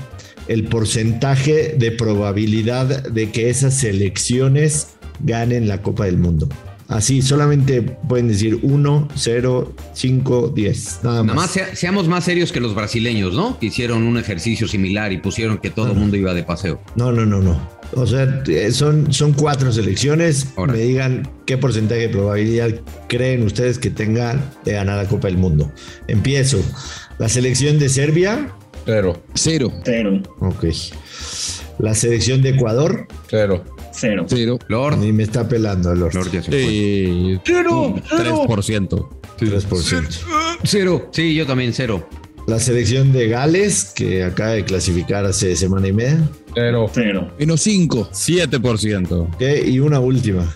el 0.49 0.65
porcentaje 0.65 1.75
de 1.79 1.91
probabilidad 1.93 3.05
de 3.09 3.31
que 3.31 3.51
esas 3.51 3.75
selecciones 3.75 4.89
ganen 5.21 5.69
la 5.69 5.83
Copa 5.83 6.05
del 6.07 6.19
Mundo. 6.19 6.49
Así, 6.95 7.23
solamente 7.23 7.83
pueden 7.83 8.29
decir 8.29 8.61
1, 8.63 9.09
0, 9.17 9.75
5, 9.95 10.53
10. 10.55 11.01
Nada 11.03 11.25
más. 11.25 11.27
Nada 11.35 11.35
más 11.35 11.51
sea- 11.51 11.75
seamos 11.75 12.07
más 12.07 12.23
serios 12.25 12.53
que 12.53 12.61
los 12.61 12.73
brasileños, 12.75 13.35
¿no? 13.35 13.59
Que 13.59 13.67
hicieron 13.67 14.05
un 14.05 14.17
ejercicio 14.17 14.69
similar 14.69 15.11
y 15.13 15.19
pusieron 15.19 15.59
que 15.59 15.71
todo 15.71 15.91
el 15.91 15.99
mundo 15.99 16.17
iba 16.17 16.33
de 16.35 16.45
paseo. 16.45 16.81
No, 16.95 17.11
no, 17.11 17.27
no, 17.27 17.41
no. 17.41 17.69
O 17.95 18.07
sea, 18.07 18.43
eh, 18.47 18.71
son, 18.71 19.13
son 19.13 19.33
cuatro 19.33 19.73
selecciones. 19.73 20.47
Me 20.69 20.79
digan 20.79 21.29
qué 21.47 21.59
porcentaje 21.59 22.03
de 22.03 22.09
probabilidad 22.11 22.71
creen 23.09 23.43
ustedes 23.43 23.81
que 23.81 23.91
tengan 23.91 24.49
de 24.65 24.75
ganar 24.75 24.97
la 25.03 25.09
Copa 25.09 25.27
del 25.27 25.37
Mundo. 25.37 25.73
Empiezo. 26.07 26.61
La 27.19 27.29
selección 27.29 27.81
de 27.81 27.89
Serbia. 27.89 28.51
Cero. 28.87 29.21
Cero. 29.35 29.73
Cero. 29.85 30.23
Ok. 30.39 30.65
La 31.81 31.95
selección 31.95 32.41
de 32.43 32.51
Ecuador. 32.51 33.09
Cero. 33.29 33.65
Cero. 34.05 34.27
Cero. 34.29 34.59
Lord. 34.69 34.99
Ni 34.99 35.13
me 35.13 35.23
está 35.23 35.49
pelando, 35.49 35.95
Lord. 35.95 36.15
Lord 36.15 36.31
ya 36.31 36.43
se 36.43 36.51
Sí. 36.53 37.41
Cero. 37.45 37.95
3%. 38.11 39.09
3%. 39.39 40.09
Cero. 40.65 41.09
Sí, 41.13 41.35
yo 41.35 41.47
también, 41.47 41.73
cero. 41.73 42.07
La 42.47 42.59
selección 42.61 43.13
de 43.13 43.29
Gales, 43.29 43.93
que 43.97 44.23
acaba 44.23 44.51
de 44.51 44.65
clasificar 44.65 45.25
hace 45.25 45.57
semana 45.57 45.89
y 45.89 45.93
media. 45.93 46.29
Cero. 46.55 46.87
Cero. 46.93 47.33
Menos 47.39 47.63
cinco. 47.63 48.09
7%. 48.13 49.13
Ok, 49.35 49.43
y 49.67 49.79
una 49.81 49.99
última. 50.01 50.53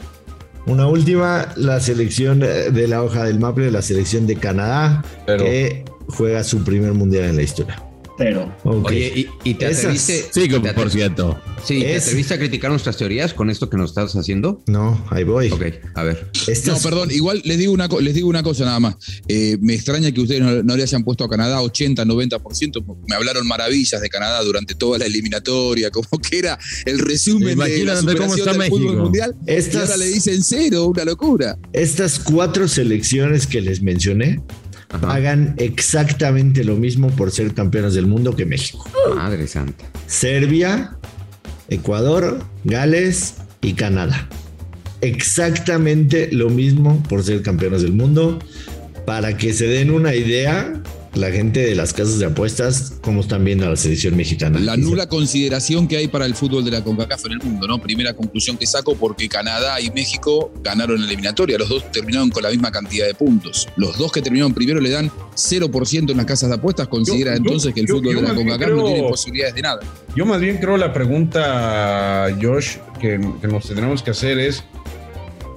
Una 0.67 0.87
última, 0.87 1.49
la 1.57 1.81
selección 1.81 2.41
de 2.41 2.87
la 2.89 3.03
hoja 3.03 3.25
del 3.25 3.39
Maple, 3.41 3.71
la 3.71 3.81
selección 3.81 4.27
de 4.27 4.37
Canadá, 4.37 5.03
Cero. 5.25 5.45
que 5.45 5.85
juega 6.09 6.45
su 6.45 6.63
primer 6.63 6.93
mundial 6.93 7.25
en 7.25 7.37
la 7.37 7.43
historia. 7.43 7.83
Cero. 8.19 8.53
Ok. 8.65 8.87
Oye, 8.89 9.13
¿y, 9.45 9.51
y 9.51 9.55
te 9.55 9.67
Esas- 9.71 9.85
atreviste? 9.85 10.25
5%. 10.33 11.41
Sí, 11.65 11.81
¿te 11.81 11.95
Es- 11.97 12.05
atreviste 12.07 12.35
a 12.35 12.39
criticar 12.39 12.71
nuestras 12.71 12.97
teorías 12.97 13.33
con 13.33 13.49
esto 13.49 13.71
que 13.71 13.77
nos 13.77 13.91
estás 13.91 14.15
haciendo? 14.17 14.61
No, 14.67 15.07
ahí 15.11 15.23
voy. 15.25 15.51
Ok, 15.51 15.63
a 15.95 16.03
ver. 16.03 16.29
No, 16.67 16.79
perdón, 16.81 17.11
igual 17.13 17.41
les 17.45 17.59
digo 17.59 17.73
una, 17.73 17.87
les 18.01 18.15
digo 18.15 18.29
una 18.29 18.43
cosa 18.43 18.65
nada 18.65 18.81
más. 18.81 18.97
Eh, 19.29 19.57
me 19.61 19.75
extraña 19.75 20.11
que 20.13 20.21
ustedes 20.21 20.41
no, 20.43 20.63
no 20.63 20.77
le 20.77 20.83
hayan 20.83 21.05
puesto 21.05 21.25
a 21.25 21.29
Canadá 21.31 21.63
80, 21.63 22.05
90%. 22.05 22.85
porque 22.85 23.03
Me 23.09 23.15
hablaron 23.15 23.47
maravillas 23.47 24.01
de 24.01 24.09
Canadá 24.09 24.43
durante 24.43 24.75
toda 24.75 24.99
la 24.99 25.07
eliminatoria, 25.07 25.91
como 25.91 26.09
que 26.21 26.39
era 26.41 26.59
el 26.87 26.99
resumen 26.99 27.49
de 27.51 27.57
la 27.57 27.69
Imagínate 27.69 28.17
cómo 28.17 28.35
está 28.35 28.53
del 28.53 28.63
fútbol 28.69 28.81
México. 28.85 29.03
mundial. 29.05 29.37
Y 29.47 29.53
Estas- 29.53 29.83
ahora 29.91 29.97
le 29.99 30.07
dicen 30.07 30.43
cero, 30.43 30.87
una 30.87 31.05
locura. 31.05 31.57
Estas 31.73 32.19
cuatro 32.19 32.67
selecciones 32.67 33.47
que 33.47 33.61
les 33.61 33.81
mencioné 33.81 34.41
pagan 34.89 35.55
exactamente 35.59 36.65
lo 36.65 36.77
mismo 36.77 37.11
por 37.11 37.31
ser 37.31 37.53
campeones 37.55 37.95
del 37.95 38.07
mundo 38.07 38.35
que 38.35 38.47
México. 38.47 38.85
Madre 39.15 39.47
santa. 39.47 39.85
Serbia, 40.07 40.97
Ecuador, 41.69 42.39
Gales 42.65 43.37
y 43.61 43.75
Canadá. 43.75 44.29
Exactamente 45.01 46.31
lo 46.33 46.51
mismo 46.51 47.03
por 47.09 47.23
ser 47.23 47.43
campeones 47.43 47.83
del 47.83 47.93
mundo. 47.93 48.39
Para 49.07 49.37
que 49.37 49.55
se 49.55 49.67
den 49.67 49.91
una 49.91 50.15
idea, 50.15 50.83
la 51.15 51.31
gente 51.31 51.61
de 51.61 51.75
las 51.75 51.93
casas 51.93 52.19
de 52.19 52.27
apuestas, 52.27 52.95
cómo 53.01 53.23
están 53.23 53.45
viendo 53.45 53.67
a 53.67 53.71
la 53.71 53.77
selección 53.77 54.17
mexicana. 54.17 54.59
La 54.61 54.77
nula 54.77 55.09
consideración 55.09 55.89
que 55.89 55.97
hay 55.97 56.07
para 56.09 56.27
el 56.27 56.35
fútbol 56.35 56.65
de 56.65 56.71
la 56.71 56.85
CONCACAF 56.85 57.27
en 57.27 57.33
el 57.33 57.39
mundo, 57.41 57.67
¿no? 57.67 57.81
Primera 57.81 58.15
conclusión 58.15 58.57
que 58.57 58.67
saco 58.67 58.95
porque 58.95 59.29
Canadá 59.29 59.81
y 59.81 59.91
México 59.91 60.53
ganaron 60.63 61.01
la 61.01 61.07
eliminatoria. 61.07 61.59
Los 61.59 61.69
dos 61.71 61.91
terminaron 61.91 62.31
con 62.31 62.43
la 62.43 62.51
misma 62.51 62.71
cantidad 62.71 63.07
de 63.07 63.15
puntos. 63.15 63.69
Los 63.77 63.97
dos 63.99 64.13
que 64.13 64.23
terminaron 64.23 64.53
primero 64.55 64.81
le 64.81 64.91
dan 64.91 65.11
0% 65.35 66.11
en 66.11 66.17
las 66.17 66.27
casas 66.27 66.51
de 66.51 66.57
apuestas. 66.57 66.89
Considera 66.89 67.33
Yo- 67.33 67.37
yo- 67.37 67.43
entonces 67.45 67.75
que 67.75 67.81
el 67.81 67.87
yo- 67.87 67.97
fútbol 67.97 68.15
yo 68.15 68.21
de 68.21 68.29
la 68.29 68.35
CONCACAF 68.35 68.69
no 68.71 68.75
creo- 68.77 68.87
tiene 68.87 69.09
posibilidades 69.09 69.55
de 69.55 69.63
nada. 69.63 69.81
Yo 70.15 70.27
más 70.27 70.41
bien 70.41 70.59
creo 70.59 70.77
la 70.77 70.93
pregunta, 70.93 72.29
Josh, 72.41 72.77
que, 73.01 73.21
que 73.41 73.49
nos 73.49 73.67
tendremos 73.67 74.03
que 74.03 74.11
hacer 74.11 74.39
es, 74.39 74.63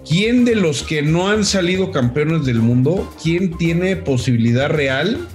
¿quién 0.07 0.45
de 0.45 0.55
los 0.55 0.83
que 0.83 1.01
no 1.01 1.29
han 1.29 1.45
salido 1.45 1.91
campeones 1.91 2.45
del 2.45 2.59
mundo, 2.59 3.11
quién 3.21 3.57
tiene 3.57 3.95
posibilidad 3.95 4.69
real 4.69 5.27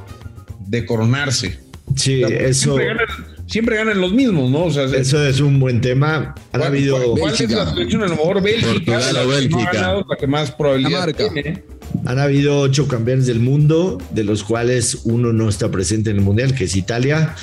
de 0.67 0.85
coronarse? 0.87 1.59
Sí, 1.95 2.25
O 2.25 2.29
sea, 2.29 2.37
porque 2.37 2.49
eso, 2.51 2.64
Siempre 2.77 2.87
ganan, 2.87 3.07
siempre 3.47 3.77
ganan 3.77 4.01
los 4.01 4.12
mismos, 4.12 4.51
¿no? 4.51 4.64
O 4.64 4.71
sea, 4.73 4.85
eso 4.85 5.25
es 5.25 5.41
un 5.41 5.61
buen 5.61 5.81
tema. 5.81 6.17
Han 6.17 6.35
¿cuál, 6.51 6.62
habido... 6.64 6.97
cuál- 6.97 7.21
cuál 7.21 7.35
es 7.35 7.51
la 7.51 7.71
selección? 7.73 8.03
A 8.03 8.09
lo 8.09 8.17
mejor 8.17 8.43
Bélgica, 8.43 8.73
Portugal 8.73 9.14
la 9.14 9.23
o 9.23 9.29
que 9.39 9.49
no 9.49 9.59
ha 9.61 9.73
ganado, 9.73 10.07
la 10.09 10.17
que 10.17 10.27
más 10.27 10.51
probabilidad 10.51 11.07
Dinamarca. 11.07 11.33
tiene. 11.33 11.62
Han 12.05 12.19
habido 12.19 12.59
ocho 12.59 12.89
campeones 12.89 13.27
del 13.27 13.39
mundo, 13.39 13.99
de 14.11 14.25
los 14.25 14.43
cuales 14.43 15.03
uno 15.05 15.33
no 15.33 15.49
está 15.49 15.71
presente 15.71 16.11
en 16.11 16.17
el 16.17 16.23
mundial, 16.23 16.55
que 16.55 16.64
es 16.64 16.75
Italia. 16.77 17.35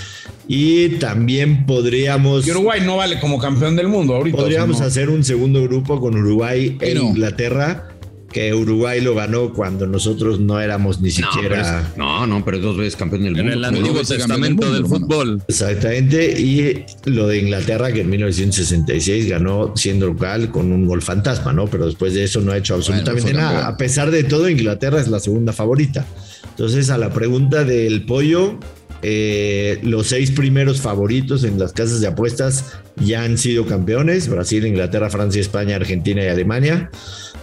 Y 0.45 0.89
también 0.99 1.65
podríamos, 1.65 2.45
Y 2.45 2.51
Uruguay 2.51 2.81
no 2.85 2.97
vale 2.97 3.17
como 3.21 3.39
campeón 3.39 3.77
del 3.77 3.87
mundo 3.87 4.15
ahorita. 4.15 4.35
podríamos 4.37 4.71
o 4.75 4.77
sea, 4.79 4.85
no. 4.87 4.87
hacer 4.89 5.09
un 5.09 5.23
segundo 5.23 5.63
grupo 5.63 6.01
con 6.01 6.15
Uruguay 6.17 6.77
e. 6.81 6.91
Inglaterra, 6.91 7.87
que 8.33 8.53
Uruguay 8.53 8.99
lo 8.99 9.15
ganó 9.15 9.53
cuando 9.53 9.85
nosotros 9.87 10.39
no 10.39 10.59
éramos 10.59 10.99
ni 10.99 11.09
No, 11.11 11.15
pero 11.21 11.31
siquiera. 11.33 11.81
es- 11.91 11.97
no, 11.97 12.25
no, 12.27 12.43
pero 12.43 12.59
dos 12.59 12.75
veces 12.75 12.95
campeón 12.95 13.23
del 13.23 13.37
En 13.37 13.45
mundo. 13.45 13.53
el 13.53 13.61
Como 13.63 13.77
Antiguo 13.77 13.99
digo, 14.01 14.07
Testamento 14.17 14.73
del 14.73 14.85
fútbol. 14.87 15.41
Exactamente, 15.47 16.41
y 16.41 16.83
lo 17.05 17.27
de 17.27 17.37
Inglaterra 17.39 17.91
que 17.93 18.01
en 18.01 18.09
1966 18.09 19.29
ganó 19.29 19.73
siendo 19.77 20.07
local 20.07 20.49
con 20.51 20.71
un 20.71 20.85
gol 20.85 21.01
fantasma, 21.01 21.53
¿no? 21.53 21.67
Pero 21.67 21.85
después 21.85 22.13
de 22.13 22.23
eso 22.23 22.41
no 22.41 22.51
ha 22.51 22.57
hecho 22.57 22.75
absolutamente 22.75 23.33
nada. 23.33 23.51
campeón. 23.53 23.73
A 23.73 23.77
pesar 23.77 24.11
de 24.11 24.23
todo, 24.23 24.49
Inglaterra 24.49 24.99
es 24.99 25.07
la 25.07 25.19
segunda 25.19 25.53
favorita. 25.53 26.05
Entonces, 26.49 26.89
a 26.89 26.97
la 26.97 27.11
pregunta 27.13 27.63
del 27.63 28.03
pollo, 28.05 28.59
eh, 29.01 29.79
los 29.83 30.07
seis 30.07 30.31
primeros 30.31 30.79
favoritos 30.81 31.43
en 31.43 31.59
las 31.59 31.73
casas 31.73 31.99
de 32.01 32.07
apuestas 32.07 32.65
ya 32.95 33.23
han 33.23 33.37
sido 33.37 33.65
campeones, 33.65 34.29
Brasil, 34.29 34.65
Inglaterra, 34.65 35.09
Francia, 35.09 35.41
España, 35.41 35.75
Argentina 35.75 36.23
y 36.23 36.27
Alemania. 36.27 36.89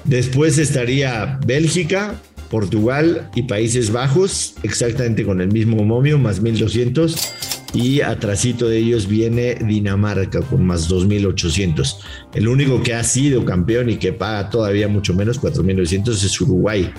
Después 0.05 0.59
estaría 0.59 1.39
Bélgica, 1.47 2.15
Portugal 2.51 3.31
y 3.35 3.43
Países 3.43 3.93
Bajos, 3.93 4.55
exactamente 4.63 5.25
con 5.25 5.41
el 5.41 5.53
mismo 5.53 5.85
momio, 5.85 6.19
más 6.19 6.41
1200. 6.41 7.60
Y 7.73 8.01
atrasito 8.01 8.69
de 8.69 8.79
ellos 8.79 9.07
viene 9.07 9.55
Dinamarca 9.55 10.41
con 10.41 10.67
más 10.67 10.89
2800. 10.89 12.01
El 12.35 12.49
único 12.49 12.83
que 12.83 12.95
ha 12.95 13.05
sido 13.05 13.45
campeón 13.45 13.91
y 13.91 13.97
que 13.97 14.13
paga 14.13 14.51
todavía 14.51 14.89
mucho 14.89 15.15
menos, 15.15 15.39
4900, 15.39 16.23
es 16.23 16.41
Uruguay. 16.41 16.91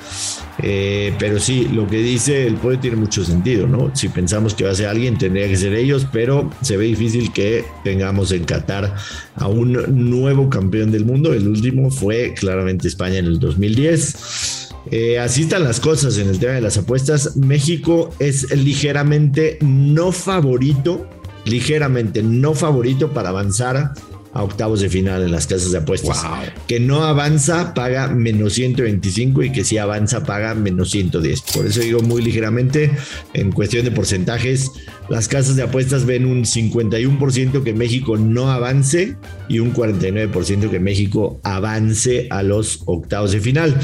Eh, 0.63 1.13
pero 1.19 1.39
sí, 1.39 1.67
lo 1.73 1.87
que 1.87 1.97
dice 1.97 2.47
el 2.47 2.55
pueblo 2.55 2.79
tiene 2.79 2.97
mucho 2.97 3.23
sentido, 3.25 3.67
¿no? 3.67 3.93
Si 3.95 4.07
pensamos 4.09 4.53
que 4.53 4.63
va 4.63 4.71
a 4.71 4.75
ser 4.75 4.87
alguien, 4.87 5.17
tendría 5.17 5.47
que 5.47 5.57
ser 5.57 5.73
ellos, 5.73 6.07
pero 6.11 6.49
se 6.61 6.77
ve 6.77 6.85
difícil 6.85 7.33
que 7.33 7.65
tengamos 7.83 8.31
en 8.31 8.45
Qatar 8.45 8.95
a 9.35 9.47
un 9.47 10.09
nuevo 10.09 10.49
campeón 10.49 10.91
del 10.91 11.05
mundo. 11.05 11.33
El 11.33 11.47
último 11.47 11.89
fue 11.89 12.33
claramente 12.33 12.87
España 12.87 13.17
en 13.17 13.25
el 13.25 13.39
2010. 13.39 14.60
Eh, 14.91 15.17
así 15.19 15.43
están 15.43 15.63
las 15.63 15.79
cosas 15.79 16.17
en 16.17 16.27
el 16.27 16.37
tema 16.37 16.53
de 16.53 16.61
las 16.61 16.77
apuestas. 16.77 17.37
México 17.37 18.13
es 18.19 18.53
ligeramente 18.55 19.57
no 19.61 20.11
favorito, 20.11 21.07
ligeramente 21.45 22.21
no 22.21 22.53
favorito 22.53 23.13
para 23.13 23.29
avanzar 23.29 23.93
a 24.33 24.43
octavos 24.43 24.81
de 24.81 24.89
final 24.89 25.23
en 25.23 25.31
las 25.31 25.47
casas 25.47 25.71
de 25.71 25.79
apuestas. 25.79 26.23
Que 26.67 26.79
no 26.79 27.03
avanza 27.03 27.73
paga 27.73 28.07
menos 28.07 28.53
125 28.53 29.43
y 29.43 29.51
que 29.51 29.63
si 29.63 29.77
avanza 29.77 30.23
paga 30.23 30.55
menos 30.55 30.91
110. 30.91 31.41
Por 31.53 31.65
eso 31.65 31.81
digo 31.81 32.01
muy 32.01 32.21
ligeramente, 32.21 32.91
en 33.33 33.51
cuestión 33.51 33.85
de 33.85 33.91
porcentajes, 33.91 34.71
las 35.09 35.27
casas 35.27 35.55
de 35.55 35.63
apuestas 35.63 36.05
ven 36.05 36.25
un 36.25 36.43
51% 36.45 37.63
que 37.63 37.73
México 37.73 38.17
no 38.17 38.49
avance 38.49 39.17
y 39.49 39.59
un 39.59 39.73
49% 39.73 40.69
que 40.69 40.79
México 40.79 41.39
avance 41.43 42.27
a 42.29 42.43
los 42.43 42.83
octavos 42.85 43.31
de 43.31 43.41
final. 43.41 43.77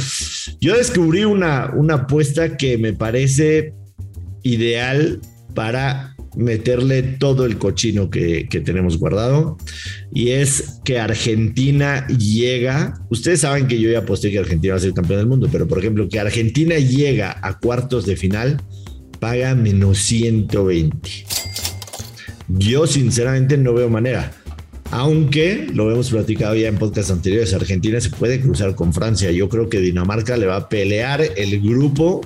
Yo 0.62 0.78
descubrí 0.78 1.26
una, 1.26 1.72
una 1.76 1.96
apuesta 1.96 2.58
que 2.58 2.78
me 2.78 2.94
parece 2.94 3.74
ideal 4.44 5.20
para 5.54 6.17
meterle 6.38 7.02
todo 7.02 7.46
el 7.46 7.58
cochino 7.58 8.10
que, 8.10 8.48
que 8.48 8.62
tenemos 8.62 8.98
guardado. 8.98 9.58
Y 10.14 10.30
es 10.30 10.80
que 10.86 11.00
Argentina 11.00 12.08
llega. 12.08 13.02
Ustedes 13.10 13.42
saben 13.42 13.68
que 13.68 13.80
yo 13.80 13.90
ya 13.90 14.00
aposté 14.00 14.32
que 14.32 14.40
Argentina 14.40 14.76
va 14.76 14.78
a 14.78 14.82
ser 14.82 14.94
campeón 14.94 15.20
del 15.20 15.28
mundo, 15.28 15.50
pero 15.52 15.68
por 15.68 15.80
ejemplo, 15.80 16.08
que 16.08 16.20
Argentina 16.20 16.78
llega 16.78 17.38
a 17.42 17.58
cuartos 17.60 18.06
de 18.06 18.16
final, 18.16 18.62
paga 19.20 19.56
menos 19.56 19.98
120. 20.00 21.10
Yo 22.50 22.88
sinceramente 22.88 23.58
no 23.58 23.74
veo 23.74 23.90
manera. 23.90 24.32
Aunque 24.92 25.68
lo 25.74 25.92
hemos 25.92 26.12
platicado 26.12 26.56
ya 26.56 26.70
en 26.70 26.78
podcast 26.78 27.12
anteriores, 27.12 27.54
Argentina 27.54 28.00
se 28.00 28.10
puede 28.10 28.40
cruzar 28.40 28.74
con 28.76 28.94
Francia. 28.94 29.32
Yo 29.32 29.50
creo 29.50 29.68
que 29.68 29.80
Dinamarca 29.80 30.38
le 30.38 30.46
va 30.46 30.56
a 30.56 30.70
pelear 30.70 31.22
el 31.36 31.60
grupo 31.62 32.22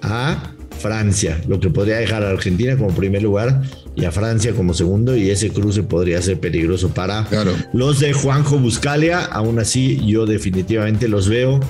a 0.00 0.54
Francia, 0.80 1.40
lo 1.46 1.60
que 1.60 1.70
podría 1.70 1.98
dejar 1.98 2.24
a 2.24 2.30
Argentina 2.30 2.76
como 2.76 2.94
primer 2.94 3.22
lugar 3.22 3.62
y 3.94 4.04
a 4.04 4.10
Francia 4.10 4.52
como 4.52 4.74
segundo, 4.74 5.16
y 5.16 5.30
ese 5.30 5.50
cruce 5.50 5.82
podría 5.82 6.20
ser 6.22 6.40
peligroso 6.40 6.88
para 6.88 7.26
los 7.72 8.00
de 8.00 8.12
Juanjo 8.12 8.58
Buscalia. 8.58 9.20
Aún 9.24 9.58
así, 9.58 10.04
yo 10.04 10.26
definitivamente 10.26 11.06
los 11.06 11.28
veo 11.28 11.60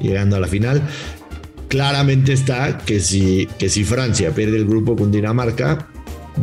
llegando 0.00 0.36
a 0.36 0.40
la 0.40 0.46
final. 0.46 0.82
Claramente 1.68 2.32
está 2.32 2.78
que 2.78 3.00
si, 3.00 3.46
que 3.58 3.68
si 3.68 3.84
Francia 3.84 4.34
pierde 4.34 4.56
el 4.56 4.66
grupo 4.66 4.96
con 4.96 5.12
Dinamarca, 5.12 5.89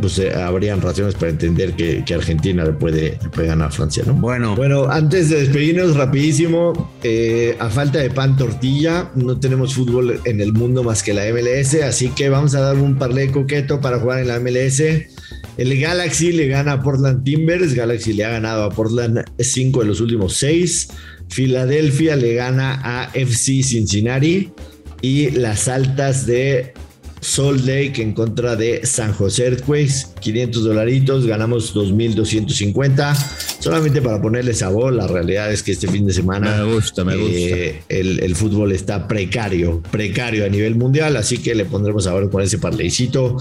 pues 0.00 0.18
eh, 0.18 0.34
habrían 0.34 0.80
razones 0.80 1.14
para 1.14 1.30
entender 1.30 1.74
que, 1.74 2.04
que 2.04 2.14
Argentina 2.14 2.64
le 2.64 2.72
puede, 2.72 3.18
le 3.22 3.30
puede, 3.30 3.48
ganar 3.48 3.68
a 3.68 3.70
Francia, 3.70 4.04
¿no? 4.06 4.14
Bueno. 4.14 4.54
Bueno, 4.56 4.88
antes 4.88 5.30
de 5.30 5.40
despedirnos 5.40 5.96
rapidísimo, 5.96 6.92
eh, 7.02 7.56
a 7.58 7.68
falta 7.68 7.98
de 7.98 8.10
pan 8.10 8.36
tortilla, 8.36 9.10
no 9.14 9.38
tenemos 9.38 9.74
fútbol 9.74 10.20
en 10.24 10.40
el 10.40 10.52
mundo 10.52 10.82
más 10.84 11.02
que 11.02 11.14
la 11.14 11.24
MLS, 11.32 11.74
así 11.82 12.10
que 12.10 12.28
vamos 12.28 12.54
a 12.54 12.60
dar 12.60 12.76
un 12.76 12.96
parlé 12.96 13.30
coqueto 13.30 13.80
para 13.80 13.98
jugar 13.98 14.20
en 14.20 14.28
la 14.28 14.38
MLS. 14.40 14.82
El 15.56 15.80
Galaxy 15.80 16.32
le 16.32 16.46
gana 16.46 16.72
a 16.72 16.82
Portland 16.82 17.24
Timbers, 17.24 17.74
Galaxy 17.74 18.12
le 18.12 18.24
ha 18.24 18.30
ganado 18.30 18.64
a 18.64 18.70
Portland 18.70 19.24
cinco 19.38 19.80
de 19.80 19.86
los 19.86 20.00
últimos 20.00 20.34
seis. 20.34 20.88
Filadelfia 21.28 22.16
le 22.16 22.34
gana 22.34 22.80
a 22.82 23.10
FC 23.12 23.62
Cincinnati 23.62 24.50
y 25.02 25.30
las 25.30 25.68
altas 25.68 26.26
de 26.26 26.72
Salt 27.20 27.64
Lake 27.64 28.02
en 28.02 28.12
contra 28.12 28.56
de 28.56 28.84
San 28.86 29.12
José 29.12 29.46
Earthquakes, 29.46 30.06
500 30.20 30.64
dolaritos, 30.64 31.26
ganamos 31.26 31.74
2.250. 31.74 33.14
Solamente 33.60 34.00
para 34.00 34.20
ponerle 34.20 34.54
sabor, 34.54 34.92
la 34.92 35.06
realidad 35.06 35.52
es 35.52 35.62
que 35.62 35.72
este 35.72 35.88
fin 35.88 36.06
de 36.06 36.12
semana 36.12 36.64
me 36.64 36.74
gusta, 36.74 37.04
me 37.04 37.16
gusta. 37.16 37.36
Eh, 37.36 37.82
el, 37.88 38.20
el, 38.20 38.36
fútbol 38.36 38.72
está 38.72 39.08
precario, 39.08 39.82
precario 39.90 40.44
a 40.44 40.48
nivel 40.48 40.76
mundial, 40.76 41.16
así 41.16 41.38
que 41.38 41.54
le 41.54 41.64
pondremos 41.64 42.04
sabor 42.04 42.30
con 42.30 42.42
ese 42.42 42.58
parleycito. 42.58 43.36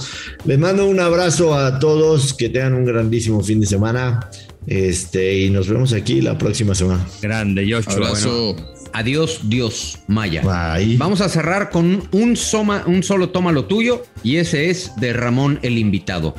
Les 0.45 0.57
mando 0.57 0.88
un 0.88 0.99
abrazo 0.99 1.55
a 1.55 1.80
todos, 1.80 2.34
que 2.34 2.49
tengan 2.49 2.73
un 2.73 2.86
grandísimo 2.86 3.43
fin 3.43 3.59
de 3.59 3.67
semana. 3.67 4.30
Este, 4.65 5.39
y 5.39 5.49
nos 5.49 5.69
vemos 5.69 5.93
aquí 5.93 6.19
la 6.21 6.38
próxima 6.38 6.75
semana. 6.75 7.07
Grande, 7.21 7.65
Joshua. 7.71 7.93
Abrazo. 7.93 8.53
Bueno. 8.53 8.76
Adiós, 8.97 9.41
Dios 9.43 9.99
Maya. 10.07 10.41
Bye. 10.41 10.97
Vamos 10.97 11.21
a 11.21 11.29
cerrar 11.29 11.69
con 11.69 12.01
un, 12.11 12.35
soma, 12.35 12.81
un 12.87 13.03
solo 13.03 13.29
toma 13.29 13.51
lo 13.51 13.65
tuyo 13.65 14.01
y 14.23 14.37
ese 14.37 14.71
es 14.71 14.95
de 14.95 15.13
Ramón 15.13 15.59
el 15.61 15.77
invitado. 15.77 16.33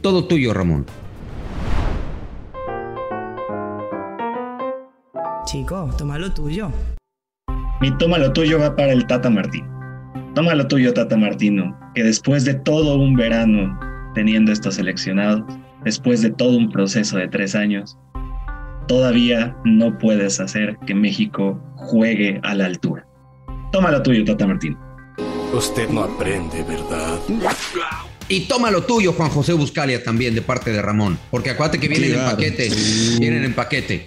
Todo 0.00 0.24
tuyo, 0.24 0.54
Ramón. 0.54 0.86
Chico, 5.44 5.94
toma 5.98 6.18
lo 6.18 6.32
tuyo. 6.32 6.72
Mi 7.82 7.94
toma 7.98 8.16
lo 8.16 8.32
tuyo 8.32 8.58
va 8.58 8.74
para 8.74 8.92
el 8.92 9.06
Tata 9.06 9.28
Martín. 9.28 9.66
Toma 10.34 10.54
lo 10.54 10.66
tuyo, 10.66 10.94
Tata 10.94 11.18
Martino, 11.18 11.78
que 11.94 12.02
después 12.02 12.46
de 12.46 12.54
todo 12.54 12.96
un 12.96 13.14
verano 13.14 13.78
teniendo 14.14 14.52
estos 14.52 14.76
seleccionados, 14.76 15.42
después 15.84 16.22
de 16.22 16.30
todo 16.30 16.56
un 16.56 16.70
proceso 16.70 17.18
de 17.18 17.28
tres 17.28 17.54
años, 17.54 17.98
todavía 18.90 19.56
no 19.64 19.96
puedes 19.98 20.40
hacer 20.40 20.76
que 20.84 20.96
México 20.96 21.62
juegue 21.76 22.40
a 22.42 22.56
la 22.56 22.64
altura. 22.64 23.06
Toma 23.70 23.92
lo 23.92 24.02
tuyo, 24.02 24.24
Tata 24.24 24.48
Martín. 24.48 24.76
Usted 25.52 25.88
no 25.90 26.02
aprende, 26.02 26.64
¿verdad? 26.64 27.20
Y 28.26 28.48
toma 28.48 28.72
lo 28.72 28.82
tuyo, 28.82 29.12
Juan 29.12 29.30
José 29.30 29.52
Buscalia, 29.52 30.02
también 30.02 30.34
de 30.34 30.42
parte 30.42 30.72
de 30.72 30.82
Ramón. 30.82 31.20
Porque 31.30 31.50
acuérdate 31.50 31.78
que 31.78 31.86
vienen 31.86 32.14
claro. 32.14 32.30
en 32.30 32.34
paquete. 32.34 32.70
Vienen 33.20 33.44
en 33.44 33.54
paquete. 33.54 34.04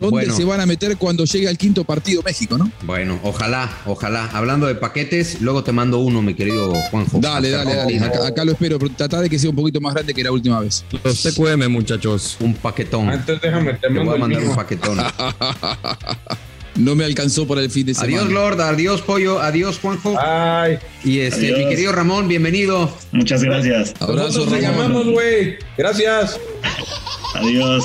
¿Dónde 0.00 0.10
bueno. 0.10 0.36
se 0.36 0.44
van 0.44 0.60
a 0.60 0.66
meter 0.66 0.96
cuando 0.96 1.24
llegue 1.24 1.48
al 1.48 1.56
quinto 1.56 1.84
partido 1.84 2.22
México, 2.22 2.58
no? 2.58 2.70
Bueno, 2.82 3.18
ojalá, 3.22 3.70
ojalá. 3.86 4.26
Hablando 4.32 4.66
de 4.66 4.74
paquetes, 4.74 5.40
luego 5.40 5.62
te 5.62 5.72
mando 5.72 5.98
uno, 5.98 6.20
mi 6.22 6.34
querido 6.34 6.72
Juanjo. 6.90 7.18
Dale, 7.20 7.50
dale, 7.50 7.74
dale. 7.74 7.98
Acá, 8.00 8.26
acá, 8.26 8.44
lo 8.44 8.52
espero, 8.52 8.78
pero 8.78 8.92
trata 8.94 9.20
de 9.20 9.30
que 9.30 9.38
sea 9.38 9.50
un 9.50 9.56
poquito 9.56 9.80
más 9.80 9.94
grande 9.94 10.12
que 10.12 10.22
la 10.22 10.32
última 10.32 10.60
vez. 10.60 10.84
Los 11.02 11.22
TQM, 11.22 11.68
muchachos. 11.68 12.36
Un 12.40 12.54
paquetón. 12.54 13.08
Antes 13.08 13.40
déjame, 13.40 13.74
te, 13.74 13.88
te 13.88 13.98
voy 13.98 14.14
a 14.14 14.18
mandar 14.18 14.42
un 14.42 14.54
paquetón. 14.54 14.98
no 16.76 16.94
me 16.94 17.04
alcanzó 17.04 17.46
para 17.46 17.60
el 17.60 17.70
fin 17.70 17.86
de 17.86 17.94
semana. 17.94 18.18
Adiós, 18.18 18.32
Lord. 18.32 18.60
Adiós, 18.60 19.02
Pollo. 19.02 19.40
Adiós, 19.40 19.78
Juanjo. 19.78 20.16
Ay. 20.18 20.78
Y 21.04 21.20
este, 21.20 21.46
adiós. 21.46 21.58
mi 21.58 21.68
querido 21.68 21.92
Ramón, 21.92 22.28
bienvenido. 22.28 22.92
Muchas 23.12 23.42
gracias. 23.42 23.94
Abrazo, 24.00 24.44
Ramón. 24.44 24.58
Te 24.58 24.62
llamamos, 24.62 25.06
güey. 25.06 25.56
Gracias. 25.76 26.38
Adiós. 27.34 27.84